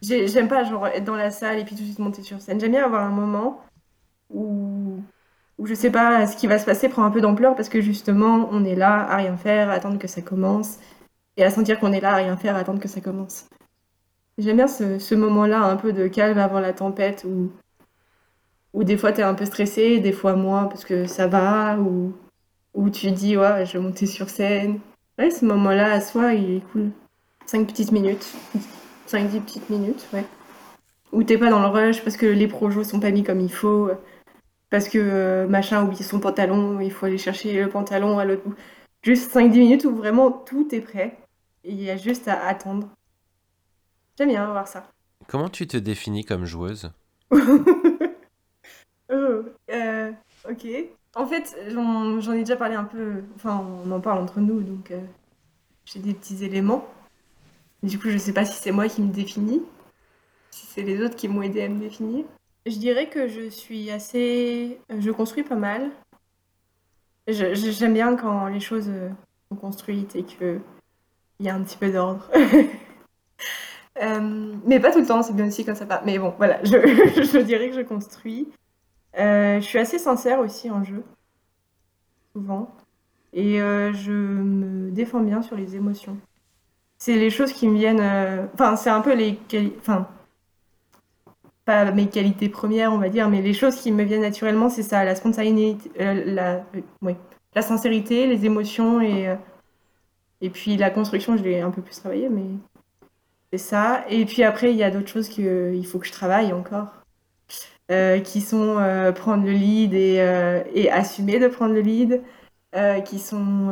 j'aime 0.02 0.48
pas 0.48 0.63
genre 0.63 0.88
être 0.88 1.04
dans 1.04 1.15
la 1.15 1.32
salle 1.32 1.60
et 1.60 1.63
puis 1.63 1.76
tout 1.76 1.82
de 1.82 1.88
suite 1.88 2.00
monter 2.00 2.24
sur 2.24 2.41
scène. 2.41 2.60
J'aime 2.60 2.72
bien 2.72 2.86
avoir 2.86 3.04
un 3.04 3.12
moment 3.12 3.62
où, 4.30 5.02
où 5.58 5.65
je 5.65 5.74
sais 5.74 5.91
pas 5.91 6.26
ce 6.28 6.36
qui 6.36 6.48
va 6.48 6.58
se 6.58 6.65
passer 6.65 6.89
prend 6.89 7.04
un 7.04 7.12
peu 7.12 7.22
d'ampleur 7.22 7.56
parce 7.56 7.70
que 7.70 7.82
justement 7.82 8.50
on 8.52 8.63
est 8.65 8.76
là 8.76 9.08
à 9.10 9.17
rien 9.17 9.38
faire, 9.38 9.70
à 9.70 9.74
attendre 9.74 10.00
que 10.00 10.08
ça 10.08 10.22
commence 10.22 10.80
et 11.38 11.44
à 11.44 11.50
sentir 11.50 11.80
qu'on 11.80 11.94
est 11.94 12.02
là 12.02 12.13
à 12.13 12.15
rien 12.15 12.38
faire, 12.38 12.56
à 12.56 12.60
attendre 12.60 12.80
que 12.80 12.88
ça 12.88 13.02
commence. 13.02 13.48
J'aime 14.38 14.58
bien 14.58 14.67
ce, 14.67 14.98
ce 14.98 15.15
moment-là, 15.15 15.62
un 15.62 15.76
peu 15.76 15.94
de 15.94 16.08
calme 16.08 16.38
avant 16.39 16.60
la 16.60 16.74
tempête, 16.74 17.26
où, 17.28 17.52
où 18.73 18.84
des 18.84 18.97
fois 18.97 19.12
t'es 19.12 19.23
un 19.23 19.34
peu 19.34 19.45
stressé, 19.45 19.99
des 19.99 20.12
fois 20.12 20.36
moins 20.36 20.65
parce 20.65 20.86
que 20.86 21.05
ça 21.05 21.27
va, 21.27 21.77
ou 21.79 22.13
où 22.73 22.89
tu 22.89 23.12
dis, 23.12 23.38
ouais, 23.38 23.65
je 23.65 23.73
vais 23.73 23.84
monter 23.84 24.05
sur 24.05 24.29
scène. 24.29 24.79
Ouais, 25.17 25.29
ce 25.29 25.45
moment-là, 25.45 25.91
à 25.91 26.01
soi, 26.01 26.34
il 26.34 26.57
est 26.57 26.71
cool. 26.71 26.91
Cinq 27.45 27.67
petites 27.67 27.91
minutes. 27.91 28.25
Cinq, 29.05 29.29
dix 29.29 29.41
petites 29.41 29.69
minutes, 29.69 30.07
ouais. 30.13 30.25
Où 31.12 31.23
t'es 31.23 31.38
pas 31.38 31.49
dans 31.49 31.60
le 31.60 31.67
rush 31.67 32.01
parce 32.01 32.15
que 32.15 32.25
les 32.25 32.47
projos 32.47 32.86
sont 32.86 33.01
pas 33.01 33.12
mis 33.12 33.23
comme 33.23 33.41
il 33.41 33.51
faut, 33.51 33.91
parce 34.69 34.88
que 34.88 34.97
euh, 34.97 35.47
machin 35.47 35.79
a 35.79 35.84
oublié 35.84 36.03
son 36.03 36.21
pantalon, 36.21 36.79
il 36.79 36.91
faut 36.91 37.07
aller 37.07 37.17
chercher 37.17 37.62
le 37.62 37.67
pantalon 37.67 38.17
à 38.17 38.23
l'autre 38.23 38.43
bout. 38.45 38.55
Juste 39.03 39.36
5-10 39.36 39.49
minutes 39.60 39.86
où 39.86 39.93
vraiment 39.93 40.31
tout 40.31 40.73
est 40.73 40.79
prêt, 40.79 41.17
et 41.65 41.71
il 41.73 41.81
y 41.81 41.89
a 41.89 41.97
juste 41.97 42.29
à 42.29 42.47
attendre. 42.47 42.88
J'aime 44.17 44.29
bien 44.29 44.45
voir 44.49 44.67
ça. 44.69 44.89
Comment 45.27 45.49
tu 45.49 45.67
te 45.67 45.75
définis 45.75 46.23
comme 46.23 46.45
joueuse? 46.45 46.91
Oh, 49.12 49.43
euh, 49.69 50.12
ok. 50.50 50.67
En 51.15 51.26
fait, 51.26 51.56
j'en 51.69 52.34
ai 52.34 52.39
déjà 52.39 52.56
parlé 52.56 52.76
un 52.76 52.86
peu, 52.86 53.24
enfin, 53.36 53.65
on 53.86 53.91
en 53.91 54.00
parle 54.00 54.19
entre 54.19 54.39
nous, 54.39 54.62
donc 54.62 54.91
euh, 54.91 55.02
j'ai 55.86 56.00
des 56.00 56.13
petits 56.13 56.45
éléments. 56.45 56.88
Du 57.84 58.00
coup, 58.00 58.10
je 58.10 58.17
sais 58.17 58.32
pas 58.32 58.45
si 58.45 58.58
c'est 58.62 58.71
moi 58.71 58.88
qui 58.88 59.02
me 59.02 59.12
définis, 59.12 59.62
si 60.52 60.65
c'est 60.67 60.84
les 60.84 61.02
autres 61.02 61.15
qui 61.15 61.28
m'ont 61.28 61.41
aidé 61.41 61.63
à 61.63 61.69
me 61.69 61.80
définir. 61.80 62.24
Je 62.65 62.78
dirais 62.78 63.10
que 63.10 63.28
je 63.28 63.50
suis 63.50 63.91
assez... 63.91 64.80
Je 64.89 65.12
construis 65.12 65.43
pas 65.43 65.56
mal. 65.56 65.89
J'aime 67.28 67.93
bien 67.93 68.15
quand 68.15 68.47
les 68.47 68.60
choses 68.60 68.89
sont 69.50 69.58
construites 69.58 70.15
et 70.15 70.24
qu'il 70.24 70.62
y 71.39 71.50
a 71.50 71.56
un 71.56 71.63
petit 71.63 71.78
peu 71.78 71.91
d'ordre. 71.91 72.30
Euh, 74.02 74.56
mais 74.65 74.80
pas 74.80 74.91
tout 74.91 75.00
le 75.00 75.06
temps, 75.06 75.21
c'est 75.21 75.36
bien 75.36 75.47
aussi 75.47 75.65
quand 75.65 75.76
ça 75.76 75.86
part. 75.86 76.02
Mais 76.06 76.17
bon, 76.17 76.34
voilà, 76.38 76.63
je, 76.63 76.71
je 76.71 77.38
dirais 77.39 77.69
que 77.69 77.76
je 77.76 77.82
construis. 77.82 78.47
Euh, 79.17 79.60
je 79.60 79.65
suis 79.65 79.80
assez 79.80 80.00
sincère 80.00 80.39
aussi 80.39 80.69
en 80.71 80.84
jeu, 80.84 81.04
souvent. 82.34 82.69
Et 83.34 83.62
euh, 83.62 83.93
je 83.93 84.12
me 84.12 84.91
défends 84.91 85.21
bien 85.21 85.41
sur 85.41 85.56
les 85.56 85.76
émotions. 85.76 86.17
C'est 86.97 87.15
les 87.15 87.30
choses 87.30 87.54
qui 87.54 87.67
me 87.67 87.78
viennent. 87.78 88.00
euh, 88.02 88.45
Enfin, 88.54 88.76
c'est 88.76 88.89
un 88.89 89.02
peu 89.02 89.13
les. 89.15 89.39
Enfin, 89.80 90.08
pas 91.65 91.91
mes 91.91 92.08
qualités 92.10 92.50
premières, 92.50 92.91
on 92.93 92.97
va 92.97 93.10
dire, 93.10 93.30
mais 93.30 93.41
les 93.41 93.54
choses 93.54 93.76
qui 93.76 93.91
me 93.91 94.04
viennent 94.04 94.21
naturellement, 94.21 94.69
c'est 94.69 94.84
ça, 94.84 95.04
la 95.06 95.15
spontanéité, 95.15 95.91
la, 95.97 96.65
oui, 97.02 97.15
la 97.56 97.62
sincérité, 97.62 98.26
les 98.28 98.45
émotions 98.45 99.00
et, 99.02 99.36
et 100.41 100.50
puis 100.50 100.76
la 100.78 100.89
construction, 100.89 101.38
je 101.38 101.43
l'ai 101.43 101.62
un 101.62 101.69
peu 101.71 101.82
plus 101.84 101.95
travaillé, 101.95 102.30
mais 102.30 102.45
c'est 103.52 103.60
ça. 103.60 104.04
Et 104.10 104.26
puis 104.26 104.43
après, 104.43 104.71
il 104.71 104.78
y 104.78 104.84
a 104.84 104.89
d'autres 104.89 105.08
choses 105.10 105.30
qu'il 105.30 105.86
faut 105.86 106.00
que 106.00 106.08
je 106.08 106.12
travaille 106.12 106.52
encore 106.52 106.88
euh, 107.91 108.19
qui 108.21 108.39
sont 108.39 108.77
euh, 108.77 109.12
prendre 109.12 109.43
le 109.43 109.51
lead 109.51 109.93
et, 109.93 110.21
euh, 110.21 110.63
et 110.73 110.89
assumer 110.89 111.39
de 111.39 111.49
prendre 111.49 111.73
le 111.73 111.82
lead, 111.82 112.21
qui 113.04 113.19
sont 113.19 113.67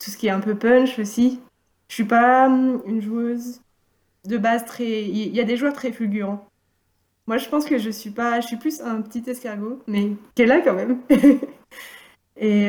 tout 0.00 0.10
ce 0.10 0.16
qui 0.16 0.26
est 0.26 0.30
un 0.30 0.40
peu 0.40 0.56
punch 0.56 0.98
aussi. 0.98 1.40
Je 1.86 1.94
suis 1.94 2.04
pas 2.04 2.48
hum, 2.48 2.82
une 2.84 3.00
joueuse 3.00 3.60
de 4.24 4.38
base 4.38 4.64
très. 4.64 5.04
Il 5.04 5.32
y, 5.32 5.40
a 5.40 5.44
des 5.44 5.56
joueurs 5.56 5.72
très 5.72 5.92
fulgurants. 5.92 6.48
Moi, 7.28 7.38
je 7.38 7.48
pense 7.48 7.64
que 7.64 7.78
je 7.78 7.90
suis 7.90 8.10
pas. 8.10 8.40
Je 8.40 8.48
suis 8.48 8.56
plus 8.56 8.80
un 8.80 9.02
petit 9.02 9.22
escargot, 9.30 9.80
mais 9.86 10.16
qui 10.34 10.42
est 10.42 10.46
là 10.46 10.60
quand 10.62 10.74
même. 10.74 10.98
Et 12.36 12.66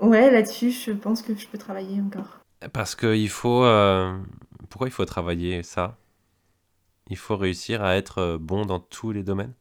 ouais, 0.00 0.30
là-dessus, 0.30 0.72
je 0.72 0.92
pense 0.92 1.22
que 1.22 1.34
je 1.34 1.46
peux 1.46 1.56
travailler 1.56 2.02
encore. 2.02 2.40
Parce 2.74 2.94
qu'il 2.94 3.30
faut... 3.30 3.64
Pourquoi 4.68 4.88
il 4.88 4.92
faut 4.92 5.06
travailler 5.06 5.62
ça? 5.62 5.96
Il 7.08 7.16
faut 7.16 7.38
réussir 7.38 7.82
à 7.82 7.96
être 7.96 8.36
bon 8.38 8.66
dans 8.66 8.80
tous 8.80 9.12
les 9.12 9.22
domaines? 9.22 9.54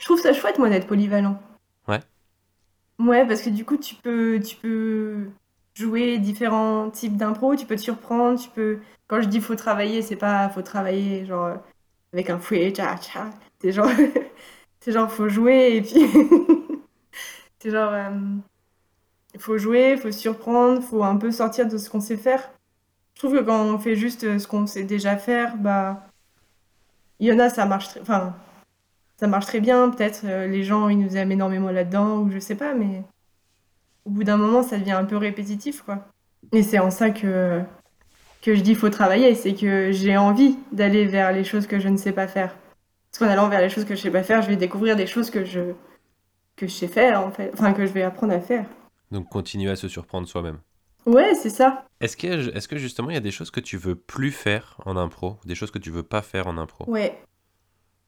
Je 0.00 0.04
trouve 0.04 0.20
ça 0.20 0.32
chouette, 0.32 0.58
moi, 0.58 0.68
d'être 0.68 0.86
polyvalent. 0.86 1.40
Ouais. 1.88 2.00
Ouais, 2.98 3.26
parce 3.26 3.42
que 3.42 3.50
du 3.50 3.64
coup, 3.64 3.76
tu 3.76 3.94
peux, 3.94 4.40
tu 4.40 4.56
peux 4.56 5.28
jouer 5.74 6.18
différents 6.18 6.90
types 6.90 7.16
d'impro, 7.16 7.54
tu 7.54 7.66
peux 7.66 7.76
te 7.76 7.80
surprendre, 7.80 8.40
tu 8.40 8.48
peux... 8.50 8.78
Quand 9.08 9.20
je 9.20 9.28
dis 9.28 9.40
faut 9.40 9.54
travailler, 9.54 10.02
c'est 10.02 10.16
pas 10.16 10.48
faut 10.48 10.62
travailler 10.62 11.26
genre 11.26 11.58
avec 12.12 12.30
un 12.30 12.38
fouet, 12.38 12.70
tcha 12.70 12.96
tcha. 12.96 13.30
C'est 13.60 13.72
genre, 13.72 13.90
c'est 14.80 14.92
genre 14.92 15.10
faut 15.10 15.28
jouer 15.28 15.76
et 15.76 15.82
puis... 15.82 16.00
c'est 17.58 17.70
genre... 17.70 17.92
euh, 17.92 18.10
faut 19.38 19.58
jouer, 19.58 19.96
faut 19.98 20.10
surprendre, 20.10 20.82
faut 20.82 21.04
un 21.04 21.16
peu 21.16 21.30
sortir 21.30 21.68
de 21.68 21.76
ce 21.76 21.90
qu'on 21.90 22.00
sait 22.00 22.16
faire. 22.16 22.50
Je 23.14 23.20
trouve 23.20 23.38
que 23.38 23.42
quand 23.42 23.62
on 23.62 23.78
fait 23.78 23.96
juste 23.96 24.38
ce 24.38 24.46
qu'on 24.46 24.66
sait 24.66 24.84
déjà 24.84 25.16
faire, 25.16 25.56
bah... 25.56 26.06
Il 27.18 27.26
y 27.26 27.32
en 27.32 27.38
a, 27.38 27.48
ça 27.48 27.66
marche 27.66 27.88
très... 27.88 28.00
Enfin, 28.00 28.34
ça 29.18 29.26
marche 29.26 29.46
très 29.46 29.60
bien. 29.60 29.90
Peut-être 29.90 30.22
euh, 30.24 30.46
les 30.46 30.62
gens, 30.62 30.88
ils 30.88 30.98
nous 30.98 31.16
aiment 31.16 31.32
énormément 31.32 31.70
là-dedans, 31.70 32.18
ou 32.18 32.30
je 32.30 32.38
sais 32.38 32.54
pas, 32.54 32.74
mais 32.74 33.02
au 34.04 34.10
bout 34.10 34.24
d'un 34.24 34.36
moment, 34.36 34.62
ça 34.62 34.78
devient 34.78 34.92
un 34.92 35.04
peu 35.04 35.16
répétitif, 35.16 35.82
quoi. 35.82 36.06
Et 36.52 36.62
c'est 36.62 36.78
en 36.78 36.90
ça 36.90 37.10
que, 37.10 37.60
que 38.42 38.54
je 38.54 38.60
dis 38.60 38.74
faut 38.74 38.90
travailler, 38.90 39.34
c'est 39.34 39.54
que 39.54 39.90
j'ai 39.92 40.16
envie 40.16 40.56
d'aller 40.72 41.06
vers 41.06 41.32
les 41.32 41.44
choses 41.44 41.66
que 41.66 41.80
je 41.80 41.88
ne 41.88 41.96
sais 41.96 42.12
pas 42.12 42.28
faire. 42.28 42.54
Parce 43.10 43.18
qu'en 43.18 43.32
allant 43.32 43.48
vers 43.48 43.60
les 43.60 43.70
choses 43.70 43.84
que 43.84 43.96
je 43.96 44.00
sais 44.02 44.10
pas 44.10 44.22
faire, 44.22 44.42
je 44.42 44.48
vais 44.48 44.56
découvrir 44.56 44.94
des 44.94 45.06
choses 45.06 45.30
que 45.30 45.44
je, 45.44 45.72
que 46.54 46.66
je 46.66 46.72
sais 46.72 46.88
faire, 46.88 47.20
en 47.20 47.30
fait. 47.30 47.50
Enfin, 47.54 47.72
que 47.72 47.86
je 47.86 47.92
vais 47.92 48.02
apprendre 48.02 48.32
à 48.32 48.40
faire. 48.40 48.66
Donc 49.10 49.28
continuer 49.28 49.70
à 49.70 49.76
se 49.76 49.88
surprendre 49.88 50.28
soi-même. 50.28 50.58
Ouais, 51.06 51.34
c'est 51.34 51.50
ça. 51.50 51.84
Est-ce 52.00 52.16
que, 52.16 52.54
est-ce 52.56 52.66
que 52.66 52.76
justement 52.76 53.10
il 53.10 53.14
y 53.14 53.18
a 53.18 53.20
des 53.20 53.30
choses 53.30 53.52
que 53.52 53.60
tu 53.60 53.76
veux 53.76 53.94
plus 53.94 54.32
faire 54.32 54.76
en 54.84 54.96
impro 54.96 55.36
Des 55.44 55.54
choses 55.54 55.70
que 55.70 55.78
tu 55.78 55.90
veux 55.90 56.02
pas 56.02 56.20
faire 56.20 56.48
en 56.48 56.58
impro? 56.58 56.84
Ouais. 56.90 57.16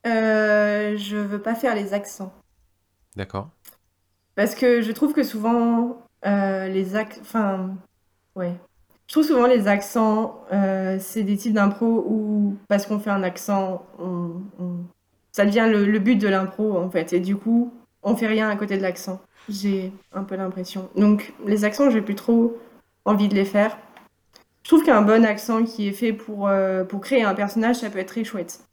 Euh, 0.07 0.97
je 0.97 1.17
veux 1.17 1.41
pas 1.41 1.55
faire 1.55 1.75
les 1.75 1.95
accents. 1.95 2.33
D'accord 3.17 3.51
Parce 4.35 4.55
que 4.55 4.81
je 4.81 4.93
trouve 4.93 5.13
que 5.13 5.23
souvent, 5.23 6.03
euh, 6.27 6.69
les 6.69 6.97
ac... 6.97 7.19
Enfin, 7.21 7.71
ouais. 8.37 8.53
je 9.07 9.15
trouve 9.15 9.25
souvent 9.25 9.47
les 9.47 9.69
accents, 9.69 10.45
euh, 10.53 10.99
c'est 11.01 11.25
des 11.25 11.37
types 11.37 11.55
d'impro 11.55 12.05
où, 12.07 12.57
parce 12.69 12.87
qu'on 12.87 12.99
fait 12.99 13.11
un 13.11 13.23
accent, 13.23 13.85
ça 15.33 15.45
devient 15.45 15.69
le, 15.71 15.99
but 15.99 16.17
de 16.17 16.29
l'impro, 16.29 16.79
en 16.79 16.91
fait. 16.91 17.13
Et 17.13 17.21
du 17.21 17.37
coup, 17.37 17.73
on 18.03 18.17
fait 18.17 18.27
rien 18.27 18.49
à 18.49 18.57
côté 18.57 18.77
de 18.77 18.83
l'accent. 18.83 19.21
J'ai 19.49 19.93
un 20.13 20.25
peu 20.25 20.37
l'impression. 20.37 20.89
Donc, 20.97 21.33
les 21.47 21.65
accents, 21.65 21.91
j'ai 21.91 22.03
plus 22.03 22.15
trop 22.15 22.57
envie 23.05 23.29
de 23.29 23.35
les 23.35 23.45
faire. 23.45 23.79
Je 24.63 24.69
trouve 24.69 24.85
qu'un 24.85 25.01
bon 25.01 25.25
accent 25.25 25.65
qui 25.65 25.89
est 25.89 25.93
fait 25.93 26.13
pour, 26.13 26.47
euh, 26.49 26.85
pour 26.85 27.01
créer 27.01 27.23
un 27.23 27.35
personnage, 27.35 27.77
ça 27.77 27.89
peut 27.89 27.99
être 27.99 28.09
très 28.09 28.25
chouette. 28.25 28.68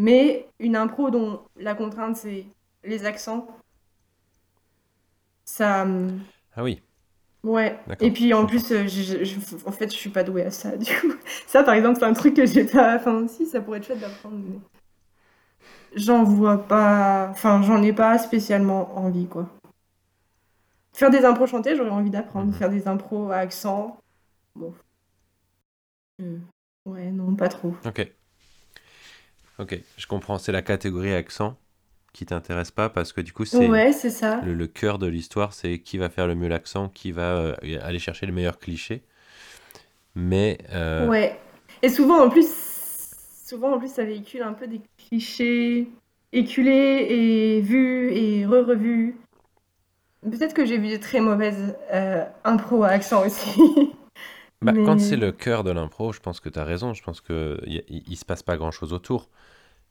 Mais 0.00 0.48
une 0.58 0.76
impro 0.76 1.10
dont 1.10 1.42
la 1.56 1.74
contrainte, 1.74 2.16
c'est 2.16 2.46
les 2.84 3.04
accents, 3.04 3.46
ça... 5.44 5.86
Ah 6.56 6.62
oui. 6.62 6.80
Ouais. 7.44 7.78
Et 8.00 8.10
puis 8.10 8.32
en 8.32 8.46
plus, 8.46 8.72
euh, 8.72 8.86
en 9.66 9.72
fait, 9.72 9.92
je 9.92 9.98
suis 9.98 10.08
pas 10.08 10.22
douée 10.24 10.44
à 10.44 10.50
ça. 10.50 10.74
Du 10.78 10.90
coup, 10.98 11.12
ça, 11.46 11.62
par 11.64 11.74
exemple, 11.74 11.98
c'est 11.98 12.06
un 12.06 12.14
truc 12.14 12.34
que 12.34 12.46
j'ai 12.46 12.64
pas. 12.64 12.96
Enfin, 12.96 13.28
si, 13.28 13.44
ça 13.44 13.60
pourrait 13.60 13.76
être 13.76 13.88
chouette 13.88 14.00
d'apprendre, 14.00 14.38
mais 14.38 14.58
j'en 15.94 16.24
vois 16.24 16.66
pas. 16.66 17.28
Enfin, 17.30 17.60
j'en 17.60 17.82
ai 17.82 17.92
pas 17.92 18.16
spécialement 18.16 18.96
envie, 18.96 19.26
quoi. 19.26 19.50
Faire 20.94 21.10
des 21.10 21.26
impros 21.26 21.46
chantés, 21.46 21.76
j'aurais 21.76 21.90
envie 21.90 22.08
d'apprendre. 22.08 22.46
Mhm. 22.46 22.54
Faire 22.54 22.70
des 22.70 22.88
impros 22.88 23.30
à 23.32 23.36
accent, 23.36 23.98
bon. 24.56 24.72
Euh, 26.22 26.38
ouais, 26.86 27.10
non, 27.10 27.36
pas 27.36 27.48
trop. 27.48 27.74
Ok. 27.84 28.10
Ok, 29.60 29.78
je 29.98 30.06
comprends. 30.06 30.38
C'est 30.38 30.52
la 30.52 30.62
catégorie 30.62 31.12
accent 31.12 31.56
qui 32.12 32.26
t'intéresse 32.26 32.70
pas 32.70 32.88
parce 32.88 33.12
que 33.12 33.20
du 33.20 33.32
coup 33.32 33.44
c'est 33.44 33.68
ouais, 33.68 33.92
ça. 33.92 34.40
Le, 34.42 34.66
cœur 34.66 34.98
de 34.98 35.06
l'histoire 35.06 35.52
c'est 35.52 35.78
qui 35.78 35.98
va 35.98 36.08
faire 36.08 36.26
le 36.26 36.34
mieux 36.34 36.48
l'accent 36.48 36.88
qui 36.88 37.12
va 37.12 37.36
euh, 37.36 37.54
aller 37.82 37.98
chercher 38.00 38.26
le 38.26 38.32
meilleur 38.32 38.58
cliché 38.58 39.04
mais 40.16 40.58
euh, 40.72 41.06
ouais 41.06 41.38
et 41.82 41.88
souvent 41.88 42.24
en 42.24 42.28
plus 42.28 42.48
souvent 43.46 43.74
en 43.74 43.78
plus 43.78 43.92
ça 43.92 44.04
véhicule 44.04 44.42
un 44.42 44.54
peu 44.54 44.66
des 44.66 44.80
clichés 44.98 45.88
éculés 46.32 47.06
et 47.10 47.60
vus 47.60 48.12
et 48.12 48.44
re-revus 48.44 49.14
peut-être 50.22 50.54
que 50.54 50.66
j'ai 50.66 50.78
vu 50.78 50.88
de 50.88 50.96
très 50.96 51.20
mauvaises 51.20 51.76
euh, 51.92 52.24
impro 52.42 52.82
à 52.82 52.88
accent 52.88 53.24
aussi 53.24 53.92
bah, 54.62 54.72
quand 54.72 55.00
c'est 55.00 55.16
le 55.16 55.32
cœur 55.32 55.64
de 55.64 55.70
l'impro 55.70 56.12
je 56.12 56.20
pense 56.20 56.40
que 56.40 56.48
tu 56.48 56.58
as 56.58 56.64
raison 56.64 56.94
je 56.94 57.02
pense 57.02 57.20
que 57.20 57.60
il, 57.66 57.82
il 57.88 58.16
se 58.16 58.24
passe 58.24 58.42
pas 58.42 58.56
grand 58.56 58.70
chose 58.70 58.92
autour 58.92 59.28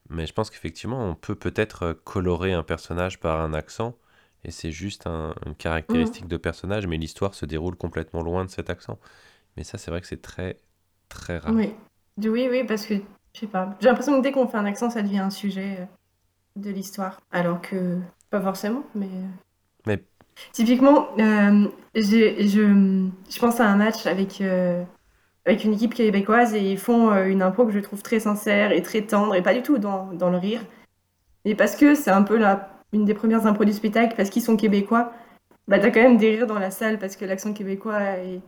mais 0.09 0.26
je 0.26 0.34
pense 0.34 0.49
qu'effectivement, 0.49 1.03
on 1.05 1.15
peut 1.15 1.36
peut-être 1.36 1.84
euh, 1.84 1.93
colorer 2.03 2.53
un 2.53 2.63
personnage 2.63 3.20
par 3.20 3.41
un 3.41 3.53
accent, 3.53 3.95
et 4.43 4.51
c'est 4.51 4.72
juste 4.72 5.05
une 5.07 5.55
caractéristique 5.55 6.26
mmh. 6.26 6.30
de 6.30 6.38
personnage, 6.38 6.88
mais 6.88 6.97
l'histoire 6.97 7.36
se 7.36 7.45
déroule 7.45 7.76
complètement 7.76 8.24
loin 8.24 8.45
de 8.45 8.49
cet 8.49 8.70
accent. 8.70 8.97
Mais 9.55 9.63
ça, 9.63 9.78
c'est 9.78 9.91
vrai 9.91 10.01
que 10.01 10.07
c'est 10.07 10.22
très, 10.22 10.57
très 11.09 11.38
rare. 11.38 11.53
Oui, 11.53 11.74
oui, 12.17 12.47
oui, 12.49 12.63
parce 12.63 12.86
que, 12.86 12.95
je 13.34 13.39
sais 13.39 13.47
pas, 13.47 13.76
j'ai 13.80 13.88
l'impression 13.88 14.17
que 14.17 14.24
dès 14.24 14.32
qu'on 14.32 14.47
fait 14.47 14.57
un 14.57 14.65
accent, 14.65 14.89
ça 14.89 15.01
devient 15.01 15.20
un 15.20 15.30
sujet 15.30 15.78
euh, 15.80 15.86
de 16.55 16.72
l'histoire, 16.72 17.20
alors 17.32 17.61
que, 17.61 17.99
pas 18.30 18.41
forcément, 18.41 18.84
mais... 18.95 19.07
Euh, 19.07 19.28
mais... 19.86 20.03
Typiquement, 20.51 21.07
je, 21.17 21.73
je, 21.95 23.39
pense 23.39 23.59
à 23.59 23.67
un 23.67 23.75
match 23.75 24.05
avec 24.05 24.41
avec 25.49 25.63
une 25.63 25.73
équipe 25.73 25.93
québécoise 25.93 26.53
et 26.53 26.71
ils 26.71 26.77
font 26.77 27.11
euh, 27.11 27.25
une 27.25 27.41
impro 27.41 27.65
que 27.65 27.71
je 27.71 27.79
trouve 27.79 28.01
très 28.01 28.19
sincère 28.19 28.71
et 28.71 28.81
très 28.81 29.01
tendre 29.01 29.35
et 29.35 29.41
pas 29.41 29.53
du 29.53 29.63
tout 29.63 29.77
dans, 29.77 30.11
dans 30.13 30.29
le 30.29 30.37
rire. 30.37 30.61
Et 31.45 31.55
parce 31.55 31.75
que 31.75 31.95
c'est 31.95 32.11
un 32.11 32.21
peu 32.23 32.37
la, 32.37 32.69
une 32.93 33.05
des 33.05 33.13
premières 33.13 33.47
impros 33.47 33.65
du 33.65 33.73
spectacle, 33.73 34.15
parce 34.15 34.29
qu'ils 34.29 34.41
sont 34.43 34.57
québécois, 34.57 35.11
bah 35.67 35.79
t'as 35.79 35.91
quand 35.91 36.01
même 36.01 36.17
des 36.17 36.35
rires 36.35 36.47
dans 36.47 36.59
la 36.59 36.71
salle 36.71 36.99
parce 36.99 37.15
que 37.15 37.25
l'accent 37.25 37.53
québécois 37.53 38.01
est 38.17 38.41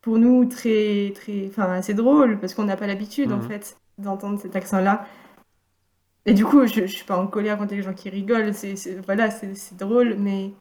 pour 0.00 0.18
nous 0.18 0.44
très, 0.44 1.12
très, 1.14 1.46
enfin 1.48 1.72
assez 1.72 1.94
drôle 1.94 2.38
parce 2.38 2.54
qu'on 2.54 2.64
n'a 2.64 2.76
pas 2.76 2.86
l'habitude 2.86 3.32
en 3.32 3.38
mhm. 3.38 3.48
fait 3.48 3.76
d'entendre 3.98 4.40
cet 4.40 4.54
accent-là. 4.54 5.06
Et 6.24 6.34
du 6.34 6.44
coup, 6.44 6.66
je, 6.66 6.82
je 6.82 6.86
suis 6.86 7.06
pas 7.06 7.18
en 7.18 7.26
colère 7.26 7.58
contre 7.58 7.74
les 7.74 7.82
gens 7.82 7.94
qui 7.94 8.10
rigolent, 8.10 8.52
c'est, 8.54 8.74
voilà, 9.04 9.30
c'est, 9.30 9.76
drôle, 9.76 10.16
mais, 10.18 10.52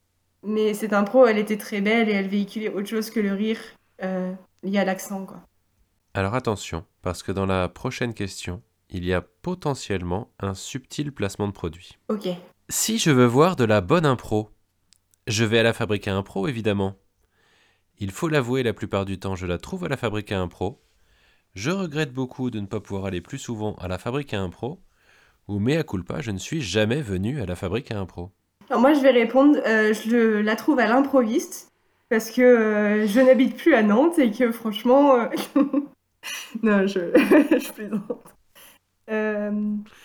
mais 0.44 0.74
cette 0.74 0.94
impro, 0.94 1.26
elle 1.26 1.38
était 1.38 1.58
très 1.58 1.82
belle 1.82 2.10
et 2.10 2.14
elle 2.14 2.28
véhiculait 2.28 2.70
autre 2.70 2.88
chose 2.88 3.10
que 3.10 3.20
le 3.20 3.34
rire 3.34 3.60
euh, 4.04 4.34
lié 4.64 4.80
à 4.80 4.86
l'accent, 4.86 5.26
quoi. 5.26 5.42
Alors 6.14 6.34
attention, 6.34 6.86
parce 7.02 7.22
que 7.22 7.32
dans 7.32 7.46
la 7.46 7.70
prochaine 7.70 8.14
question, 8.14 8.64
il 8.90 9.06
y 9.06 9.14
a 9.14 9.22
potentiellement 9.22 10.32
un 10.40 10.56
subtil 10.56 11.12
placement 11.12 11.48
de 11.48 11.54
produit. 11.54 11.98
Ok. 12.10 12.28
Si 12.70 12.98
je 12.98 13.12
veux 13.12 13.26
voir 13.26 13.56
de 13.56 13.64
la 13.64 13.82
bonne 13.82 14.06
impro, 14.06 14.50
je 15.28 15.44
vais 15.44 15.60
à 15.60 15.64
la 15.64 15.74
fabrique 15.74 16.08
à 16.08 16.16
impro 16.16 16.48
évidemment. 16.48 16.96
Il 18.00 18.12
faut 18.12 18.30
l'avouer, 18.30 18.64
la 18.64 18.74
plupart 18.74 19.06
du 19.06 19.20
temps, 19.20 19.36
je 19.36 19.46
la 19.46 19.58
trouve 19.58 19.86
à 19.86 19.90
la 19.90 19.98
fabrique 19.98 20.32
à 20.32 20.40
impro. 20.40 20.84
Je 21.54 21.72
regrette 21.72 22.14
beaucoup 22.14 22.52
de 22.52 22.60
ne 22.60 22.68
pas 22.68 22.80
pouvoir 22.80 23.06
aller 23.06 23.22
plus 23.22 23.40
souvent 23.40 23.76
à 23.76 23.88
la 23.88 23.98
fabrique 23.98 24.34
à 24.34 24.42
impro. 24.42 24.84
Ou 25.48 25.66
à 25.70 25.84
culpa, 25.84 26.22
je 26.22 26.32
ne 26.32 26.38
suis 26.38 26.62
jamais 26.62 27.02
venu 27.02 27.42
à 27.42 27.46
la 27.46 27.56
fabrique 27.56 27.92
à 27.92 28.00
impro. 28.00 28.32
Alors 28.70 28.82
moi, 28.82 28.94
je 28.94 29.00
vais 29.00 29.12
répondre, 29.12 29.58
euh, 29.66 29.94
je 29.94 30.40
la 30.40 30.56
trouve 30.56 30.80
à 30.80 30.88
l'improviste 30.88 31.72
parce 32.10 32.32
que 32.32 32.42
euh, 32.42 33.08
je 33.08 33.22
n'habite 33.22 33.56
plus 33.56 33.74
à 33.74 33.82
Nantes 33.82 34.20
et 34.20 34.32
que 34.32 34.52
franchement, 34.52 35.16
euh, 35.16 35.28
non, 36.64 36.86
je, 36.86 37.00
je 37.16 37.72
plaisante. 37.72 38.34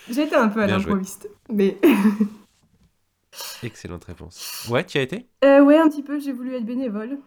J'étais 0.09 0.37
un 0.37 0.49
peu 0.49 0.63
à 0.63 0.67
l'improviste, 0.69 1.29
mais. 1.51 1.77
Excellente 3.63 4.05
réponse. 4.05 4.69
Ouais, 4.71 4.85
tu 4.85 4.99
as 4.99 5.03
été? 5.03 5.27
Ouais, 5.43 5.79
un 5.79 5.89
petit 5.89 6.03
peu. 6.03 6.21
J'ai 6.21 6.33
voulu 6.33 6.55
être 6.55 6.65
bénévole. 6.65 7.19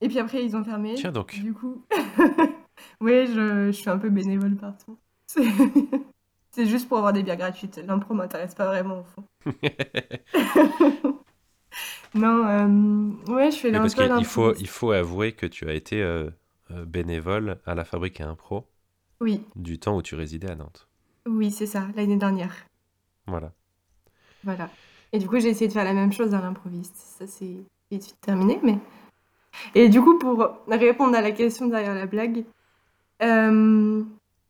Et 0.00 0.08
puis 0.08 0.18
après, 0.18 0.42
ils 0.42 0.56
ont 0.56 0.64
fermé. 0.64 0.94
Tiens 0.94 1.12
donc. 1.12 1.38
Du 1.40 1.52
coup. 1.52 1.84
ouais, 3.02 3.26
je, 3.26 3.66
je, 3.66 3.70
suis 3.72 3.90
un 3.90 3.98
peu 3.98 4.08
bénévole 4.08 4.56
partout. 4.56 4.96
C'est 6.52 6.66
juste 6.66 6.88
pour 6.88 6.98
avoir 6.98 7.12
des 7.12 7.22
bières 7.22 7.36
gratuites. 7.36 7.80
L'impro 7.86 8.14
m'intéresse 8.14 8.54
pas 8.54 8.66
vraiment 8.66 9.00
au 9.00 9.04
fond. 9.04 9.24
non, 12.14 12.46
euh, 12.46 13.32
ouais, 13.32 13.50
je 13.52 13.56
fais 13.56 13.70
l'impro. 13.70 13.94
Parce 13.94 14.16
qu'il 14.16 14.24
faut, 14.24 14.54
il 14.56 14.68
faut 14.68 14.90
avouer 14.90 15.32
que 15.32 15.46
tu 15.46 15.68
as 15.68 15.74
été 15.74 16.02
euh, 16.02 16.28
euh, 16.72 16.84
bénévole 16.84 17.58
à 17.66 17.74
la 17.74 17.84
fabrique 17.84 18.20
à 18.20 18.28
impro. 18.28 18.66
Oui. 19.20 19.44
Du 19.54 19.78
temps 19.78 19.96
où 19.96 20.02
tu 20.02 20.16
résidais 20.16 20.50
à 20.50 20.56
Nantes. 20.56 20.88
Oui, 21.26 21.52
c'est 21.52 21.66
ça, 21.66 21.86
l'année 21.94 22.16
dernière. 22.16 22.54
Voilà. 23.26 23.52
Voilà. 24.42 24.70
Et 25.12 25.18
du 25.18 25.28
coup, 25.28 25.38
j'ai 25.38 25.48
essayé 25.48 25.68
de 25.68 25.72
faire 25.72 25.84
la 25.84 25.92
même 25.92 26.12
chose 26.12 26.34
à 26.34 26.40
l'improviste. 26.40 26.96
Ça, 26.96 27.26
c'est 27.26 27.64
terminé, 28.20 28.58
mais. 28.62 28.78
Et 29.74 29.88
du 29.88 30.00
coup, 30.00 30.18
pour 30.18 30.48
répondre 30.68 31.16
à 31.16 31.20
la 31.20 31.32
question 31.32 31.66
derrière 31.68 31.94
la 31.94 32.06
blague, 32.06 32.44
euh, 33.22 34.02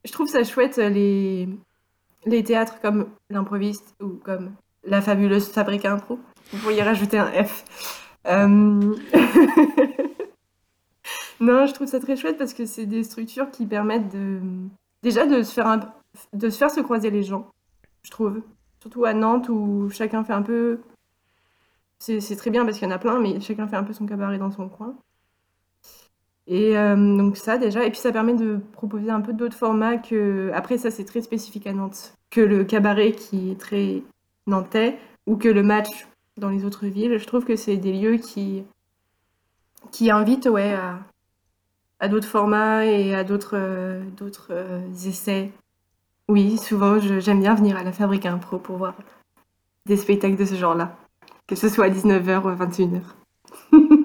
je 0.05 0.13
trouve 0.13 0.29
ça 0.29 0.45
chouette 0.45 0.77
les, 0.77 1.49
les 2.27 2.45
théâtres 2.45 2.81
comme 2.81 3.09
l'improviste 3.31 3.95
ou 4.01 4.21
comme 4.25 4.53
la 4.85 5.01
fabuleuse 5.01 5.49
fabrique 5.49 5.85
à 5.85 5.93
impro. 5.93 6.19
Vous 6.53 6.59
pourriez 6.59 6.83
rajouter 6.83 7.19
un 7.19 7.45
F. 7.45 7.65
Euh... 8.27 8.95
Non, 11.41 11.65
je 11.65 11.73
trouve 11.73 11.87
ça 11.87 11.99
très 12.01 12.17
chouette 12.17 12.37
parce 12.37 12.53
que 12.53 12.67
c'est 12.67 12.85
des 12.85 13.03
structures 13.03 13.51
qui 13.51 13.65
permettent 13.65 14.13
de 14.13 14.41
déjà 15.03 15.25
de 15.25 15.43
se 15.43 15.55
faire 15.55 15.91
de 16.35 16.51
se 16.51 16.59
faire 16.59 16.71
se 16.71 16.81
croiser 16.81 17.11
les 17.11 17.23
gens, 17.23 17.51
je 18.03 18.11
trouve. 18.11 18.43
Surtout 18.83 19.07
à 19.07 19.15
Nantes 19.15 19.49
où 19.49 19.89
chacun 19.91 20.23
fait 20.23 20.35
un 20.35 20.43
peu 20.43 20.81
c'est 21.99 22.37
très 22.37 22.51
bien 22.51 22.65
parce 22.65 22.79
qu'il 22.79 22.89
y 22.89 22.91
en 22.91 22.95
a 22.95 22.99
plein, 22.99 23.21
mais 23.21 23.41
chacun 23.41 23.69
fait 23.69 23.77
un 23.77 23.85
peu 23.85 23.93
son 23.93 24.07
cabaret 24.07 24.39
dans 24.39 24.51
son 24.51 24.69
coin. 24.69 24.97
Et 26.51 26.77
euh, 26.77 26.97
donc 27.17 27.37
ça 27.37 27.59
déjà, 27.59 27.85
et 27.85 27.91
puis 27.91 28.01
ça 28.01 28.11
permet 28.11 28.35
de 28.35 28.59
proposer 28.73 29.09
un 29.09 29.21
peu 29.21 29.33
d'autres 29.33 29.57
formats 29.57 29.97
que 29.99 30.51
après 30.53 30.79
ça 30.79 30.91
c'est 30.91 31.05
très 31.05 31.23
spécifique 31.23 31.65
à 31.69 31.73
Nantes 31.73 32.13
que 32.29 32.41
le 32.41 32.65
cabaret 32.65 33.13
qui 33.13 33.53
est 33.53 33.61
très 33.61 34.03
nantais 34.49 34.99
ou 35.29 35.37
que 35.37 35.47
le 35.47 35.63
match 35.63 36.09
dans 36.39 36.49
les 36.49 36.65
autres 36.65 36.87
villes. 36.87 37.19
Je 37.19 37.25
trouve 37.25 37.45
que 37.45 37.55
c'est 37.55 37.77
des 37.77 37.93
lieux 37.93 38.17
qui 38.17 38.65
qui 39.93 40.11
invitent 40.11 40.47
ouais 40.47 40.75
à, 42.01 42.09
d'autres 42.09 42.27
formats 42.27 42.85
et 42.85 43.15
à 43.15 43.23
d'autres 43.23 43.55
euh, 43.55 44.03
euh, 44.51 44.93
essais. 45.07 45.53
Oui, 46.29 46.59
souvent, 46.59 46.99
j'aime 46.99 47.41
bien 47.41 47.55
venir 47.55 47.77
à 47.77 47.85
la 47.85 47.93
Fabrique 47.93 48.27
Impro 48.27 48.59
pour 48.59 48.77
voir 48.77 48.95
des 49.87 49.97
spectacles 49.97 50.37
de 50.37 50.45
ce 50.45 50.55
genre-là, 50.57 50.97
que 51.47 51.55
ce 51.55 51.69
soit 51.69 51.87
à 51.87 51.91
19h 51.91 52.43
ou 52.43 52.49
à 52.49 52.55
21h. 52.57 53.03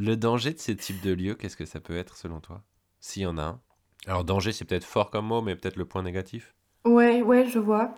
Le 0.00 0.16
danger 0.16 0.54
de 0.54 0.58
ces 0.58 0.74
types 0.76 1.02
de 1.02 1.12
lieux, 1.12 1.34
qu'est-ce 1.34 1.58
que 1.58 1.66
ça 1.66 1.78
peut 1.78 1.94
être 1.94 2.16
selon 2.16 2.40
toi? 2.40 2.62
S'il 3.00 3.20
y 3.20 3.26
en 3.26 3.36
a 3.36 3.42
un. 3.42 3.60
Alors 4.06 4.24
danger, 4.24 4.50
c'est 4.50 4.64
peut-être 4.64 4.86
fort 4.86 5.10
comme 5.10 5.26
mot, 5.26 5.42
mais 5.42 5.54
peut-être 5.54 5.76
le 5.76 5.84
point 5.84 6.02
négatif. 6.02 6.54
Ouais, 6.86 7.20
ouais, 7.20 7.44
je 7.44 7.58
vois. 7.58 7.94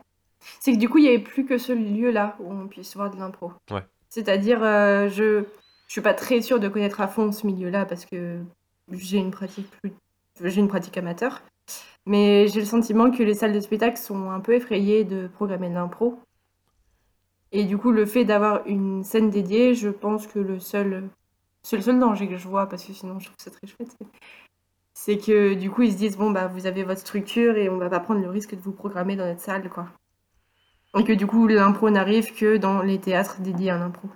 C'est 0.58 0.72
que 0.72 0.78
du 0.78 0.88
coup, 0.88 0.98
il 0.98 1.02
n'y 1.02 1.08
avait 1.10 1.20
plus 1.20 1.46
que 1.46 1.58
ce 1.58 1.70
lieu-là 1.72 2.36
où 2.40 2.52
on 2.52 2.66
puisse 2.66 2.96
voir 2.96 3.08
de 3.08 3.20
l'impro. 3.20 3.52
Ouais. 3.70 3.86
C'est-à-dire, 4.08 4.64
euh, 4.64 5.08
je 5.10 5.22
ne 5.42 5.44
suis 5.86 6.00
pas 6.00 6.12
très 6.12 6.40
sûre 6.40 6.58
de 6.58 6.66
connaître 6.66 7.00
à 7.00 7.06
fond 7.06 7.30
ce 7.30 7.46
milieu-là 7.46 7.86
parce 7.86 8.04
que 8.04 8.40
j'ai 8.90 9.18
une 9.18 9.30
pratique 9.30 9.70
plus... 9.80 9.92
j'ai 10.42 10.60
une 10.60 10.66
pratique 10.66 10.98
amateur. 10.98 11.40
Mais 12.04 12.48
j'ai 12.48 12.58
le 12.58 12.66
sentiment 12.66 13.12
que 13.12 13.22
les 13.22 13.34
salles 13.34 13.52
de 13.52 13.60
spectacle 13.60 13.96
sont 13.96 14.32
un 14.32 14.40
peu 14.40 14.54
effrayées 14.54 15.04
de 15.04 15.28
programmer 15.28 15.68
de 15.68 15.74
l'impro. 15.74 16.18
Et 17.52 17.62
du 17.62 17.78
coup, 17.78 17.92
le 17.92 18.06
fait 18.06 18.24
d'avoir 18.24 18.66
une 18.66 19.04
scène 19.04 19.30
dédiée, 19.30 19.76
je 19.76 19.88
pense 19.88 20.26
que 20.26 20.40
le 20.40 20.58
seul, 20.58 21.08
c'est 21.62 21.76
le 21.76 21.82
seul 21.82 21.98
danger 21.98 22.28
que 22.28 22.36
je 22.36 22.48
vois, 22.48 22.68
parce 22.68 22.84
que 22.84 22.92
sinon 22.92 23.18
je 23.18 23.26
trouve 23.26 23.38
ça 23.38 23.50
très 23.50 23.66
chouette, 23.66 23.96
c'est 24.94 25.18
que 25.18 25.54
du 25.54 25.70
coup, 25.70 25.82
ils 25.82 25.92
se 25.92 25.96
disent 25.96 26.16
bon, 26.16 26.30
bah, 26.30 26.46
vous 26.46 26.66
avez 26.66 26.84
votre 26.84 27.00
structure 27.00 27.56
et 27.56 27.68
on 27.68 27.78
va 27.78 27.88
pas 27.88 28.00
prendre 28.00 28.20
le 28.20 28.28
risque 28.28 28.54
de 28.54 28.60
vous 28.60 28.72
programmer 28.72 29.16
dans 29.16 29.26
notre 29.26 29.40
salle, 29.40 29.68
quoi. 29.68 29.88
Et 30.98 31.04
que 31.04 31.12
du 31.12 31.26
coup, 31.26 31.46
l'impro 31.46 31.88
n'arrive 31.90 32.34
que 32.34 32.58
dans 32.58 32.82
les 32.82 32.98
théâtres 32.98 33.40
dédiés 33.40 33.70
à 33.70 33.78
l'impro. 33.78 34.08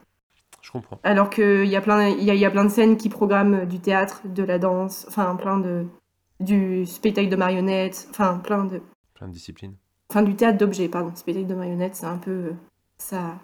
Je 0.60 0.70
comprends. 0.70 1.00
Alors 1.04 1.30
qu'il 1.30 1.64
y, 1.64 1.76
a 1.76 1.80
plein, 1.80 2.08
y, 2.08 2.30
a, 2.30 2.34
y 2.34 2.44
a 2.44 2.50
plein 2.50 2.64
de 2.64 2.70
scènes 2.70 2.96
qui 2.98 3.08
programment 3.08 3.64
du 3.64 3.80
théâtre, 3.80 4.22
de 4.26 4.42
la 4.42 4.58
danse, 4.58 5.06
enfin, 5.08 5.34
plein 5.36 5.58
de. 5.58 5.86
du 6.40 6.84
spectacle 6.84 7.28
de 7.28 7.36
marionnettes, 7.36 8.08
enfin, 8.10 8.38
plein 8.38 8.64
de. 8.64 8.82
Plein 9.14 9.28
de 9.28 9.32
disciplines. 9.32 9.76
Enfin, 10.10 10.22
du 10.22 10.36
théâtre 10.36 10.58
d'objets, 10.58 10.88
pardon. 10.88 11.14
Spectacle 11.14 11.46
de 11.46 11.54
marionnettes, 11.54 11.94
c'est 11.94 12.06
un 12.06 12.18
peu. 12.18 12.52
Ça. 12.98 13.38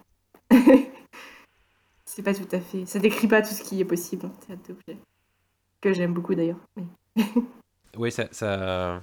c'est 2.15 2.23
pas 2.23 2.35
tout 2.35 2.49
à 2.53 2.61
fait. 2.61 2.85
Ça 2.85 2.99
décrit 2.99 3.27
pas 3.27 3.41
tout 3.41 3.55
ce 3.55 3.63
qui 3.63 3.81
est 3.81 3.87
possible 3.87 4.27
en 4.27 4.29
théâtre 4.29 4.63
d'objets. 4.69 5.01
Que 5.81 5.95
j'aime 5.95 6.13
beaucoup 6.13 6.35
d'ailleurs. 6.35 6.59
Oui, 6.77 6.85
oui 7.97 8.13
ça, 8.13 8.29
ça, 8.33 9.01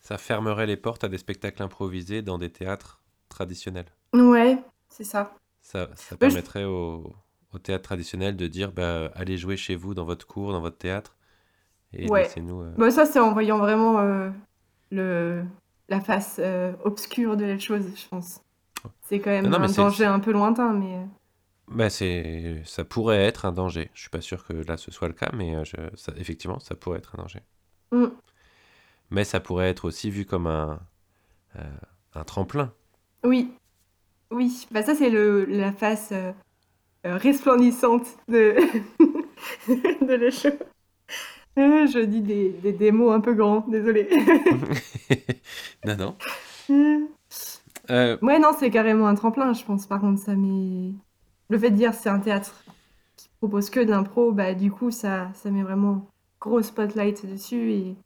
ça 0.00 0.18
fermerait 0.18 0.66
les 0.66 0.76
portes 0.76 1.02
à 1.02 1.08
des 1.08 1.16
spectacles 1.16 1.62
improvisés 1.62 2.20
dans 2.20 2.36
des 2.36 2.50
théâtres 2.50 3.00
traditionnels. 3.30 3.86
Ouais, 4.12 4.58
c'est 4.90 5.04
ça. 5.04 5.34
Ça, 5.62 5.88
ça 5.94 6.16
permettrait 6.16 6.64
au, 6.64 7.14
au, 7.54 7.58
théâtre 7.58 7.84
traditionnel 7.84 8.36
de 8.36 8.46
dire 8.46 8.70
bah, 8.70 9.10
allez 9.14 9.38
jouer 9.38 9.56
chez 9.56 9.74
vous, 9.74 9.94
dans 9.94 10.04
votre 10.04 10.26
cours, 10.26 10.52
dans 10.52 10.60
votre 10.60 10.78
théâtre. 10.78 11.16
Et 11.94 12.06
ouais. 12.10 12.24
laissez-nous. 12.24 12.60
Euh... 12.60 12.74
Bah, 12.76 12.90
ça, 12.90 13.06
c'est 13.06 13.18
en 13.18 13.32
voyant 13.32 13.58
vraiment 13.58 13.98
euh, 13.98 14.28
le, 14.90 15.42
la 15.88 16.00
face 16.00 16.36
euh, 16.38 16.74
obscure 16.84 17.38
de 17.38 17.46
la 17.46 17.58
chose, 17.58 17.86
je 17.96 18.08
pense. 18.08 18.42
C'est 19.00 19.20
quand 19.20 19.30
même 19.30 19.54
un 19.54 19.72
danger 19.72 20.04
un 20.04 20.20
peu 20.20 20.32
lointain, 20.32 20.74
mais. 20.74 20.98
Euh. 21.70 21.74
Bah 21.74 21.90
c'est, 21.90 22.62
ça 22.64 22.84
pourrait 22.84 23.22
être 23.24 23.44
un 23.44 23.52
danger. 23.52 23.90
Je 23.94 24.02
suis 24.02 24.10
pas 24.10 24.20
sûr 24.20 24.44
que 24.46 24.52
là 24.52 24.76
ce 24.76 24.90
soit 24.90 25.08
le 25.08 25.14
cas, 25.14 25.30
mais 25.32 25.64
je... 25.64 25.76
ça, 25.94 26.12
effectivement, 26.16 26.58
ça 26.58 26.74
pourrait 26.74 26.98
être 26.98 27.14
un 27.18 27.22
danger. 27.22 27.40
Mm. 27.92 28.06
Mais 29.10 29.24
ça 29.24 29.40
pourrait 29.40 29.68
être 29.68 29.84
aussi 29.84 30.10
vu 30.10 30.24
comme 30.24 30.46
un, 30.46 30.80
un 32.14 32.24
tremplin. 32.24 32.72
Oui, 33.24 33.52
oui. 34.30 34.66
Bah 34.70 34.82
ça 34.82 34.94
c'est 34.94 35.10
le 35.10 35.44
la 35.44 35.72
face 35.72 36.12
resplendissante 37.04 38.06
de 38.28 38.56
de 39.68 40.14
la. 40.14 40.30
Je 41.56 42.04
dis 42.04 42.22
des, 42.22 42.50
des, 42.50 42.72
des, 42.72 42.92
mots 42.92 43.10
un 43.10 43.20
peu 43.20 43.34
grands, 43.34 43.64
désolé. 43.68 44.08
non, 45.84 45.96
non. 45.96 46.16
Euh... 47.90 48.16
Ouais, 48.22 48.38
non, 48.38 48.52
c'est 48.58 48.70
carrément 48.70 49.06
un 49.06 49.14
tremplin, 49.14 49.52
je 49.52 49.64
pense. 49.64 49.86
Par 49.86 50.00
contre, 50.00 50.20
ça 50.20 50.34
met. 50.34 50.92
Le 51.52 51.58
fait 51.58 51.70
de 51.70 51.76
dire 51.76 51.92
c'est 51.92 52.08
un 52.08 52.18
théâtre 52.18 52.64
qui 53.14 53.28
propose 53.36 53.68
que 53.68 53.80
de 53.80 53.90
l'impro, 53.90 54.32
bah, 54.32 54.54
du 54.54 54.72
coup, 54.72 54.90
ça, 54.90 55.30
ça 55.34 55.50
met 55.50 55.62
vraiment 55.62 56.08
gros 56.40 56.62
spotlight 56.62 57.26
dessus. 57.26 57.72
Et, 57.72 57.96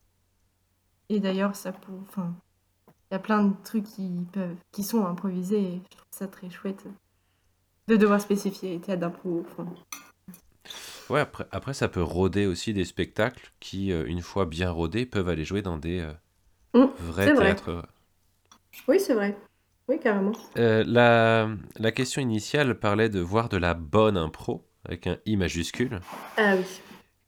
et 1.10 1.20
d'ailleurs, 1.20 1.54
ça. 1.54 1.72
Enfin, 2.02 2.34
il 2.88 3.14
y 3.14 3.16
a 3.16 3.20
plein 3.20 3.44
de 3.44 3.54
trucs 3.62 3.84
qui, 3.84 4.26
peuvent... 4.32 4.56
qui 4.72 4.82
sont 4.82 5.06
improvisés 5.06 5.60
et 5.60 5.80
je 5.92 5.96
trouve 5.96 6.10
ça 6.10 6.26
très 6.26 6.50
chouette 6.50 6.86
de 7.86 7.94
devoir 7.94 8.20
spécifier 8.20 8.80
théâtre 8.80 9.02
d'impro. 9.02 9.44
Enfin, 9.48 9.68
Ouais, 11.08 11.20
après, 11.20 11.46
après, 11.52 11.72
ça 11.72 11.86
peut 11.86 12.02
rôder 12.02 12.46
aussi 12.46 12.72
des 12.72 12.84
spectacles 12.84 13.52
qui, 13.60 13.92
euh, 13.92 14.06
une 14.08 14.22
fois 14.22 14.46
bien 14.46 14.72
rodés, 14.72 15.06
peuvent 15.06 15.28
aller 15.28 15.44
jouer 15.44 15.62
dans 15.62 15.78
des 15.78 16.00
euh, 16.00 16.12
mmh, 16.74 16.90
vrais 16.98 17.32
théâtres. 17.32 17.86
Oui, 18.88 18.98
c'est 18.98 19.14
vrai. 19.14 19.38
Oui, 19.88 20.00
carrément. 20.00 20.32
Euh, 20.58 20.82
la, 20.86 21.48
la 21.78 21.92
question 21.92 22.20
initiale 22.20 22.78
parlait 22.78 23.08
de 23.08 23.20
voir 23.20 23.48
de 23.48 23.56
la 23.56 23.74
bonne 23.74 24.16
impro, 24.16 24.66
avec 24.84 25.06
un 25.06 25.18
I 25.26 25.36
majuscule. 25.36 26.00
Ah 26.36 26.54
oui. 26.56 26.64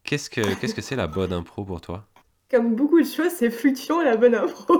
Qu'est-ce 0.02 0.28
que 0.30 0.40
qu'est-ce 0.54 0.74
que 0.74 0.80
c'est 0.82 0.96
la 0.96 1.06
bonne 1.06 1.32
impro 1.32 1.64
pour 1.64 1.80
toi? 1.80 2.08
Comme 2.50 2.74
beaucoup 2.74 2.98
de 2.98 3.06
choses, 3.06 3.30
c'est 3.30 3.50
fluctuant 3.50 4.02
la 4.02 4.16
bonne 4.16 4.34
impro. 4.34 4.74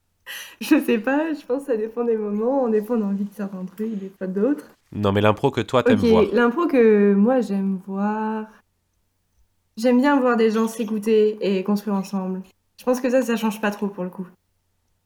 je 0.60 0.78
sais 0.80 0.98
pas, 0.98 1.32
je 1.32 1.46
pense 1.46 1.60
que 1.64 1.72
ça 1.72 1.76
dépend 1.76 2.04
des 2.04 2.16
moments, 2.16 2.64
on 2.64 2.68
dépend 2.68 2.96
d'envie 2.96 3.24
de 3.24 3.32
certains 3.32 3.64
trucs, 3.64 3.96
des 3.96 4.10
fois 4.18 4.26
d'autres. 4.26 4.70
Non, 4.92 5.12
mais 5.12 5.20
l'impro 5.20 5.50
que 5.50 5.60
toi 5.60 5.82
t'aimes 5.82 5.98
voir. 5.98 6.24
L'impro 6.32 6.66
que 6.66 7.14
moi 7.14 7.40
j'aime 7.40 7.80
voir. 7.86 8.46
J'aime 9.76 10.00
bien 10.00 10.18
voir 10.18 10.36
des 10.36 10.50
gens 10.50 10.68
s'écouter 10.68 11.38
et 11.40 11.62
construire 11.62 11.96
ensemble. 11.96 12.42
Je 12.78 12.84
pense 12.84 13.00
que 13.00 13.08
ça, 13.08 13.22
ça 13.22 13.36
change 13.36 13.60
pas 13.60 13.70
trop 13.70 13.88
pour 13.88 14.04
le 14.04 14.10
coup. 14.10 14.26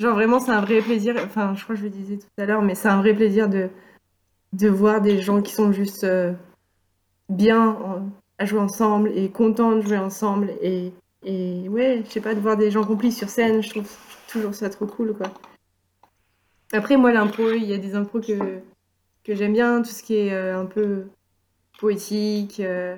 Genre 0.00 0.14
vraiment, 0.14 0.40
c'est 0.40 0.50
un 0.50 0.62
vrai 0.62 0.80
plaisir. 0.80 1.14
Enfin, 1.22 1.54
je 1.54 1.62
crois 1.62 1.74
que 1.74 1.80
je 1.80 1.84
le 1.84 1.90
disais 1.90 2.16
tout 2.16 2.26
à 2.38 2.46
l'heure, 2.46 2.62
mais 2.62 2.74
c'est 2.74 2.88
un 2.88 3.02
vrai 3.02 3.12
plaisir 3.14 3.50
de, 3.50 3.68
voir 4.68 5.02
des 5.02 5.20
gens 5.20 5.42
qui 5.42 5.52
sont 5.52 5.72
juste 5.72 6.04
euh, 6.04 6.32
bien 7.28 7.76
à 8.38 8.46
jouer 8.46 8.60
ensemble 8.60 9.12
et 9.14 9.28
contents 9.28 9.76
de 9.76 9.82
jouer 9.82 9.98
ensemble. 9.98 10.54
Et, 10.62 10.94
et 11.22 11.68
ouais, 11.68 12.02
je 12.06 12.10
sais 12.12 12.22
pas, 12.22 12.34
de 12.34 12.40
voir 12.40 12.56
des 12.56 12.70
gens 12.70 12.82
complices 12.82 13.18
sur 13.18 13.28
scène, 13.28 13.62
je 13.62 13.68
trouve 13.68 13.90
toujours 14.26 14.54
ça 14.54 14.70
trop 14.70 14.86
cool, 14.86 15.12
quoi. 15.12 15.30
Après, 16.72 16.96
moi, 16.96 17.12
l'impro, 17.12 17.50
il 17.50 17.64
y 17.64 17.74
a 17.74 17.78
des 17.78 17.94
impros 17.94 18.20
que 18.20 19.34
j'aime 19.34 19.52
bien, 19.52 19.82
tout 19.82 19.90
ce 19.90 20.02
qui 20.02 20.14
est 20.14 20.32
euh, 20.32 20.58
un 20.58 20.64
peu 20.64 21.08
poétique, 21.78 22.60
euh, 22.60 22.96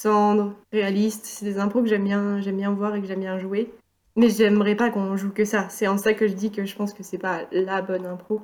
tendre, 0.00 0.54
réaliste. 0.70 1.26
C'est 1.26 1.44
des 1.44 1.58
impros 1.58 1.82
que 1.82 1.88
j'aime 1.88 2.04
bien 2.04 2.70
voir 2.70 2.94
et 2.94 3.00
que 3.00 3.08
j'aime 3.08 3.20
bien 3.20 3.40
jouer. 3.40 3.72
Mais 4.16 4.28
j'aimerais 4.28 4.74
pas 4.74 4.90
qu'on 4.90 5.16
joue 5.16 5.30
que 5.30 5.44
ça. 5.44 5.68
C'est 5.68 5.86
en 5.86 5.98
ça 5.98 6.14
que 6.14 6.26
je 6.26 6.34
dis 6.34 6.50
que 6.50 6.64
je 6.64 6.76
pense 6.76 6.92
que 6.92 7.02
c'est 7.02 7.18
pas 7.18 7.46
la 7.52 7.82
bonne 7.82 8.06
impro. 8.06 8.42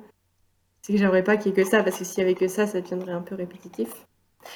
C'est 0.81 0.93
que 0.93 0.99
j'aimerais 0.99 1.23
pas 1.23 1.37
qu'il 1.37 1.51
y 1.51 1.53
ait 1.53 1.63
que 1.63 1.69
ça, 1.69 1.83
parce 1.83 1.99
que 1.99 2.05
s'il 2.05 2.19
y 2.19 2.21
avait 2.21 2.35
que 2.35 2.47
ça, 2.47 2.67
ça 2.67 2.79
deviendrait 2.81 3.11
un 3.11 3.21
peu 3.21 3.35
répétitif. 3.35 3.89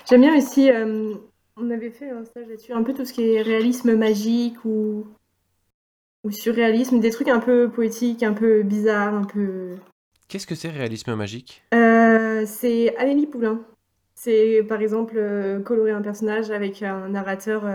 J'aime 0.10 0.22
bien 0.22 0.38
aussi, 0.38 0.72
euh, 0.72 1.14
on 1.58 1.70
avait 1.70 1.90
fait 1.90 2.10
un 2.10 2.24
stage 2.24 2.48
là-dessus, 2.48 2.72
un 2.72 2.84
peu 2.84 2.94
tout 2.94 3.06
ce 3.06 3.12
qui 3.12 3.34
est 3.34 3.42
réalisme 3.42 3.96
magique 3.96 4.64
ou, 4.64 5.08
ou 6.24 6.32
surréalisme, 6.32 7.00
des 7.00 7.10
trucs 7.10 7.28
un 7.28 7.40
peu 7.40 7.70
poétiques, 7.70 8.24
un 8.24 8.34
peu 8.34 8.64
bizarres, 8.64 9.14
un 9.14 9.26
peu 9.26 9.76
Qu'est-ce 10.32 10.48
que 10.48 10.56
c'est 10.56 10.70
réalisme 10.70 11.14
magique? 11.16 11.62
Euh, 11.74 12.46
C'est 12.46 12.96
Amélie 12.96 13.28
Poulain. 13.28 13.66
C'est 14.16 14.64
par 14.64 14.80
exemple 14.80 15.16
euh, 15.18 15.60
colorer 15.60 15.92
un 15.92 16.02
personnage 16.02 16.52
avec 16.52 16.82
un 16.84 17.10
narrateur 17.10 17.66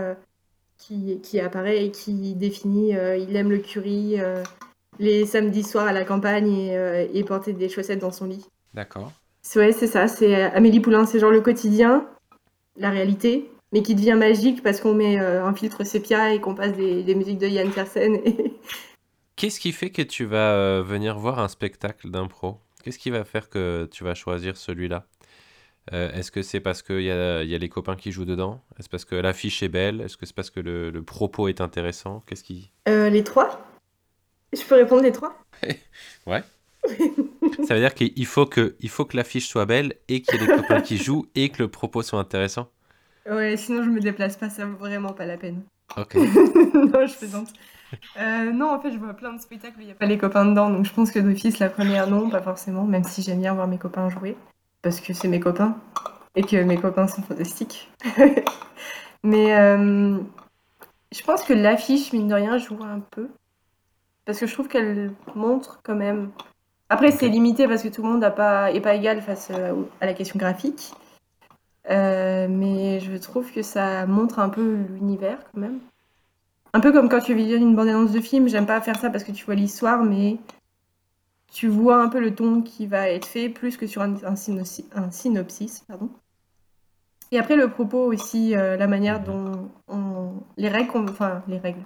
qui, 0.77 1.19
qui, 1.21 1.39
apparaît 1.39 1.85
et 1.85 1.91
qui 1.91 2.35
définit 2.35 2.91
il 2.91 3.35
aime 3.35 3.49
le 3.49 3.59
curry 3.59 4.17
les 4.99 5.25
samedis 5.25 5.63
soirs 5.63 5.87
à 5.87 5.93
la 5.93 6.05
campagne 6.05 6.71
et, 7.13 7.23
porter 7.23 7.53
des 7.53 7.69
chaussettes 7.69 7.99
dans 7.99 8.11
son 8.11 8.25
lit. 8.25 8.45
D'accord. 8.73 9.11
Ouais, 9.55 9.71
c'est 9.71 9.87
ça. 9.87 10.07
C'est 10.07 10.43
Amélie 10.43 10.79
Poulain. 10.79 11.05
C'est 11.05 11.19
genre 11.19 11.31
le 11.31 11.41
quotidien, 11.41 12.07
la 12.75 12.89
réalité, 12.89 13.49
mais 13.71 13.81
qui 13.81 13.95
devient 13.95 14.15
magique 14.17 14.63
parce 14.63 14.79
qu'on 14.79 14.93
met 14.93 15.17
un 15.17 15.53
filtre 15.53 15.83
sépia 15.83 16.33
et 16.33 16.41
qu'on 16.41 16.55
passe 16.55 16.73
des, 16.73 17.03
des, 17.03 17.15
musiques 17.15 17.39
de 17.39 17.47
Yann 17.47 17.71
Tiersen 17.71 18.15
et, 18.25 18.53
Qu'est-ce 19.37 19.59
qui 19.59 19.71
fait 19.71 19.91
que 19.91 20.01
tu 20.01 20.25
vas 20.25 20.53
euh, 20.55 20.81
venir 20.81 21.19
voir 21.19 21.37
un 21.37 21.47
spectacle 21.47 22.09
d'impro? 22.09 22.59
Qu'est-ce 22.83 22.97
qui 22.97 23.11
va 23.11 23.23
faire 23.23 23.51
que 23.51 23.87
tu 23.91 24.03
vas 24.03 24.15
choisir 24.15 24.57
celui-là? 24.57 25.05
Euh, 25.93 26.11
Est-ce 26.11 26.31
que 26.31 26.41
c'est 26.41 26.59
parce 26.59 26.81
qu'il 26.81 27.01
y 27.01 27.11
a, 27.11 27.43
y 27.43 27.55
a 27.55 27.57
les 27.57 27.69
copains 27.69 27.95
qui 27.95 28.11
jouent 28.11 28.25
dedans? 28.25 28.61
Est-ce 28.79 28.89
parce 28.89 29.05
que 29.05 29.15
l'affiche 29.15 29.63
est 29.63 29.69
belle? 29.69 30.01
Est-ce 30.01 30.17
que 30.17 30.25
c'est 30.25 30.35
parce 30.35 30.49
que 30.49 30.59
le, 30.59 31.01
propos 31.03 31.47
est 31.47 31.61
intéressant? 31.61 32.23
Qu'est-ce 32.25 32.43
qui 32.43 32.71
euh, 32.87 33.09
Les 33.09 33.23
trois. 33.23 33.65
Je 34.53 34.61
peux 34.63 34.75
répondre 34.75 35.03
les 35.03 35.11
trois? 35.11 35.37
Ouais. 36.25 36.43
Ça 37.65 37.73
veut 37.73 37.79
dire 37.79 37.93
qu'il 37.93 38.25
faut 38.25 38.45
que, 38.45 38.75
il 38.79 38.89
faut 38.89 39.05
que 39.05 39.17
l'affiche 39.17 39.47
soit 39.47 39.65
belle 39.65 39.93
et 40.07 40.21
qu'il 40.21 40.39
y 40.39 40.43
ait 40.43 40.47
des 40.47 40.53
copains 40.53 40.81
qui 40.81 40.97
jouent 40.97 41.25
et 41.35 41.49
que 41.49 41.63
le 41.63 41.69
propos 41.69 42.01
soit 42.01 42.19
intéressant. 42.19 42.69
Ouais, 43.29 43.57
sinon 43.57 43.83
je 43.83 43.89
me 43.89 43.99
déplace 43.99 44.37
pas, 44.37 44.49
ça 44.49 44.65
vaut 44.65 44.77
vraiment 44.77 45.13
pas 45.13 45.25
la 45.25 45.37
peine. 45.37 45.63
Ok. 45.97 46.15
non, 46.15 47.05
je 47.05 47.17
plaisante. 47.17 47.49
Euh, 48.17 48.51
non, 48.51 48.71
en 48.71 48.81
fait, 48.81 48.91
je 48.91 48.97
vois 48.97 49.13
plein 49.13 49.33
de 49.33 49.41
spectacles 49.41 49.77
où 49.77 49.81
il 49.81 49.85
n'y 49.85 49.91
a 49.91 49.95
pas 49.95 50.05
les 50.05 50.17
copains 50.17 50.45
dedans, 50.45 50.69
donc 50.69 50.85
je 50.85 50.93
pense 50.93 51.11
que 51.11 51.19
d'office, 51.19 51.59
la 51.59 51.69
première, 51.69 52.09
non, 52.09 52.29
pas 52.29 52.41
forcément, 52.41 52.83
même 52.83 53.03
si 53.03 53.21
j'aime 53.21 53.39
bien 53.39 53.53
voir 53.53 53.67
mes 53.67 53.77
copains 53.77 54.09
jouer, 54.09 54.35
parce 54.87 55.01
que 55.01 55.11
c'est 55.11 55.27
mes 55.27 55.41
copains, 55.41 55.75
et 56.33 56.43
que 56.43 56.55
mes 56.63 56.77
copains 56.77 57.09
sont 57.09 57.21
fantastiques. 57.21 57.91
Mais 59.23 59.53
euh, 59.59 60.17
je 61.11 61.23
pense 61.23 61.43
que 61.43 61.51
l'affiche, 61.51 62.13
mine 62.13 62.29
de 62.29 62.33
rien, 62.33 62.57
joue 62.57 62.81
un 62.81 63.01
peu, 63.01 63.27
parce 64.23 64.39
que 64.39 64.47
je 64.47 64.53
trouve 64.53 64.69
qu'elle 64.69 65.11
montre 65.35 65.81
quand 65.83 65.95
même. 65.95 66.31
Après, 66.87 67.11
c'est 67.11 67.27
limité 67.27 67.67
parce 67.67 67.83
que 67.83 67.89
tout 67.89 68.01
le 68.01 68.07
monde 68.07 68.21
n'est 68.21 68.31
pas, 68.31 68.71
est 68.71 68.79
pas 68.79 68.93
égal 68.93 69.21
face 69.21 69.49
euh, 69.51 69.73
à 69.99 70.05
la 70.05 70.13
question 70.13 70.39
graphique. 70.39 70.93
mais 71.89 73.01
je 73.01 73.17
trouve 73.17 73.51
que 73.51 73.63
ça 73.63 74.05
montre 74.05 74.39
un 74.39 74.47
peu 74.47 74.85
l'univers 74.93 75.39
quand 75.51 75.59
même. 75.59 75.79
Un 76.71 76.79
peu 76.79 76.93
comme 76.93 77.09
quand 77.09 77.19
tu 77.19 77.33
visionnes 77.33 77.63
une 77.63 77.75
bande-annonce 77.75 78.13
de 78.13 78.21
film, 78.21 78.47
j'aime 78.47 78.65
pas 78.65 78.79
faire 78.79 78.97
ça 78.97 79.09
parce 79.09 79.25
que 79.25 79.33
tu 79.33 79.43
vois 79.43 79.55
l'histoire, 79.55 80.01
mais 80.05 80.37
tu 81.51 81.67
vois 81.67 82.01
un 82.01 82.09
peu 82.09 82.19
le 82.19 82.35
ton 82.35 82.61
qui 82.61 82.87
va 82.87 83.09
être 83.09 83.25
fait 83.25 83.49
plus 83.49 83.77
que 83.77 83.87
sur 83.87 84.01
un, 84.01 84.15
un, 84.23 84.35
synopsis. 84.35 85.85
Pardon. 85.87 86.09
Et 87.31 87.39
après, 87.39 87.55
le 87.55 87.69
propos 87.69 88.11
aussi, 88.11 88.55
euh, 88.55 88.77
la 88.77 88.87
manière 88.87 89.23
dont 89.23 89.69
on, 89.87 90.33
les 90.55 90.69
règles, 90.69 90.91
enfin 91.09 91.43
les 91.47 91.57
règles, 91.57 91.83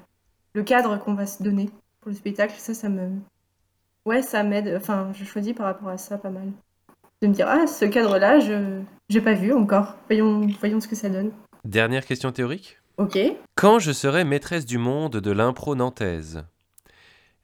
le 0.54 0.64
cadre 0.64 0.98
qu'on 0.98 1.14
va 1.14 1.26
se 1.26 1.42
donner 1.42 1.70
pour 2.00 2.10
le 2.10 2.16
spectacle, 2.16 2.56
ça, 2.58 2.74
ça 2.74 2.90
me, 2.90 3.10
ouais, 4.06 4.22
ça 4.22 4.44
m'aide. 4.44 4.76
Enfin, 4.76 5.12
je 5.14 5.24
choisis 5.24 5.54
par 5.54 5.66
rapport 5.68 5.90
à 5.90 5.98
ça 5.98 6.18
pas 6.18 6.30
mal. 6.30 6.52
De 7.22 7.28
me 7.28 7.34
dire 7.34 7.48
ah 7.48 7.68
ce 7.68 7.86
cadre-là, 7.86 8.40
je 8.40 8.82
j'ai 9.10 9.22
pas 9.22 9.34
vu 9.34 9.54
encore. 9.54 9.96
Voyons, 10.08 10.48
voyons 10.60 10.80
ce 10.80 10.88
que 10.88 10.96
ça 10.96 11.10
donne. 11.10 11.32
Dernière 11.64 12.06
question 12.06 12.32
théorique? 12.32 12.80
Ok. 12.98 13.18
Quand 13.56 13.80
je 13.80 13.92
serai 13.92 14.24
maîtresse 14.24 14.66
du 14.66 14.78
monde 14.78 15.18
de 15.18 15.32
l'impro 15.32 15.76
nantaise, 15.76 16.44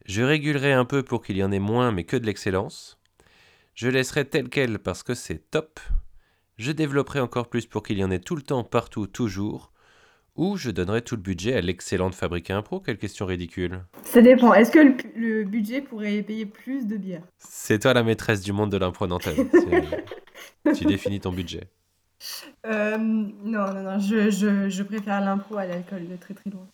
je 0.08 0.24
régulerai 0.24 0.74
un 0.74 0.86
peu 0.86 1.04
pour 1.04 1.24
qu'il 1.24 1.38
y 1.38 1.44
en 1.44 1.52
ait 1.52 1.60
moins 1.60 1.92
mais 1.92 2.04
que 2.04 2.18
de 2.18 2.26
l'excellence. 2.26 2.98
Je 3.76 3.90
laisserai 3.90 4.26
tel 4.26 4.50
quel 4.50 4.80
parce 4.80 5.04
que 5.04 5.14
c'est 5.14 5.52
top. 5.52 5.80
Je 6.58 6.72
développerai 6.72 7.20
encore 7.20 7.50
plus 7.50 7.68
pour 7.68 7.84
qu'il 7.84 8.00
y 8.00 8.04
en 8.04 8.10
ait 8.10 8.20
tout 8.20 8.36
le 8.36 8.42
temps, 8.42 8.64
partout, 8.64 9.06
toujours. 9.06 9.72
Ou 10.36 10.56
je 10.58 10.72
donnerai 10.72 11.02
tout 11.02 11.16
le 11.16 11.22
budget 11.22 11.56
à 11.56 11.62
l'excellente 11.62 12.16
fabrique 12.16 12.50
impro. 12.50 12.80
Quelle 12.80 12.98
question 12.98 13.26
ridicule. 13.26 13.84
Ça 14.04 14.22
dépend. 14.22 14.54
Est-ce 14.54 14.72
que 14.72 14.80
le, 14.80 14.96
le 15.16 15.44
budget 15.44 15.82
pourrait 15.82 16.22
payer 16.24 16.46
plus 16.46 16.88
de 16.88 16.98
bière? 16.98 17.24
C'est 17.38 17.80
toi 17.80 17.94
la 17.94 18.04
maîtresse 18.04 18.42
du 18.42 18.54
monde 18.54 18.72
de 18.72 18.78
l'impro 18.78 19.08
nantaise. 19.08 19.38
Tu 20.76 20.86
définis 20.86 21.20
ton 21.20 21.32
budget. 21.32 21.70
Euh, 22.66 22.98
non, 22.98 23.74
non, 23.74 23.84
non, 23.84 24.00
je, 24.00 24.30
je, 24.30 24.70
je 24.70 24.84
préfère 24.84 25.22
l'impro 25.22 25.58
à 25.58 25.66
l'alcool 25.66 26.08
de 26.08 26.16
très 26.16 26.34
très 26.34 26.50
loin. 26.50 26.68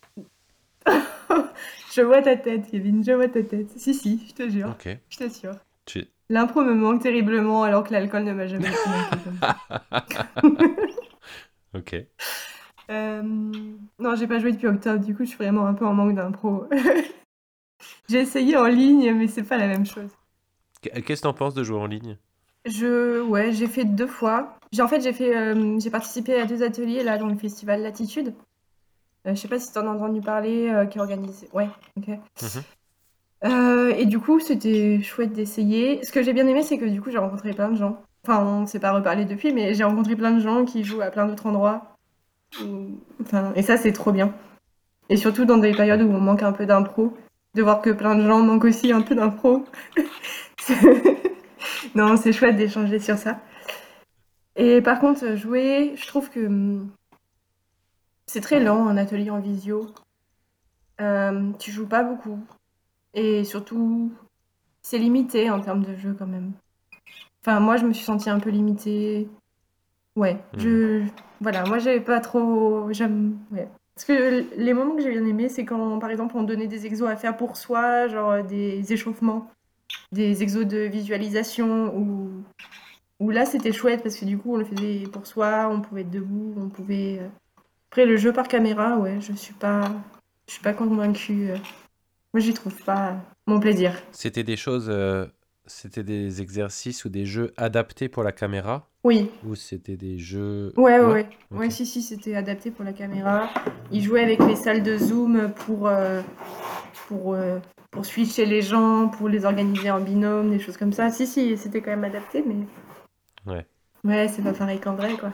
Je 1.94 2.02
vois 2.02 2.22
ta 2.22 2.36
tête, 2.36 2.70
Kevin, 2.70 3.02
je 3.04 3.12
vois 3.12 3.28
ta 3.28 3.42
tête. 3.42 3.70
Si, 3.78 3.94
si, 3.94 4.26
je 4.28 4.34
te 4.34 4.48
jure, 4.48 4.70
Ok. 4.70 4.88
je 5.10 5.18
t'assure. 5.18 5.56
Tu... 5.86 6.08
L'impro 6.30 6.62
me 6.62 6.74
manque 6.74 7.02
terriblement 7.02 7.64
alors 7.64 7.84
que 7.84 7.92
l'alcool 7.92 8.24
ne 8.24 8.32
m'a 8.34 8.46
jamais 8.46 8.68
manqué. 8.86 9.16
Ok. 11.74 11.94
Euh, 12.90 13.22
non, 13.22 14.14
j'ai 14.14 14.26
pas 14.26 14.38
joué 14.38 14.52
depuis 14.52 14.66
octobre, 14.66 15.04
du 15.04 15.14
coup 15.14 15.24
je 15.24 15.28
suis 15.30 15.38
vraiment 15.38 15.66
un 15.66 15.74
peu 15.74 15.86
en 15.86 15.94
manque 15.94 16.14
d'impro. 16.14 16.64
j'ai 18.08 18.20
essayé 18.20 18.56
en 18.56 18.66
ligne, 18.66 19.12
mais 19.14 19.28
c'est 19.28 19.42
pas 19.42 19.58
la 19.58 19.66
même 19.66 19.86
chose. 19.86 20.10
Qu- 20.82 21.02
Qu'est-ce 21.02 21.22
que 21.22 21.26
t'en 21.26 21.34
penses 21.34 21.54
de 21.54 21.64
jouer 21.64 21.78
en 21.80 21.86
ligne? 21.86 22.16
Je, 22.66 23.20
ouais, 23.22 23.52
j'ai 23.52 23.66
fait 23.66 23.84
deux 23.84 24.06
fois. 24.06 24.58
J'ai 24.72 24.82
en 24.82 24.88
fait 24.88 25.00
j'ai 25.00 25.12
fait, 25.12 25.36
euh, 25.36 25.78
j'ai 25.78 25.90
participé 25.90 26.34
à 26.40 26.46
deux 26.46 26.62
ateliers 26.62 27.02
là 27.02 27.18
dans 27.18 27.26
le 27.28 27.36
festival 27.36 27.82
Latitude. 27.82 28.34
Euh, 29.26 29.34
je 29.34 29.40
sais 29.40 29.48
pas 29.48 29.58
si 29.58 29.72
t'en 29.72 29.86
as 29.86 29.90
entendu 29.90 30.20
parler, 30.20 30.68
euh, 30.68 30.86
qui 30.86 30.98
est 30.98 31.00
organisé. 31.00 31.48
Ouais, 31.52 31.68
ok. 31.96 32.18
Euh, 33.44 33.92
et 33.96 34.06
du 34.06 34.18
coup 34.18 34.40
c'était 34.40 35.02
chouette 35.02 35.32
d'essayer. 35.32 36.02
Ce 36.02 36.12
que 36.12 36.22
j'ai 36.22 36.32
bien 36.32 36.46
aimé 36.46 36.62
c'est 36.62 36.78
que 36.78 36.86
du 36.86 37.02
coup 37.02 37.10
j'ai 37.10 37.18
rencontré 37.18 37.52
plein 37.52 37.68
de 37.68 37.76
gens. 37.76 38.00
Enfin 38.24 38.42
on 38.42 38.66
s'est 38.66 38.78
pas 38.78 38.92
reparlé 38.92 39.26
depuis, 39.26 39.52
mais 39.52 39.74
j'ai 39.74 39.84
rencontré 39.84 40.16
plein 40.16 40.30
de 40.30 40.40
gens 40.40 40.64
qui 40.64 40.82
jouent 40.82 41.02
à 41.02 41.10
plein 41.10 41.26
d'autres 41.26 41.46
endroits. 41.46 41.96
Enfin, 43.20 43.52
et 43.54 43.62
ça 43.62 43.76
c'est 43.76 43.92
trop 43.92 44.12
bien. 44.12 44.32
Et 45.10 45.16
surtout 45.16 45.44
dans 45.44 45.58
des 45.58 45.72
périodes 45.72 46.00
où 46.00 46.10
on 46.10 46.20
manque 46.20 46.42
un 46.42 46.52
peu 46.52 46.64
d'impro, 46.64 47.14
de 47.54 47.62
voir 47.62 47.82
que 47.82 47.90
plein 47.90 48.14
de 48.14 48.26
gens 48.26 48.40
manquent 48.40 48.64
aussi 48.64 48.92
un 48.92 49.02
peu 49.02 49.14
d'impro. 49.14 49.64
non, 51.94 52.16
c'est 52.16 52.32
chouette 52.32 52.56
d'échanger 52.56 52.98
sur 52.98 53.18
ça. 53.18 53.40
Et 54.56 54.80
par 54.80 55.00
contre, 55.00 55.36
jouer, 55.36 55.94
je 55.96 56.06
trouve 56.06 56.30
que 56.30 56.46
hum, 56.46 56.88
c'est 58.26 58.40
très 58.40 58.60
lent 58.60 58.86
un 58.86 58.96
atelier 58.96 59.30
en 59.30 59.40
visio. 59.40 59.86
Euh, 61.00 61.52
tu 61.58 61.70
joues 61.70 61.88
pas 61.88 62.02
beaucoup. 62.02 62.38
Et 63.14 63.44
surtout, 63.44 64.12
c'est 64.82 64.98
limité 64.98 65.50
en 65.50 65.60
termes 65.60 65.82
de 65.82 65.94
jeu 65.94 66.14
quand 66.18 66.26
même. 66.26 66.52
Enfin, 67.42 67.60
moi, 67.60 67.76
je 67.76 67.86
me 67.86 67.92
suis 67.92 68.04
sentie 68.04 68.30
un 68.30 68.40
peu 68.40 68.50
limitée. 68.50 69.28
Ouais, 70.16 70.38
je... 70.56 71.04
Voilà, 71.40 71.64
moi, 71.64 71.78
j'avais 71.78 72.00
pas 72.00 72.20
trop... 72.20 72.92
J'aime... 72.92 73.38
Ouais. 73.50 73.68
Parce 73.94 74.06
que 74.06 74.44
les 74.56 74.74
moments 74.74 74.96
que 74.96 75.02
j'ai 75.02 75.10
bien 75.10 75.24
aimés, 75.24 75.48
c'est 75.48 75.64
quand, 75.64 75.98
par 75.98 76.10
exemple, 76.10 76.36
on 76.36 76.42
donnait 76.42 76.66
des 76.66 76.86
exos 76.86 77.08
à 77.08 77.16
faire 77.16 77.36
pour 77.36 77.56
soi, 77.56 78.08
genre 78.08 78.30
euh, 78.30 78.42
des 78.42 78.92
échauffements, 78.92 79.50
des 80.10 80.42
exos 80.42 80.66
de 80.66 80.78
visualisation, 80.78 81.96
ou 81.96 82.42
où 83.20 83.30
là 83.30 83.46
c'était 83.46 83.72
chouette 83.72 84.02
parce 84.02 84.16
que 84.16 84.24
du 84.24 84.38
coup 84.38 84.54
on 84.54 84.56
le 84.56 84.64
faisait 84.64 85.04
pour 85.12 85.26
soi, 85.26 85.68
on 85.70 85.80
pouvait 85.80 86.02
être 86.02 86.10
debout, 86.10 86.54
on 86.56 86.68
pouvait. 86.68 87.20
Après 87.94 88.06
le 88.06 88.16
jeu 88.16 88.32
par 88.32 88.48
caméra, 88.48 88.98
ouais, 88.98 89.20
je 89.20 89.32
suis 89.34 89.54
pas, 89.54 89.82
je 90.48 90.54
suis 90.54 90.62
pas 90.64 90.72
convaincue. 90.72 91.52
euh. 91.52 91.56
Moi 92.32 92.40
j'y 92.40 92.52
trouve 92.52 92.74
pas 92.82 93.14
mon 93.46 93.60
plaisir. 93.60 93.92
C'était 94.10 94.42
des 94.42 94.56
choses, 94.56 94.86
euh, 94.88 95.26
c'était 95.66 96.02
des 96.02 96.42
exercices 96.42 97.04
ou 97.04 97.08
des 97.08 97.24
jeux 97.24 97.54
adaptés 97.56 98.08
pour 98.08 98.24
la 98.24 98.32
caméra? 98.32 98.90
Oui, 99.04 99.30
ou 99.46 99.54
c'était 99.54 99.96
des 99.96 100.18
jeux. 100.18 100.72
ouais, 100.76 100.98
ouais, 100.98 101.06
ouais. 101.06 101.28
Ouais, 101.52 101.70
si, 101.70 101.86
si, 101.86 102.02
c'était 102.02 102.34
adapté 102.34 102.72
pour 102.72 102.84
la 102.84 102.92
caméra. 102.92 103.48
Ils 103.92 104.02
jouaient 104.02 104.24
avec 104.24 104.40
les 104.40 104.56
salles 104.56 104.82
de 104.82 104.98
zoom 104.98 105.52
pour, 105.52 105.86
euh, 105.86 106.20
pour, 107.06 107.34
euh, 107.34 107.60
pour 107.92 108.04
switcher 108.04 108.44
les 108.44 108.62
gens, 108.62 109.06
pour 109.06 109.28
les 109.28 109.44
organiser 109.44 109.92
en 109.92 110.00
binôme, 110.00 110.50
des 110.50 110.58
choses 110.58 110.76
comme 110.76 110.92
ça. 110.92 111.10
Si, 111.10 111.28
si, 111.28 111.56
c'était 111.56 111.80
quand 111.80 111.92
même 111.92 112.02
adapté, 112.02 112.42
mais. 112.44 112.56
Ouais. 113.46 113.64
Ouais, 114.02 114.26
c'est 114.26 114.42
pas 114.42 114.52
pareil 114.52 114.80
qu'en 114.80 114.96
vrai, 114.96 115.12
quoi. 115.16 115.30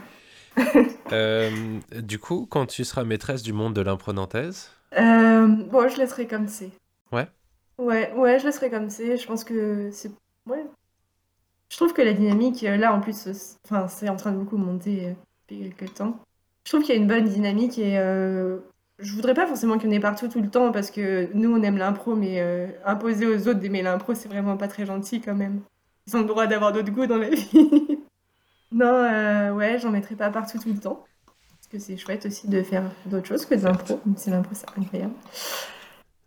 Euh, 1.12 1.50
du 2.02 2.20
coup, 2.20 2.46
quand 2.48 2.66
tu 2.66 2.84
seras 2.84 3.02
maîtresse 3.02 3.42
du 3.42 3.52
monde 3.52 3.74
de 3.74 3.80
l'impro 3.80 4.12
nantaise, 4.12 4.70
Euh, 4.96 5.46
bon, 5.48 5.88
je 5.88 5.96
laisserai 5.98 6.28
comme 6.28 6.46
c'est. 6.46 6.70
Ouais. 7.10 7.26
Ouais, 7.78 8.12
ouais, 8.14 8.38
je 8.38 8.46
laisserai 8.46 8.70
comme 8.70 8.90
c'est. 8.90 9.16
Je 9.16 9.26
pense 9.26 9.42
que 9.42 9.90
c'est. 9.90 10.12
Ouais. 10.48 10.64
Je 11.68 11.76
trouve 11.76 11.92
que 11.92 12.02
la 12.02 12.12
dynamique, 12.12 12.62
euh, 12.64 12.76
là, 12.76 12.92
en 12.94 13.00
plus, 13.00 13.16
c'est- 13.16 13.56
enfin, 13.64 13.88
c'est 13.88 14.08
en 14.08 14.16
train 14.16 14.32
de 14.32 14.36
beaucoup 14.38 14.56
monter 14.56 15.16
depuis 15.48 15.70
quelques 15.70 15.94
temps. 15.94 16.16
Je 16.64 16.70
trouve 16.72 16.82
qu'il 16.84 16.94
y 16.94 16.98
a 16.98 17.00
une 17.00 17.08
bonne 17.08 17.24
dynamique 17.24 17.78
et 17.78 17.98
euh, 17.98 18.58
je 18.98 19.12
voudrais 19.14 19.34
pas 19.34 19.46
forcément 19.46 19.78
qu'il 19.78 19.88
y 19.90 19.92
en 19.92 19.96
ait 19.96 20.00
partout 20.00 20.28
tout 20.28 20.40
le 20.42 20.50
temps 20.50 20.70
parce 20.72 20.90
que 20.90 21.28
nous, 21.34 21.52
on 21.52 21.62
aime 21.62 21.78
l'impro, 21.78 22.14
mais 22.14 22.40
euh, 22.40 22.68
imposer 22.84 23.26
aux 23.26 23.48
autres 23.48 23.60
d'aimer 23.60 23.82
l'impro, 23.82 24.14
c'est 24.14 24.28
vraiment 24.28 24.56
pas 24.56 24.68
très 24.68 24.84
gentil 24.86 25.20
quand 25.20 25.34
même. 25.34 25.62
Ils 26.06 26.16
ont 26.16 26.20
le 26.20 26.26
droit 26.26 26.46
d'avoir 26.46 26.72
d'autres 26.72 26.92
goûts 26.92 27.06
dans 27.06 27.18
la 27.18 27.30
vie. 27.34 27.99
Non, 28.72 28.86
euh, 28.86 29.52
ouais, 29.52 29.78
j'en 29.78 29.90
mettrai 29.90 30.14
pas 30.14 30.30
partout 30.30 30.58
tout 30.58 30.72
le 30.72 30.78
temps. 30.78 31.04
Parce 31.26 31.68
que 31.70 31.78
c'est 31.78 31.96
chouette 31.96 32.26
aussi 32.26 32.48
de 32.48 32.62
faire 32.62 32.84
d'autres 33.06 33.26
choses 33.26 33.44
que 33.44 33.54
de 33.54 33.64
l'impro, 33.64 34.00
même 34.06 34.16
si 34.16 34.30
l'impro 34.30 34.54
c'est 34.54 34.66
incroyable. 34.78 35.14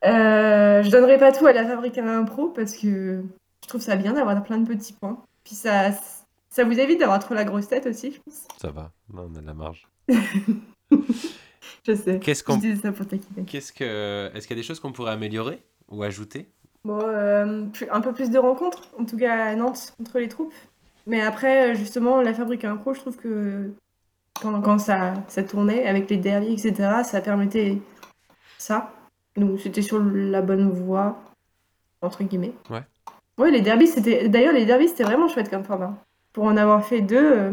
Euh, 0.05 0.83
je 0.83 0.89
donnerai 0.89 1.17
pas 1.17 1.31
tout 1.31 1.45
à 1.45 1.53
la 1.53 1.65
fabrique 1.65 1.97
à 1.97 2.01
l'impro 2.01 2.49
parce 2.49 2.75
que 2.75 3.23
je 3.63 3.67
trouve 3.67 3.81
ça 3.81 3.95
bien 3.95 4.13
d'avoir 4.13 4.41
plein 4.43 4.57
de 4.57 4.67
petits 4.67 4.93
points. 4.93 5.23
Puis 5.43 5.55
ça, 5.55 5.91
ça 6.49 6.63
vous 6.63 6.79
évite 6.79 6.99
d'avoir 6.99 7.19
trop 7.19 7.33
la 7.33 7.45
grosse 7.45 7.67
tête 7.67 7.85
aussi, 7.85 8.11
je 8.11 8.19
pense. 8.19 8.47
ça 8.57 8.69
va, 8.71 8.91
Là, 9.13 9.21
on 9.27 9.35
a 9.35 9.41
de 9.41 9.45
la 9.45 9.53
marge. 9.53 9.87
Je 11.85 11.95
sais. 11.95 12.19
Qu'est-ce 12.19 12.43
qu'on, 12.43 12.59
ça 12.59 12.91
pour 12.91 13.05
qu'est-ce 13.45 13.73
que, 13.73 14.31
est-ce 14.33 14.47
qu'il 14.47 14.55
y 14.55 14.59
a 14.59 14.61
des 14.61 14.67
choses 14.67 14.79
qu'on 14.79 14.91
pourrait 14.91 15.11
améliorer 15.11 15.61
ou 15.89 16.03
ajouter? 16.03 16.49
Bon, 16.85 16.99
euh, 17.01 17.65
un 17.91 18.01
peu 18.01 18.13
plus 18.13 18.29
de 18.29 18.37
rencontres, 18.37 18.89
en 18.97 19.05
tout 19.05 19.17
cas 19.17 19.47
à 19.47 19.55
Nantes, 19.55 19.95
entre 20.01 20.19
les 20.19 20.27
troupes. 20.27 20.53
Mais 21.05 21.21
après, 21.21 21.75
justement, 21.75 22.21
la 22.21 22.33
fabrique 22.33 22.63
à 22.63 22.71
impro, 22.71 22.93
je 22.93 23.01
trouve 23.01 23.17
que 23.17 23.71
quand, 24.41 24.61
quand 24.61 24.79
ça, 24.79 25.13
ça 25.27 25.43
tournait 25.43 25.85
avec 25.85 26.09
les 26.09 26.17
derbies, 26.17 26.53
etc., 26.53 27.03
ça 27.03 27.21
permettait 27.21 27.79
ça. 28.57 28.93
Donc 29.35 29.59
c'était 29.59 29.81
sur 29.81 29.99
la 29.99 30.41
bonne 30.41 30.69
voie, 30.69 31.21
entre 32.01 32.23
guillemets. 32.23 32.53
Ouais. 32.69 32.83
Ouais, 33.37 33.51
les 33.51 33.61
derbies, 33.61 33.87
c'était. 33.87 34.29
D'ailleurs, 34.29 34.53
les 34.53 34.65
derbies, 34.65 34.87
c'était 34.87 35.03
vraiment 35.03 35.27
chouette 35.27 35.49
comme 35.49 35.63
format. 35.63 35.97
Pour 36.33 36.45
en 36.45 36.55
avoir 36.55 36.85
fait 36.85 37.01
deux, 37.01 37.31
euh, 37.31 37.51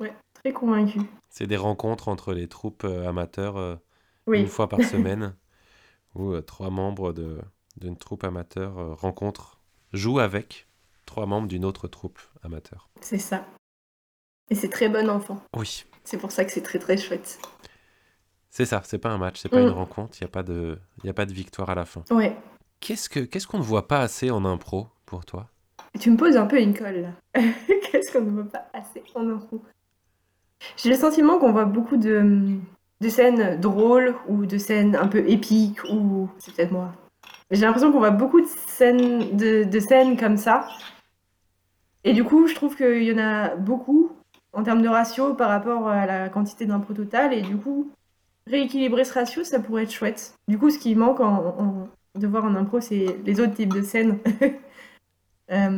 ouais, 0.00 0.12
très 0.34 0.52
convaincu. 0.52 1.00
C'est 1.28 1.46
des 1.46 1.56
rencontres 1.56 2.08
entre 2.08 2.32
les 2.32 2.48
troupes 2.48 2.84
euh, 2.84 3.08
amateurs 3.08 3.56
euh, 3.56 3.76
Oui, 4.26 4.40
une 4.40 4.48
fois 4.48 4.68
par 4.68 4.80
semaine, 4.84 5.34
où 6.14 6.32
euh, 6.32 6.42
trois 6.42 6.70
membres 6.70 7.12
de, 7.12 7.38
d'une 7.76 7.96
troupe 7.96 8.24
amateur 8.24 8.78
euh, 8.78 8.94
rencontrent, 8.94 9.60
jouent 9.92 10.18
avec 10.18 10.68
trois 11.10 11.26
membres 11.26 11.48
d'une 11.48 11.64
autre 11.64 11.88
troupe 11.88 12.20
amateur. 12.44 12.88
c'est 13.00 13.18
ça. 13.18 13.44
Et 14.48 14.54
c'est 14.54 14.68
très 14.68 14.88
bon 14.88 15.08
enfant. 15.10 15.42
Oui, 15.56 15.84
C'est 16.04 16.18
pour 16.18 16.30
ça 16.30 16.44
que 16.44 16.52
c'est 16.52 16.60
très 16.62 16.78
très 16.78 16.96
chouette. 16.96 17.40
c'est 18.48 18.64
ça, 18.64 18.80
c'est 18.84 18.98
pas 18.98 19.08
un 19.10 19.18
match, 19.18 19.40
c'est 19.40 19.48
pas 19.48 19.58
Mm. 19.60 19.66
une 19.68 19.70
rencontre, 19.70 20.16
il 20.20 20.22
n'y 20.24 20.26
a, 20.26 20.30
pas 20.30 20.42
de- 20.44 20.78
y 21.02 21.08
a 21.08 21.12
pas 21.12 21.26
de 21.26 21.32
victoire 21.32 21.68
à 21.70 21.74
la 21.74 21.84
fin. 21.84 22.04
Ouais. 22.12 22.36
Qu'est-ce, 22.78 23.08
que, 23.08 23.18
qu'est-ce 23.20 23.46
qu'on 23.48 23.58
ne 23.58 23.62
voit 23.64 23.88
pas 23.88 24.00
assez 24.00 24.30
en 24.30 24.44
impro 24.44 24.86
pour 25.04 25.24
toi? 25.24 25.48
Tu 25.98 26.10
me 26.12 26.16
poses 26.16 26.36
un 26.36 26.46
peu 26.46 26.60
une 26.60 26.74
colle 26.78 27.00
là. 27.02 27.12
Qu'est-ce 27.90 28.12
qu'on 28.12 28.20
ne 28.22 28.30
voit 28.30 28.44
pas 28.50 28.66
assez 28.72 29.02
en 29.16 29.28
info 29.28 29.62
J'ai 30.76 30.90
le 30.90 30.96
sentiment 30.96 31.38
qu'on 31.38 31.50
voit 31.52 31.64
beaucoup 31.64 31.96
de, 31.96 32.56
de 33.00 33.08
scènes 33.08 33.60
drôles 33.60 34.14
ou 34.28 34.46
de 34.46 34.58
scènes 34.58 34.94
un 34.94 35.08
peu 35.08 35.28
épiques 35.28 35.82
ou 35.90 36.28
c'est 36.38 36.54
peut-être 36.54 36.70
moi. 36.72 36.92
J'ai 37.50 37.62
l'impression 37.62 37.90
qu'on 37.90 37.98
voit 37.98 38.10
beaucoup 38.12 38.40
de 38.40 38.46
scènes, 38.46 39.36
de, 39.36 39.64
de 39.64 39.80
scènes 39.80 40.16
comme 40.16 40.36
ça. 40.36 40.68
Et 42.04 42.12
du 42.12 42.24
coup, 42.24 42.46
je 42.46 42.54
trouve 42.54 42.76
qu'il 42.76 43.02
y 43.02 43.12
en 43.12 43.18
a 43.18 43.54
beaucoup 43.56 44.12
en 44.52 44.62
termes 44.62 44.82
de 44.82 44.88
ratio 44.88 45.34
par 45.34 45.48
rapport 45.48 45.88
à 45.88 46.06
la 46.06 46.28
quantité 46.28 46.66
d'impro 46.66 46.94
total. 46.94 47.32
Et 47.32 47.42
du 47.42 47.56
coup, 47.56 47.90
rééquilibrer 48.46 49.04
ce 49.04 49.14
ratio, 49.14 49.44
ça 49.44 49.60
pourrait 49.60 49.84
être 49.84 49.92
chouette. 49.92 50.34
Du 50.48 50.58
coup, 50.58 50.70
ce 50.70 50.78
qui 50.78 50.94
manque 50.94 51.20
de 52.14 52.26
voir 52.26 52.44
en 52.44 52.54
impro, 52.54 52.80
c'est 52.80 53.16
les 53.24 53.40
autres 53.40 53.54
types 53.54 53.72
de 53.72 53.82
scènes. 53.82 54.18
Euh, 55.52 55.76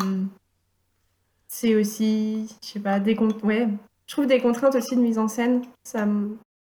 c'est 1.49 1.75
aussi, 1.75 2.55
je 2.63 2.69
sais 2.69 2.81
pas, 2.81 3.01
des 3.01 3.17
ouais, 3.43 3.69
je 4.07 4.13
trouve 4.15 4.27
des 4.27 4.39
contraintes 4.39 4.75
aussi 4.75 4.97
de 4.97 5.01
mise 5.01 5.19
en 5.19 5.29
scène. 5.29 5.63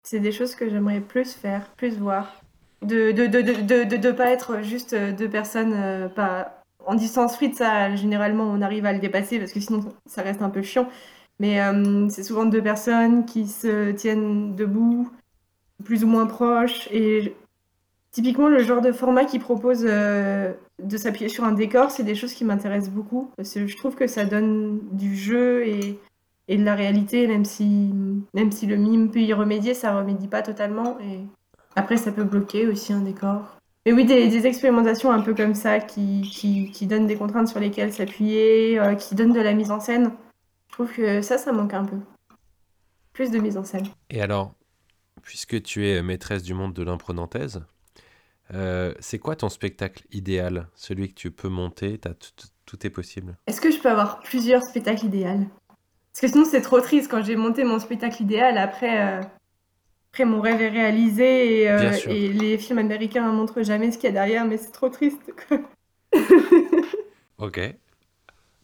C'est 0.03 0.19
des 0.19 0.33
choses 0.33 0.55
que 0.55 0.69
j'aimerais 0.69 0.99
plus 0.99 1.31
faire, 1.33 1.69
plus 1.77 1.97
voir. 1.97 2.41
De 2.81 3.13
de, 3.13 3.27
de, 3.27 3.41
de, 3.41 3.95
de, 3.95 4.11
pas 4.11 4.29
être 4.29 4.61
juste 4.61 4.93
deux 4.93 5.29
personnes 5.29 5.71
euh, 5.73 6.09
pas 6.09 6.56
en 6.87 6.95
distance 6.95 7.35
frite, 7.35 7.55
ça 7.55 7.95
généralement 7.95 8.45
on 8.45 8.61
arrive 8.61 8.85
à 8.85 8.93
le 8.93 8.99
dépasser 8.99 9.37
parce 9.37 9.51
que 9.51 9.59
sinon 9.59 9.81
ça 10.05 10.23
reste 10.23 10.41
un 10.41 10.49
peu 10.49 10.61
chiant. 10.63 10.87
Mais 11.39 11.61
euh, 11.61 12.09
c'est 12.09 12.23
souvent 12.23 12.45
deux 12.45 12.63
personnes 12.63 13.25
qui 13.25 13.47
se 13.47 13.91
tiennent 13.91 14.55
debout 14.55 15.09
plus 15.83 16.03
ou 16.03 16.07
moins 16.07 16.25
proches. 16.25 16.87
Et 16.91 17.35
typiquement, 18.11 18.47
le 18.47 18.59
genre 18.59 18.81
de 18.81 18.91
format 18.91 19.25
qui 19.25 19.37
propose 19.37 19.85
euh, 19.87 20.53
de 20.81 20.97
s'appuyer 20.97 21.29
sur 21.29 21.43
un 21.43 21.51
décor, 21.51 21.91
c'est 21.91 22.03
des 22.03 22.15
choses 22.15 22.33
qui 22.33 22.43
m'intéressent 22.43 22.91
beaucoup. 22.91 23.31
Parce 23.37 23.53
que 23.53 23.67
je 23.67 23.77
trouve 23.77 23.95
que 23.95 24.07
ça 24.07 24.25
donne 24.25 24.79
du 24.91 25.15
jeu 25.15 25.67
et, 25.67 25.99
et 26.47 26.57
de 26.57 26.63
la 26.63 26.73
réalité, 26.73 27.27
même 27.27 27.45
si, 27.45 27.93
même 28.33 28.51
si 28.51 28.65
le 28.65 28.77
mime 28.77 29.11
peut 29.11 29.19
y 29.19 29.33
remédier, 29.33 29.73
ça 29.73 29.95
remédie 29.95 30.27
pas 30.27 30.41
totalement. 30.41 30.97
Et 31.01 31.19
après, 31.75 31.97
ça 31.97 32.11
peut 32.11 32.23
bloquer 32.23 32.67
aussi 32.67 32.93
un 32.93 33.01
décor. 33.01 33.56
Mais 33.87 33.93
oui, 33.93 34.03
des, 34.03 34.27
des 34.27 34.45
expérimentations 34.45 35.13
un 35.13 35.21
peu 35.21 35.33
comme 35.33 35.53
ça 35.53 35.79
qui, 35.79 36.19
qui, 36.29 36.69
qui 36.71 36.87
donnent 36.87 37.07
des 37.07 37.15
contraintes 37.15 37.47
sur 37.47 37.61
lesquelles 37.61 37.93
s'appuyer, 37.93 38.77
euh, 38.77 38.95
qui 38.95 39.15
donnent 39.15 39.31
de 39.31 39.39
la 39.39 39.53
mise 39.53 39.71
en 39.71 39.79
scène. 39.79 40.11
Je 40.67 40.73
trouve 40.73 40.91
que 40.91 41.21
ça, 41.21 41.37
ça 41.37 41.53
manque 41.53 41.73
un 41.73 41.85
peu. 41.85 41.95
Plus 43.13 43.31
de 43.31 43.39
mise 43.39 43.57
en 43.57 43.63
scène. 43.63 43.87
Et 44.09 44.21
alors, 44.21 44.53
puisque 45.21 45.63
tu 45.63 45.87
es 45.87 46.03
maîtresse 46.03 46.43
du 46.43 46.53
monde 46.53 46.73
de 46.73 46.83
l'impro 46.83 47.13
nantaise, 47.13 47.63
euh, 48.53 48.93
c'est 48.99 49.19
quoi 49.19 49.37
ton 49.37 49.47
spectacle 49.47 50.03
idéal? 50.11 50.67
Celui 50.75 51.07
que 51.07 51.15
tu 51.15 51.31
peux 51.31 51.47
monter, 51.47 51.97
tout 52.65 52.85
est 52.85 52.89
possible. 52.89 53.37
Est-ce 53.47 53.61
que 53.61 53.71
je 53.71 53.79
peux 53.79 53.89
avoir 53.89 54.19
plusieurs 54.19 54.63
spectacles 54.63 55.05
idéaux? 55.05 55.47
Parce 56.11 56.19
que 56.19 56.27
sinon, 56.27 56.43
c'est 56.43 56.59
trop 56.59 56.81
triste 56.81 57.09
quand 57.09 57.23
j'ai 57.23 57.37
monté 57.37 57.63
mon 57.63 57.79
spectacle 57.79 58.21
idéal. 58.21 58.57
Après, 58.57 59.01
euh, 59.01 59.21
après 60.17 60.25
mon 60.25 60.41
rêve 60.41 60.59
est 60.61 60.69
réalisé 60.69 61.61
et, 61.61 61.69
euh, 61.69 61.91
et 62.09 62.29
les 62.29 62.57
films 62.57 62.79
américains 62.79 63.31
ne 63.31 63.37
montrent 63.37 63.61
jamais 63.61 63.91
ce 63.91 63.99
qu'il 63.99 64.07
y 64.07 64.09
a 64.09 64.13
derrière, 64.13 64.45
mais 64.45 64.57
c'est 64.57 64.71
trop 64.71 64.89
triste. 64.89 65.21
Ok. 67.39 67.59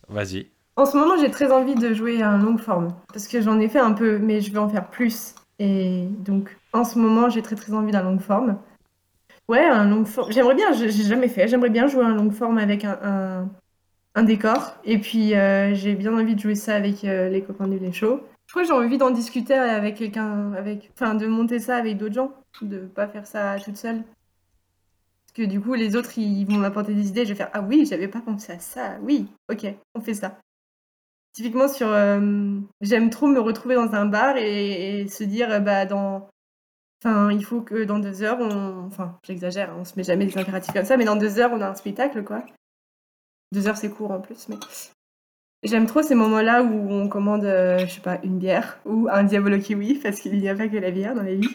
Vas-y. 0.10 0.48
En 0.78 0.88
ce 0.88 0.98
moment, 0.98 1.16
j'ai 1.22 1.30
très 1.30 1.52
envie 1.52 1.76
de 1.76 1.94
jouer 1.94 2.24
un 2.24 2.40
long 2.40 2.58
forme 2.58 2.88
parce 3.10 3.28
que 3.28 3.40
j'en 3.40 3.60
ai 3.60 3.70
fait 3.70 3.78
un 3.78 3.92
peu, 3.92 4.18
mais 4.18 4.42
je 4.42 4.52
veux 4.52 4.58
en 4.58 4.68
faire 4.68 4.90
plus. 4.90 5.36
Et 5.60 6.08
donc, 6.26 6.58
en 6.72 6.84
ce 6.84 6.98
moment, 6.98 7.30
j'ai 7.30 7.44
très 7.44 7.56
très 7.56 7.72
envie 7.74 7.92
d'un 7.92 8.02
long 8.02 8.18
forme. 8.18 8.58
Ouais, 9.48 9.64
un 9.64 9.88
long 9.88 10.06
forme. 10.06 10.32
J'aimerais 10.32 10.56
bien, 10.56 10.74
j'ai 10.74 10.90
j'ai 10.90 11.04
jamais 11.04 11.28
fait, 11.28 11.48
j'aimerais 11.48 11.70
bien 11.70 11.86
jouer 11.86 12.04
un 12.04 12.16
long 12.16 12.32
forme 12.32 12.58
avec 12.58 12.84
un, 12.84 12.98
un, 13.04 13.50
un 14.16 14.24
décor. 14.24 14.78
Et 14.86 14.98
puis, 14.98 15.36
euh, 15.36 15.76
j'ai 15.76 15.94
bien 15.94 16.18
envie 16.18 16.34
de 16.34 16.40
jouer 16.40 16.56
ça 16.56 16.74
avec 16.74 17.04
euh, 17.04 17.30
les 17.30 17.44
copains 17.44 17.68
du 17.68 17.78
Les 17.78 17.92
Show. 17.92 18.22
Je 18.48 18.52
crois 18.54 18.62
que 18.64 18.68
j'ai 18.68 18.74
envie 18.74 18.98
d'en 18.98 19.12
discuter 19.12 19.54
avec 19.54 19.96
quelqu'un, 19.98 20.54
avec, 20.54 20.92
enfin, 20.94 21.16
de 21.16 21.26
monter 21.28 21.60
ça 21.60 21.78
avec 21.78 21.98
d'autres 21.98 22.14
gens, 22.14 22.34
de 22.62 22.80
pas 22.80 23.08
faire 23.08 23.26
ça 23.26 23.58
toute 23.60 23.78
seule. 23.78 24.04
Parce 24.04 25.34
que 25.34 25.44
du 25.44 25.60
coup, 25.60 25.74
les 25.74 25.96
autres, 25.96 26.18
ils 26.18 26.46
vont 26.46 26.58
m'apporter 26.58 26.94
des 26.94 27.08
idées, 27.08 27.26
je 27.26 27.30
vais 27.30 27.36
faire, 27.36 27.50
ah 27.54 27.62
oui, 27.62 27.86
j'avais 27.90 28.08
pas 28.08 28.22
pensé 28.22 28.54
à 28.54 28.60
ça, 28.60 28.98
oui, 29.02 29.28
ok, 29.50 29.66
on 29.96 30.02
fait 30.02 30.14
ça. 30.14 30.40
Typiquement 31.34 31.68
sur, 31.68 31.88
euh, 31.88 32.60
j'aime 32.82 33.10
trop 33.10 33.28
me 33.28 33.40
retrouver 33.40 33.74
dans 33.74 33.92
un 33.96 34.06
bar 34.06 34.38
et, 34.38 35.08
se 35.08 35.24
dire, 35.24 35.50
euh, 35.52 35.60
bah 35.60 35.88
dans, 35.88 36.30
enfin, 37.04 37.32
il 37.32 37.44
faut 37.44 37.62
que 37.62 37.84
dans 37.84 37.98
deux 37.98 38.22
heures, 38.22 38.38
on, 38.40 38.86
enfin, 38.86 39.18
j'exagère, 39.24 39.72
hein, 39.72 39.78
on 39.80 39.86
se 39.86 39.96
met 39.98 40.04
jamais 40.04 40.28
des 40.28 40.38
impératifs 40.38 40.74
comme 40.74 40.86
ça, 40.86 40.98
mais 40.98 41.06
dans 41.06 41.16
deux 41.16 41.40
heures, 41.40 41.52
on 41.52 41.62
a 41.62 41.70
un 41.70 41.76
spectacle, 41.76 42.24
quoi. 42.24 42.46
Deux 43.52 43.68
heures, 43.68 43.78
c'est 43.78 43.90
court 43.90 44.12
en 44.12 44.22
plus, 44.22 44.48
mais 44.50 44.58
j'aime 45.64 45.86
trop 45.88 46.02
ces 46.02 46.16
moments-là 46.16 46.64
où 46.64 46.92
on 46.92 47.08
commande, 47.10 47.44
euh, 47.46 47.80
je 47.80 47.94
sais 47.96 48.02
pas, 48.02 48.20
une 48.24 48.38
bière 48.40 48.80
ou 48.86 49.08
un 49.12 49.24
Diabolo 49.24 49.60
Kiwi, 49.60 49.96
parce 49.96 50.20
qu'il 50.20 50.38
n'y 50.40 50.50
a 50.50 50.56
pas 50.56 50.68
que 50.68 50.78
la 50.78 50.92
bière 50.92 51.16
dans 51.16 51.24
la 51.24 51.36
vie. 51.36 51.50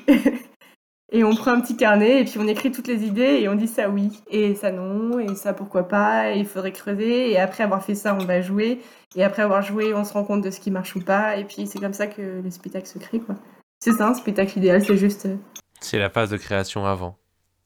Et 1.11 1.25
on 1.25 1.35
prend 1.35 1.53
un 1.53 1.61
petit 1.63 1.77
carnet 1.77 2.21
et 2.21 2.25
puis 2.25 2.35
on 2.39 2.47
écrit 2.47 2.71
toutes 2.71 2.87
les 2.87 3.05
idées 3.05 3.41
et 3.41 3.49
on 3.49 3.55
dit 3.55 3.67
ça 3.67 3.89
oui 3.89 4.11
et 4.31 4.55
ça 4.55 4.71
non 4.73 5.19
et 5.19 5.35
ça 5.37 5.55
pourquoi 5.55 5.89
pas 5.89 6.33
et 6.35 6.39
il 6.39 6.45
faudrait 6.45 6.73
creuser 6.73 7.31
et 7.31 7.39
après 7.39 7.65
avoir 7.65 7.83
fait 7.83 7.95
ça 7.95 8.15
on 8.15 8.27
va 8.27 8.43
jouer 8.43 8.81
et 9.17 9.25
après 9.25 9.41
avoir 9.41 9.63
joué 9.63 9.95
on 9.95 10.05
se 10.05 10.13
rend 10.13 10.25
compte 10.25 10.43
de 10.43 10.51
ce 10.51 10.61
qui 10.61 10.71
marche 10.71 10.95
ou 10.97 11.01
pas 11.01 11.39
et 11.39 11.45
puis 11.45 11.67
c'est 11.67 11.79
comme 11.79 11.95
ça 11.95 12.09
que 12.09 12.43
le 12.43 12.51
spectacle 12.51 12.87
se 12.87 12.99
crée 12.99 13.21
quoi. 13.21 13.37
C'est 13.81 13.93
ça 13.93 14.07
un 14.09 14.13
spectacle 14.15 14.59
idéal 14.59 14.85
c'est 14.85 14.99
juste 14.99 15.25
euh, 15.25 15.37
C'est 15.81 15.99
la 15.99 16.11
phase 16.11 16.29
de 16.29 16.37
création 16.37 16.85
avant. 16.85 17.17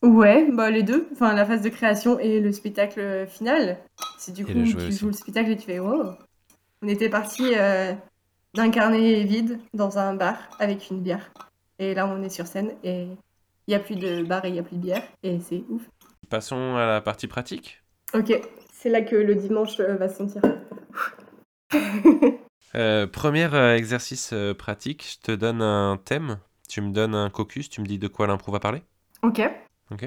ouais 0.03 0.49
bah 0.53 0.71
les 0.71 0.83
deux 0.83 1.09
enfin 1.13 1.35
la 1.35 1.45
phase 1.45 1.63
de 1.63 1.69
création 1.69 2.19
et 2.19 2.41
le 2.41 2.53
spectacle 2.53 3.27
final 3.29 3.79
c'est 4.19 4.33
du 4.33 4.45
Et 4.47 4.53
coup 4.53 4.63
tu 4.63 4.77
aussi. 4.77 4.99
joues 4.99 5.07
le 5.09 5.13
spectacle 5.13 5.51
et 5.51 5.57
tu 5.57 5.67
fais 5.67 5.79
wow 5.81 6.15
on 6.83 6.89
était 6.89 7.09
parti 7.09 7.53
euh, 7.57 7.95
d'un 8.55 8.71
carnet 8.71 9.23
vide 9.23 9.61
dans 9.73 9.99
un 9.99 10.15
bar 10.15 10.37
avec 10.59 10.91
une 10.91 11.01
bière 11.01 11.33
et 11.79 11.95
là 11.95 12.07
on 12.07 12.23
est 12.23 12.29
sur 12.29 12.47
scène 12.47 12.73
et 12.83 13.07
il 13.67 13.71
y 13.71 13.75
a 13.75 13.79
plus 13.79 13.95
de 13.95 14.23
bar 14.25 14.45
et 14.45 14.49
il 14.49 14.57
y 14.57 14.59
a 14.59 14.63
plus 14.63 14.77
de 14.77 14.83
bière 14.83 15.05
et 15.23 15.39
c'est 15.41 15.63
ouf. 15.69 15.83
Passons 16.29 16.77
à 16.77 16.87
la 16.87 17.01
partie 17.01 17.29
pratique. 17.29 17.83
Ok, 18.15 18.33
c'est 18.73 18.89
là 18.89 19.03
que 19.03 19.17
le 19.17 19.35
dimanche 19.37 19.79
euh, 19.81 19.95
va 19.95 20.09
se 20.09 20.19
sentir. 20.19 20.43
Euh, 22.75 23.07
premier 23.07 23.55
exercice 23.77 24.33
pratique, 24.57 25.05
je 25.07 25.27
te 25.27 25.33
donne 25.33 25.61
un 25.61 25.99
thème. 26.03 26.39
Tu 26.71 26.81
me 26.81 26.91
donnes 26.91 27.15
un 27.15 27.29
caucus, 27.29 27.69
tu 27.69 27.83
me 27.83 27.87
dis 27.87 27.99
de 27.99 28.09
quoi 28.09 28.27
l'impro 28.27 28.51
va 28.51 28.61
parler. 28.61 28.83
ok. 29.23 29.43
Ok. 29.91 30.07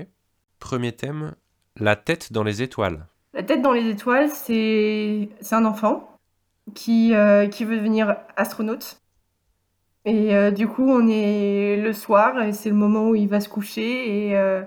Premier 0.57 0.91
thème, 0.91 1.35
la 1.75 1.95
tête 1.95 2.33
dans 2.33 2.41
les 2.41 2.63
étoiles. 2.63 3.05
La 3.35 3.43
tête 3.43 3.61
dans 3.61 3.71
les 3.71 3.87
étoiles, 3.87 4.31
c'est 4.31 5.29
un 5.51 5.63
enfant 5.63 6.14
qui, 6.73 7.13
euh, 7.13 7.47
qui 7.47 7.65
veut 7.65 7.77
devenir 7.77 8.17
astronaute. 8.35 8.99
Et 10.05 10.35
euh, 10.35 10.51
du 10.51 10.67
coup, 10.67 10.87
on 10.87 11.07
est 11.07 11.77
le 11.77 11.93
soir, 11.93 12.41
et 12.43 12.53
c'est 12.53 12.69
le 12.69 12.75
moment 12.75 13.09
où 13.09 13.15
il 13.15 13.27
va 13.27 13.39
se 13.39 13.49
coucher 13.49 14.27
et 14.27 14.37
euh, 14.37 14.63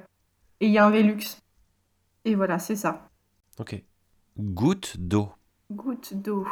il 0.60 0.70
y 0.70 0.78
a 0.78 0.84
un 0.84 0.90
Velux. 0.90 1.38
Et 2.24 2.34
voilà, 2.34 2.58
c'est 2.58 2.76
ça. 2.76 3.08
Ok. 3.58 3.80
Goutte 4.38 4.96
d'eau. 4.98 5.30
Goutte 5.70 6.14
d'eau. 6.14 6.46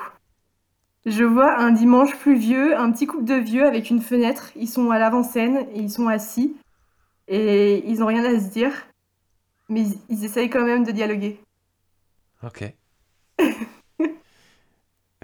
Je 1.05 1.24
vois 1.24 1.59
un 1.59 1.70
dimanche 1.70 2.16
pluvieux, 2.16 2.76
un 2.76 2.90
petit 2.90 3.07
couple 3.07 3.24
de 3.24 3.34
vieux 3.34 3.66
avec 3.66 3.90
une 3.90 4.01
fenêtre. 4.01 4.51
Ils 4.57 4.68
sont 4.68 4.90
à 4.90 4.99
l'avant-scène 4.99 5.66
et 5.72 5.80
ils 5.80 5.90
sont 5.90 6.09
assis. 6.09 6.57
Et 7.28 7.88
ils 7.88 8.03
ont 8.03 8.07
rien 8.07 8.24
à 8.24 8.40
se 8.40 8.51
dire. 8.51 8.72
Mais 9.68 9.82
ils, 9.82 9.99
ils 10.09 10.24
essayent 10.24 10.51
quand 10.51 10.64
même 10.64 10.84
de 10.84 10.92
dialoguer. 10.92 11.40
Ok. 12.42 12.72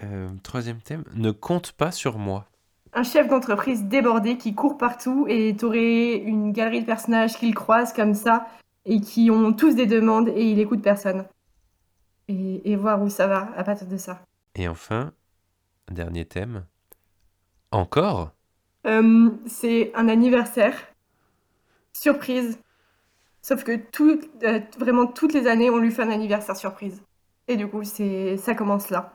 Euh, 0.02 0.28
troisième 0.42 0.80
thème, 0.80 1.04
ne 1.14 1.30
compte 1.30 1.72
pas 1.72 1.92
sur 1.92 2.18
moi. 2.18 2.46
Un 2.92 3.04
chef 3.04 3.28
d'entreprise 3.28 3.84
débordé 3.84 4.36
qui 4.36 4.54
court 4.54 4.76
partout 4.76 5.26
et 5.28 5.56
t'aurais 5.56 6.16
une 6.16 6.52
galerie 6.52 6.80
de 6.82 6.86
personnages 6.86 7.36
qu'il 7.38 7.54
croise 7.54 7.92
comme 7.92 8.14
ça 8.14 8.46
et 8.84 9.00
qui 9.00 9.30
ont 9.30 9.52
tous 9.52 9.74
des 9.74 9.86
demandes 9.86 10.28
et 10.28 10.50
il 10.50 10.58
écoute 10.58 10.82
personne. 10.82 11.24
Et, 12.28 12.70
et 12.70 12.76
voir 12.76 13.00
où 13.02 13.08
ça 13.08 13.26
va 13.26 13.48
à 13.56 13.64
partir 13.64 13.86
de 13.86 13.96
ça. 13.96 14.20
Et 14.54 14.68
enfin, 14.68 15.12
dernier 15.90 16.24
thème, 16.24 16.64
encore 17.70 18.32
Euh, 18.86 19.30
c'est 19.46 19.92
un 19.94 20.08
anniversaire. 20.08 20.76
Surprise. 21.92 22.58
Sauf 23.40 23.64
que 23.64 23.76
tout, 23.76 24.20
euh, 24.42 24.60
vraiment 24.78 25.06
toutes 25.06 25.32
les 25.32 25.46
années, 25.46 25.70
on 25.70 25.78
lui 25.78 25.90
fait 25.90 26.02
un 26.02 26.10
anniversaire 26.10 26.56
surprise. 26.56 27.02
Et 27.48 27.56
du 27.56 27.66
coup, 27.68 27.84
c'est, 27.84 28.36
ça 28.36 28.54
commence 28.54 28.90
là. 28.90 29.14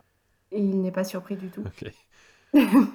Et 0.51 0.59
il 0.59 0.81
n'est 0.81 0.91
pas 0.91 1.03
surpris 1.03 1.35
du 1.35 1.49
tout. 1.49 1.63
Ok. 1.65 1.91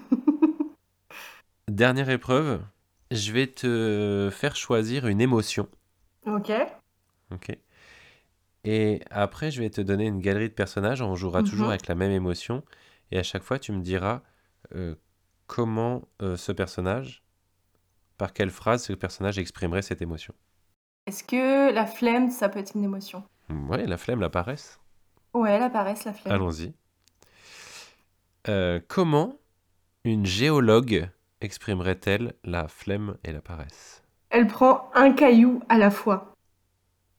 Dernière 1.68 2.10
épreuve, 2.10 2.62
je 3.10 3.32
vais 3.32 3.46
te 3.46 4.30
faire 4.32 4.56
choisir 4.56 5.06
une 5.06 5.20
émotion. 5.20 5.68
Ok. 6.26 6.50
Ok. 7.30 7.56
Et 8.64 9.00
après, 9.10 9.50
je 9.50 9.60
vais 9.60 9.70
te 9.70 9.80
donner 9.80 10.06
une 10.06 10.20
galerie 10.20 10.48
de 10.48 10.54
personnages. 10.54 11.02
On 11.02 11.14
jouera 11.14 11.42
toujours 11.42 11.66
Mhm. 11.66 11.70
avec 11.72 11.86
la 11.88 11.94
même 11.94 12.12
émotion. 12.12 12.62
Et 13.10 13.18
à 13.18 13.22
chaque 13.22 13.42
fois, 13.42 13.58
tu 13.58 13.72
me 13.72 13.80
diras 13.80 14.22
euh, 14.74 14.94
comment 15.46 16.02
euh, 16.22 16.36
ce 16.36 16.52
personnage, 16.52 17.22
par 18.16 18.32
quelle 18.32 18.50
phrase 18.50 18.84
ce 18.84 18.92
personnage 18.92 19.38
exprimerait 19.38 19.82
cette 19.82 20.00
émotion. 20.00 20.34
Est-ce 21.06 21.24
que 21.24 21.72
la 21.72 21.84
flemme, 21.86 22.30
ça 22.30 22.48
peut 22.48 22.60
être 22.60 22.74
une 22.76 22.84
émotion? 22.84 23.24
Ouais, 23.50 23.84
la 23.86 23.96
flemme, 23.98 24.20
la 24.20 24.30
paresse. 24.30 24.78
Ouais, 25.34 25.50
elle 25.50 25.62
apparaît, 25.62 25.94
la 26.04 26.12
flemme. 26.12 26.32
Allons-y. 26.34 26.72
Euh, 28.48 28.80
comment 28.88 29.38
une 30.04 30.26
géologue 30.26 31.08
exprimerait-elle 31.40 32.34
la 32.42 32.66
flemme 32.66 33.16
et 33.22 33.32
la 33.32 33.40
paresse? 33.40 34.02
Elle 34.30 34.48
prend 34.48 34.90
un 34.94 35.12
caillou 35.12 35.62
à 35.68 35.78
la 35.78 35.90
fois. 35.90 36.34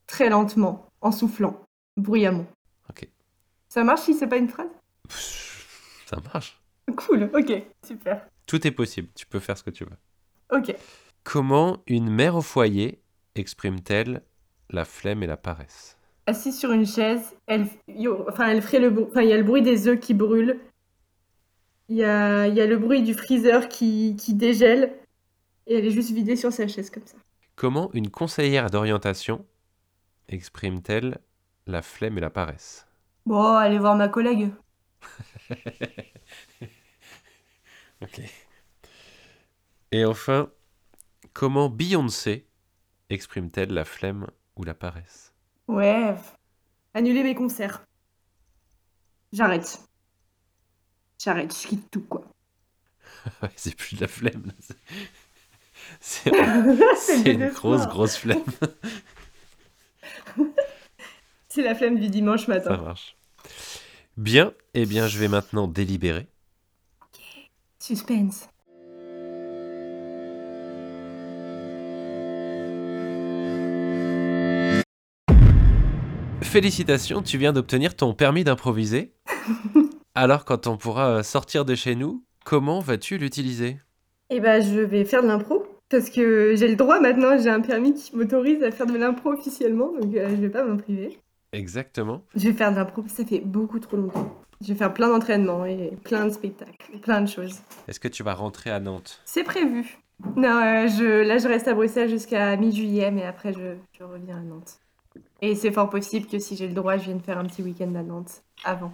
Très 0.05 0.29
lentement, 0.29 0.89
en 0.99 1.11
soufflant, 1.11 1.63
bruyamment. 1.95 2.45
Ok. 2.89 3.07
Ça 3.69 3.83
marche 3.83 4.01
si 4.01 4.13
c'est 4.13 4.27
pas 4.27 4.37
une 4.37 4.49
phrase? 4.49 4.67
Ça 6.05 6.17
marche. 6.33 6.59
Cool, 6.97 7.29
ok, 7.33 7.63
super. 7.87 8.27
Tout 8.45 8.67
est 8.67 8.71
possible. 8.71 9.07
Tu 9.15 9.25
peux 9.25 9.39
faire 9.39 9.57
ce 9.57 9.63
que 9.63 9.69
tu 9.69 9.85
veux. 9.85 9.97
Ok. 10.51 10.75
Comment 11.23 11.77
une 11.87 12.09
mère 12.09 12.35
au 12.35 12.41
foyer 12.41 13.01
exprime-t-elle 13.35 14.21
la 14.69 14.83
flemme 14.83 15.23
et 15.23 15.27
la 15.27 15.37
paresse? 15.37 15.97
Assise 16.25 16.59
sur 16.59 16.71
une 16.71 16.85
chaise, 16.85 17.35
elle, 17.47 17.67
enfin, 18.27 18.47
elle 18.49 18.61
ferait 18.61 18.79
le. 18.79 19.07
Enfin, 19.09 19.21
il 19.21 19.29
y 19.29 19.33
a 19.33 19.37
le 19.37 19.43
bruit 19.43 19.61
des 19.61 19.87
œufs 19.87 19.99
qui 19.99 20.13
brûlent. 20.13 20.59
Il 21.89 21.97
y 21.97 22.03
a, 22.03 22.47
il 22.47 22.55
y 22.55 22.61
a 22.61 22.65
le 22.67 22.77
bruit 22.77 23.03
du 23.03 23.13
freezer 23.13 23.67
qui, 23.69 24.15
qui 24.17 24.33
dégèle. 24.33 24.93
Et 25.67 25.75
elle 25.77 25.85
est 25.85 25.91
juste 25.91 26.11
vidée 26.11 26.35
sur 26.35 26.51
sa 26.51 26.67
chaise 26.67 26.89
comme 26.89 27.05
ça. 27.05 27.17
Comment 27.55 27.91
une 27.93 28.11
conseillère 28.11 28.69
d'orientation 28.69 29.45
exprime-t-elle 30.27 31.19
la 31.67 31.81
flemme 31.81 32.17
et 32.17 32.21
la 32.21 32.29
paresse? 32.29 32.87
Bon, 33.25 33.55
allez 33.57 33.79
voir 33.79 33.97
ma 33.97 34.07
collègue. 34.07 34.51
Ok. 38.01 38.19
Et 39.93 40.03
enfin, 40.03 40.49
Comment 41.33 41.69
Beyoncé 41.69 42.47
exprime-t-elle 43.09 43.73
la 43.73 43.85
flemme 43.85 44.27
ou 44.57 44.63
la 44.63 44.73
paresse? 44.73 45.33
Ouais, 45.67 46.15
annuler 46.93 47.23
mes 47.23 47.35
concerts. 47.35 47.85
J'arrête. 49.33 49.83
J'arrête, 51.23 51.55
je 51.61 51.67
quitte 51.67 51.89
tout, 51.89 52.01
quoi. 52.01 52.23
C'est 53.55 53.75
plus 53.75 53.95
de 53.95 54.01
la 54.01 54.07
flemme. 54.07 54.43
là, 54.47 54.53
c'est- 56.01 56.31
une 57.31 57.47
grosse, 57.49 57.87
grosse 57.87 58.17
flemme. 58.17 58.43
C'est 61.49 61.61
la 61.61 61.75
flemme 61.75 61.99
du 61.99 62.09
dimanche 62.09 62.45
Ça 62.47 62.53
matin. 62.53 62.77
marche. 62.77 63.15
Bien, 64.17 64.53
eh 64.73 64.85
bien, 64.85 65.07
je 65.07 65.17
vais 65.19 65.27
maintenant 65.27 65.67
délibérer. 65.67 66.27
Suspense. 67.79 68.47
Félicitations, 76.41 77.21
tu 77.21 77.37
viens 77.37 77.53
d'obtenir 77.53 77.95
ton 77.95 78.13
permis 78.13 78.43
d'improviser. 78.43 79.13
Alors, 80.15 80.45
quand 80.45 80.67
on 80.67 80.77
pourra 80.77 81.09
euh, 81.09 81.23
sortir 81.23 81.65
de 81.65 81.73
chez 81.73 81.95
nous, 81.95 82.23
comment 82.45 82.79
vas-tu 82.79 83.17
l'utiliser? 83.17 83.77
Et 84.29 84.39
bah, 84.39 84.61
je 84.61 84.79
vais 84.79 85.05
faire 85.05 85.23
de 85.23 85.27
l'impro. 85.27 85.65
Parce 85.89 86.09
que 86.11 86.55
j'ai 86.55 86.67
le 86.67 86.75
droit 86.75 86.99
maintenant, 86.99 87.37
j'ai 87.37 87.49
un 87.49 87.61
permis 87.61 87.93
qui 87.93 88.15
m'autorise 88.15 88.61
à 88.63 88.71
faire 88.71 88.85
de 88.85 88.97
l'impro 88.97 89.31
officiellement, 89.31 89.91
donc 89.91 90.15
euh, 90.15 90.29
je 90.29 90.35
vais 90.35 90.49
pas 90.49 90.63
m'en 90.63 90.77
priver. 90.77 91.19
Exactement. 91.51 92.23
Je 92.35 92.47
vais 92.49 92.53
faire 92.53 92.71
de 92.71 92.77
l'impro, 92.77 93.03
ça 93.07 93.25
fait 93.25 93.39
beaucoup 93.39 93.79
trop 93.79 93.97
longtemps. 93.97 94.33
Je 94.61 94.67
vais 94.67 94.75
faire 94.75 94.93
plein 94.93 95.09
d'entraînements 95.09 95.65
et 95.65 95.97
plein 96.03 96.25
de 96.25 96.31
spectacles, 96.31 96.97
plein 97.01 97.21
de 97.21 97.27
choses. 97.27 97.59
Est-ce 97.87 97.99
que 97.99 98.07
tu 98.07 98.23
vas 98.23 98.33
rentrer 98.33 98.69
à 98.69 98.79
Nantes? 98.79 99.19
C'est 99.25 99.43
prévu. 99.43 99.97
Non, 100.35 100.61
euh, 100.61 100.87
je, 100.87 101.23
là 101.23 101.37
je 101.39 101.47
reste 101.47 101.67
à 101.67 101.73
Bruxelles 101.73 102.09
jusqu'à 102.09 102.55
mi-juillet, 102.55 103.11
mais 103.11 103.25
après 103.25 103.51
je, 103.51 103.75
je 103.97 104.03
reviens 104.03 104.37
à 104.37 104.41
Nantes. 104.41 104.77
Et 105.41 105.55
c'est 105.55 105.71
fort 105.71 105.89
possible 105.89 106.27
que 106.27 106.39
si 106.39 106.55
j'ai 106.55 106.67
le 106.67 106.73
droit, 106.73 106.97
je 106.97 107.05
vienne 107.05 107.19
faire 107.19 107.37
un 107.39 107.45
petit 107.45 107.61
week-end 107.61 107.93
à 107.95 108.03
Nantes 108.03 108.43
avant 108.63 108.93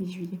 mi-juillet. 0.00 0.40